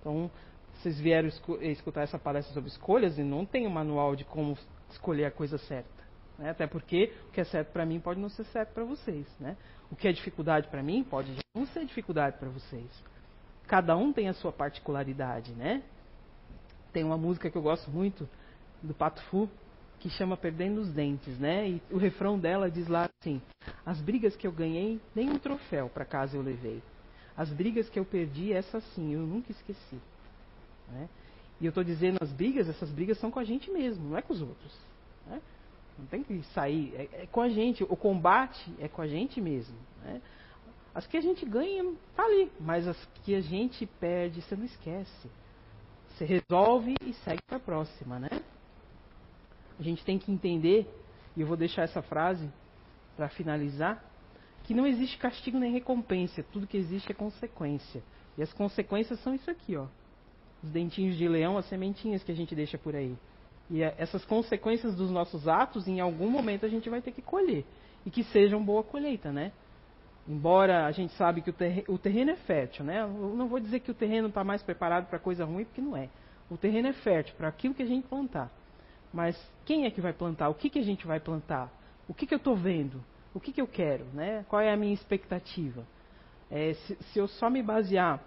Então, 0.00 0.30
vocês 0.74 0.98
vieram 1.00 1.28
escutar 1.60 2.02
essa 2.02 2.18
palestra 2.18 2.54
sobre 2.54 2.70
escolhas 2.70 3.18
e 3.18 3.22
não 3.22 3.44
tem 3.44 3.66
um 3.66 3.70
manual 3.70 4.14
de 4.14 4.24
como 4.24 4.56
escolher 4.90 5.24
a 5.24 5.30
coisa 5.30 5.58
certa. 5.58 5.98
Né? 6.38 6.50
Até 6.50 6.66
porque 6.66 7.12
o 7.28 7.32
que 7.32 7.40
é 7.40 7.44
certo 7.44 7.72
para 7.72 7.84
mim 7.84 7.98
pode 7.98 8.20
não 8.20 8.28
ser 8.28 8.44
certo 8.44 8.72
para 8.72 8.84
vocês. 8.84 9.26
Né? 9.40 9.56
O 9.90 9.96
que 9.96 10.06
é 10.06 10.12
dificuldade 10.12 10.68
para 10.68 10.82
mim 10.82 11.02
pode 11.02 11.34
não 11.54 11.66
ser 11.66 11.84
dificuldade 11.84 12.38
para 12.38 12.48
vocês. 12.48 12.88
Cada 13.66 13.96
um 13.96 14.12
tem 14.12 14.28
a 14.28 14.34
sua 14.34 14.52
particularidade. 14.52 15.52
Né? 15.52 15.82
Tem 16.92 17.02
uma 17.02 17.18
música 17.18 17.50
que 17.50 17.58
eu 17.58 17.62
gosto 17.62 17.90
muito, 17.90 18.28
do 18.80 18.94
Pato 18.94 19.20
Fu, 19.24 19.48
que 19.98 20.08
chama 20.08 20.36
Perdendo 20.36 20.80
os 20.80 20.92
Dentes. 20.92 21.38
Né? 21.38 21.70
E 21.70 21.82
o 21.90 21.98
refrão 21.98 22.38
dela 22.38 22.70
diz 22.70 22.86
lá 22.86 23.08
assim: 23.20 23.42
As 23.84 24.00
brigas 24.00 24.36
que 24.36 24.46
eu 24.46 24.52
ganhei, 24.52 25.00
nem 25.14 25.28
um 25.28 25.38
troféu 25.38 25.88
para 25.88 26.04
casa 26.04 26.36
eu 26.36 26.42
levei. 26.42 26.80
As 27.38 27.48
brigas 27.50 27.88
que 27.88 28.00
eu 28.00 28.04
perdi, 28.04 28.52
essa 28.52 28.80
sim, 28.80 29.14
eu 29.14 29.20
nunca 29.20 29.52
esqueci. 29.52 30.00
Né? 30.88 31.08
E 31.60 31.66
eu 31.66 31.68
estou 31.68 31.84
dizendo 31.84 32.18
as 32.20 32.32
brigas, 32.32 32.68
essas 32.68 32.90
brigas 32.90 33.16
são 33.18 33.30
com 33.30 33.38
a 33.38 33.44
gente 33.44 33.70
mesmo, 33.70 34.10
não 34.10 34.18
é 34.18 34.22
com 34.22 34.32
os 34.32 34.42
outros. 34.42 34.76
Né? 35.24 35.40
Não 35.96 36.06
tem 36.06 36.24
que 36.24 36.42
sair, 36.52 36.92
é, 36.96 37.22
é, 37.22 37.26
com 37.26 37.40
a 37.40 37.48
gente. 37.48 37.84
O 37.84 37.96
combate 37.96 38.74
é 38.80 38.88
com 38.88 39.00
a 39.00 39.06
gente 39.06 39.40
mesmo. 39.40 39.76
Né? 40.02 40.20
As 40.92 41.06
que 41.06 41.16
a 41.16 41.20
gente 41.20 41.46
ganha, 41.46 41.94
tá 42.16 42.24
ali. 42.24 42.50
Mas 42.58 42.88
as 42.88 43.06
que 43.22 43.36
a 43.36 43.40
gente 43.40 43.86
perde, 43.86 44.42
você 44.42 44.56
não 44.56 44.64
esquece. 44.64 45.30
Você 46.08 46.24
resolve 46.24 46.96
e 47.06 47.12
segue 47.12 47.42
para 47.46 47.58
a 47.58 47.60
próxima, 47.60 48.18
né? 48.18 48.30
A 49.78 49.82
gente 49.84 50.04
tem 50.04 50.18
que 50.18 50.32
entender, 50.32 50.92
e 51.36 51.40
eu 51.40 51.46
vou 51.46 51.56
deixar 51.56 51.82
essa 51.82 52.02
frase 52.02 52.50
para 53.16 53.28
finalizar, 53.28 54.04
que 54.68 54.74
não 54.74 54.86
existe 54.86 55.16
castigo 55.16 55.58
nem 55.58 55.72
recompensa, 55.72 56.44
tudo 56.52 56.66
que 56.66 56.76
existe 56.76 57.10
é 57.10 57.14
consequência. 57.14 58.02
E 58.36 58.42
as 58.42 58.52
consequências 58.52 59.18
são 59.20 59.34
isso 59.34 59.50
aqui, 59.50 59.74
ó. 59.74 59.86
Os 60.62 60.70
dentinhos 60.70 61.16
de 61.16 61.26
leão, 61.26 61.56
as 61.56 61.64
sementinhas 61.70 62.22
que 62.22 62.30
a 62.30 62.34
gente 62.34 62.54
deixa 62.54 62.76
por 62.76 62.94
aí. 62.94 63.16
E 63.70 63.82
essas 63.82 64.26
consequências 64.26 64.94
dos 64.94 65.10
nossos 65.10 65.48
atos, 65.48 65.88
em 65.88 66.00
algum 66.00 66.28
momento 66.28 66.66
a 66.66 66.68
gente 66.68 66.90
vai 66.90 67.00
ter 67.00 67.12
que 67.12 67.22
colher. 67.22 67.64
E 68.04 68.10
que 68.10 68.22
sejam 68.24 68.62
boa 68.62 68.84
colheita, 68.84 69.32
né? 69.32 69.52
Embora 70.28 70.84
a 70.84 70.92
gente 70.92 71.14
sabe 71.14 71.40
que 71.40 71.48
o 71.88 71.96
terreno 71.96 72.32
é 72.32 72.36
fértil, 72.36 72.84
né? 72.84 73.00
Eu 73.00 73.34
não 73.34 73.48
vou 73.48 73.60
dizer 73.60 73.80
que 73.80 73.90
o 73.90 73.94
terreno 73.94 74.28
está 74.28 74.44
mais 74.44 74.62
preparado 74.62 75.08
para 75.08 75.18
coisa 75.18 75.46
ruim, 75.46 75.64
porque 75.64 75.80
não 75.80 75.96
é. 75.96 76.10
O 76.50 76.58
terreno 76.58 76.88
é 76.88 76.92
fértil 76.92 77.34
para 77.38 77.48
aquilo 77.48 77.72
que 77.72 77.82
a 77.82 77.86
gente 77.86 78.06
plantar. 78.06 78.52
Mas 79.14 79.34
quem 79.64 79.86
é 79.86 79.90
que 79.90 80.02
vai 80.02 80.12
plantar? 80.12 80.50
O 80.50 80.54
que, 80.54 80.68
que 80.68 80.78
a 80.78 80.84
gente 80.84 81.06
vai 81.06 81.20
plantar? 81.20 81.72
O 82.06 82.12
que, 82.12 82.26
que 82.26 82.34
eu 82.34 82.38
estou 82.38 82.54
vendo? 82.54 83.02
O 83.34 83.40
que, 83.40 83.52
que 83.52 83.60
eu 83.60 83.66
quero? 83.66 84.04
Né? 84.14 84.44
Qual 84.48 84.60
é 84.60 84.72
a 84.72 84.76
minha 84.76 84.94
expectativa? 84.94 85.86
É, 86.50 86.74
se, 86.74 86.96
se 86.96 87.18
eu 87.18 87.28
só 87.28 87.50
me 87.50 87.62
basear 87.62 88.22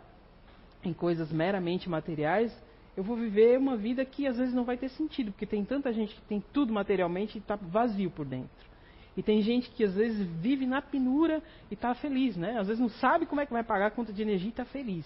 em 0.84 0.94
coisas 0.94 1.32
meramente 1.32 1.90
materiais, 1.90 2.56
eu 2.96 3.04
vou 3.04 3.16
viver 3.16 3.58
uma 3.58 3.78
vida 3.78 4.04
que 4.04 4.28
às 4.28 4.38
vezes 4.38 4.54
não 4.54 4.64
vai 4.64 4.78
ter 4.78 4.90
sentido, 4.90 5.32
porque 5.32 5.46
tem 5.46 5.64
tanta 5.64 5.94
gente 5.94 6.14
que 6.14 6.22
tem 6.22 6.44
tudo 6.54 6.74
materialmente 6.74 7.38
e 7.38 7.42
está 7.42 7.56
vazio 7.56 8.12
por 8.12 8.26
dentro. 8.26 8.72
E 9.16 9.22
tem 9.22 9.42
gente 9.42 9.70
que 9.72 9.84
às 9.84 9.94
vezes 9.94 10.26
vive 10.40 10.66
na 10.66 10.82
pinura 10.82 11.42
e 11.70 11.74
está 11.74 11.94
feliz, 11.94 12.38
né? 12.38 12.58
Às 12.58 12.68
vezes 12.68 12.80
não 12.80 12.90
sabe 12.90 13.26
como 13.26 13.42
é 13.42 13.46
que 13.46 13.52
vai 13.52 13.64
pagar 13.64 13.88
a 13.88 13.92
conta 13.92 14.14
de 14.14 14.22
energia 14.22 14.48
e 14.48 14.52
está 14.52 14.66
feliz. 14.66 15.06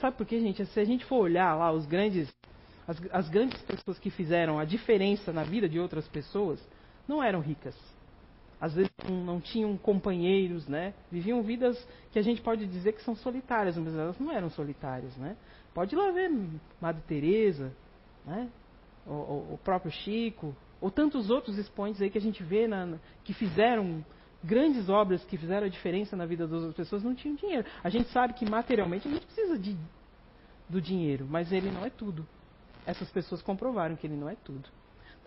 Sabe 0.00 0.16
por 0.16 0.26
quê, 0.26 0.38
gente? 0.40 0.64
Se 0.66 0.80
a 0.80 0.84
gente 0.84 1.04
for 1.04 1.16
olhar 1.16 1.54
lá 1.54 1.72
os 1.72 1.86
grandes, 1.86 2.32
as, 2.86 3.00
as 3.10 3.28
grandes 3.28 3.60
pessoas 3.62 3.98
que 3.98 4.10
fizeram 4.10 4.58
a 4.58 4.64
diferença 4.64 5.32
na 5.32 5.44
vida 5.44 5.68
de 5.68 5.78
outras 5.78 6.06
pessoas, 6.08 6.60
não 7.06 7.22
eram 7.22 7.40
ricas. 7.40 7.74
Às 8.60 8.74
vezes 8.74 8.90
não, 9.08 9.40
tinham 9.40 9.76
companheiros, 9.76 10.66
né? 10.66 10.92
Viviam 11.10 11.42
vidas 11.42 11.78
que 12.10 12.18
a 12.18 12.22
gente 12.22 12.40
pode 12.42 12.66
dizer 12.66 12.92
que 12.92 13.02
são 13.02 13.14
solitárias, 13.14 13.76
mas 13.76 13.94
elas 13.94 14.18
não 14.18 14.32
eram 14.32 14.50
solitárias, 14.50 15.16
né? 15.16 15.36
Pode 15.72 15.94
ir 15.94 15.98
lá 15.98 16.10
ver 16.10 16.30
Madre 16.80 17.02
Teresa, 17.06 17.72
né? 18.26 18.48
O, 19.06 19.12
o, 19.12 19.54
o, 19.54 19.60
próprio 19.62 19.92
Chico, 19.92 20.54
ou 20.80 20.90
tantos 20.90 21.30
outros 21.30 21.56
expoentes 21.56 22.02
aí 22.02 22.10
que 22.10 22.18
a 22.18 22.20
gente 22.20 22.42
vê 22.42 22.66
na, 22.66 22.98
que 23.24 23.32
fizeram 23.32 24.04
grandes 24.42 24.88
obras 24.88 25.24
que 25.24 25.36
fizeram 25.36 25.66
a 25.66 25.70
diferença 25.70 26.16
na 26.16 26.26
vida 26.26 26.46
das 26.46 26.58
outras 26.58 26.76
pessoas, 26.76 27.02
não 27.02 27.14
tinham 27.14 27.36
dinheiro. 27.36 27.66
A 27.82 27.88
gente 27.88 28.08
sabe 28.10 28.34
que 28.34 28.48
materialmente 28.48 29.06
a 29.08 29.10
gente 29.10 29.24
precisa 29.24 29.58
de, 29.58 29.76
do 30.68 30.80
dinheiro, 30.80 31.26
mas 31.28 31.52
ele 31.52 31.70
não 31.70 31.84
é 31.84 31.90
tudo. 31.90 32.26
Essas 32.86 33.10
pessoas 33.10 33.42
comprovaram 33.42 33.96
que 33.96 34.06
ele 34.06 34.16
não 34.16 34.28
é 34.28 34.36
tudo. 34.36 34.68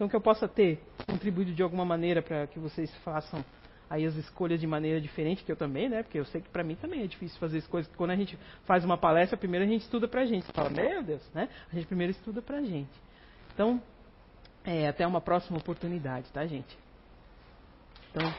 Então 0.01 0.09
que 0.09 0.15
eu 0.15 0.21
possa 0.21 0.47
ter 0.47 0.81
contribuído 1.05 1.53
de 1.53 1.61
alguma 1.61 1.85
maneira 1.85 2.23
para 2.23 2.47
que 2.47 2.57
vocês 2.57 2.91
façam 3.03 3.45
aí 3.87 4.03
as 4.03 4.15
escolhas 4.15 4.59
de 4.59 4.65
maneira 4.65 4.99
diferente, 4.99 5.43
que 5.43 5.51
eu 5.51 5.55
também, 5.55 5.87
né? 5.87 6.01
Porque 6.01 6.17
eu 6.17 6.25
sei 6.25 6.41
que 6.41 6.49
para 6.49 6.63
mim 6.63 6.73
também 6.73 7.03
é 7.03 7.05
difícil 7.05 7.37
fazer 7.39 7.59
as 7.59 7.67
coisas. 7.67 7.95
Quando 7.95 8.09
a 8.09 8.15
gente 8.15 8.35
faz 8.65 8.83
uma 8.83 8.97
palestra, 8.97 9.37
primeiro 9.37 9.63
a 9.63 9.67
gente 9.67 9.83
estuda 9.83 10.07
pra 10.07 10.25
gente. 10.25 10.47
Você 10.47 10.51
fala, 10.53 10.71
meu 10.71 11.03
Deus, 11.03 11.21
né? 11.35 11.47
A 11.71 11.75
gente 11.75 11.85
primeiro 11.85 12.09
estuda 12.09 12.41
pra 12.41 12.63
gente. 12.63 12.89
Então, 13.53 13.79
é, 14.63 14.87
até 14.87 15.05
uma 15.05 15.21
próxima 15.21 15.59
oportunidade, 15.59 16.31
tá, 16.31 16.47
gente? 16.47 16.75
Então. 18.09 18.33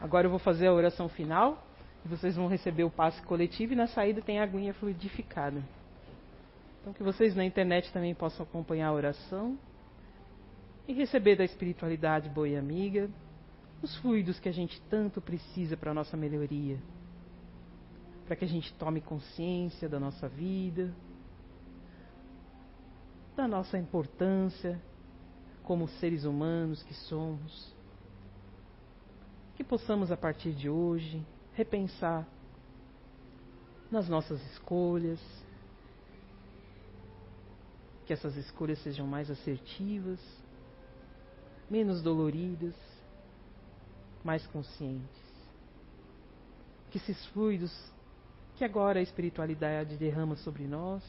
Agora 0.00 0.26
eu 0.26 0.30
vou 0.30 0.38
fazer 0.38 0.68
a 0.68 0.72
oração 0.72 1.06
final. 1.06 1.66
Vocês 2.04 2.34
vão 2.34 2.48
receber 2.48 2.84
o 2.84 2.90
passe 2.90 3.20
coletivo 3.22 3.72
e 3.72 3.76
na 3.76 3.86
saída 3.86 4.22
tem 4.22 4.40
a 4.40 4.42
aguinha 4.42 4.72
fluidificada. 4.74 5.62
Então 6.80 6.92
que 6.92 7.02
vocês 7.02 7.34
na 7.34 7.44
internet 7.44 7.92
também 7.92 8.14
possam 8.14 8.44
acompanhar 8.44 8.88
a 8.88 8.92
oração 8.92 9.58
e 10.88 10.92
receber 10.92 11.36
da 11.36 11.44
espiritualidade 11.44 12.28
boa 12.30 12.48
e 12.48 12.56
amiga 12.56 13.10
os 13.82 13.96
fluidos 13.98 14.38
que 14.38 14.48
a 14.48 14.52
gente 14.52 14.80
tanto 14.90 15.20
precisa 15.20 15.76
para 15.76 15.90
a 15.90 15.94
nossa 15.94 16.16
melhoria. 16.16 16.78
Para 18.26 18.36
que 18.36 18.44
a 18.44 18.48
gente 18.48 18.72
tome 18.74 19.00
consciência 19.00 19.88
da 19.88 20.00
nossa 20.00 20.28
vida, 20.28 20.92
da 23.36 23.46
nossa 23.46 23.78
importância 23.78 24.80
como 25.62 25.88
seres 25.88 26.24
humanos 26.24 26.82
que 26.82 26.94
somos. 26.94 27.74
Que 29.54 29.64
possamos 29.64 30.10
a 30.10 30.16
partir 30.16 30.52
de 30.52 30.68
hoje 30.68 31.24
repensar 31.60 32.26
nas 33.90 34.08
nossas 34.08 34.40
escolhas, 34.52 35.20
que 38.06 38.14
essas 38.14 38.34
escolhas 38.36 38.78
sejam 38.82 39.06
mais 39.06 39.30
assertivas, 39.30 40.18
menos 41.68 42.00
doloridas, 42.00 42.74
mais 44.24 44.46
conscientes. 44.46 45.22
Que 46.90 46.96
esses 46.96 47.26
fluidos 47.26 47.70
que 48.56 48.64
agora 48.64 48.98
a 48.98 49.02
espiritualidade 49.02 49.98
derrama 49.98 50.36
sobre 50.36 50.66
nós 50.66 51.02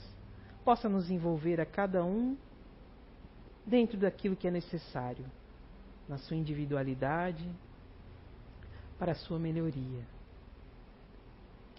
possa 0.65 0.89
nos 0.89 1.09
envolver 1.09 1.61
a 1.61 1.65
cada 1.65 2.03
um 2.03 2.37
dentro 3.65 3.97
daquilo 3.97 4.35
que 4.35 4.49
é 4.49 4.51
necessário, 4.51 5.25
na 6.09 6.17
sua 6.17 6.35
individualidade, 6.35 7.49
para 8.99 9.13
a 9.13 9.15
sua 9.15 9.39
melhoria. 9.39 10.20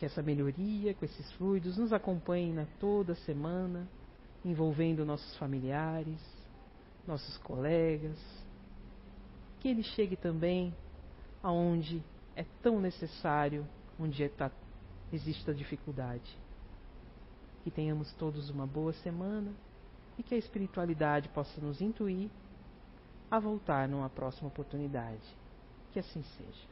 Que 0.03 0.07
essa 0.07 0.21
melhoria 0.21 0.95
com 0.95 1.05
esses 1.05 1.31
fluidos 1.35 1.77
nos 1.77 1.93
acompanhe 1.93 2.53
na 2.53 2.67
toda 2.81 3.15
semana 3.15 3.89
envolvendo 4.45 5.07
nossos 5.07 5.37
familiares, 5.37 6.19
nossos 7.07 7.39
colegas, 7.39 8.19
que 9.61 9.69
ele 9.69 9.85
chegue 9.85 10.17
também 10.17 10.75
aonde 11.41 12.03
é 12.35 12.45
tão 12.61 12.81
necessário, 12.81 13.65
onde 13.97 14.29
existe 15.13 15.49
a 15.49 15.55
dificuldade. 15.55 16.37
Que 17.63 17.71
tenhamos 17.71 18.13
todos 18.15 18.51
uma 18.51 18.67
boa 18.67 18.93
semana 18.95 19.53
e 20.19 20.25
que 20.25 20.35
a 20.35 20.39
espiritualidade 20.39 21.29
possa 21.29 21.61
nos 21.61 21.81
intuir 21.81 22.29
a 23.31 23.39
voltar 23.39 23.87
numa 23.89 24.11
próxima 24.11 24.49
oportunidade. 24.49 25.23
Que 25.93 26.01
assim 26.01 26.25
seja. 26.37 26.72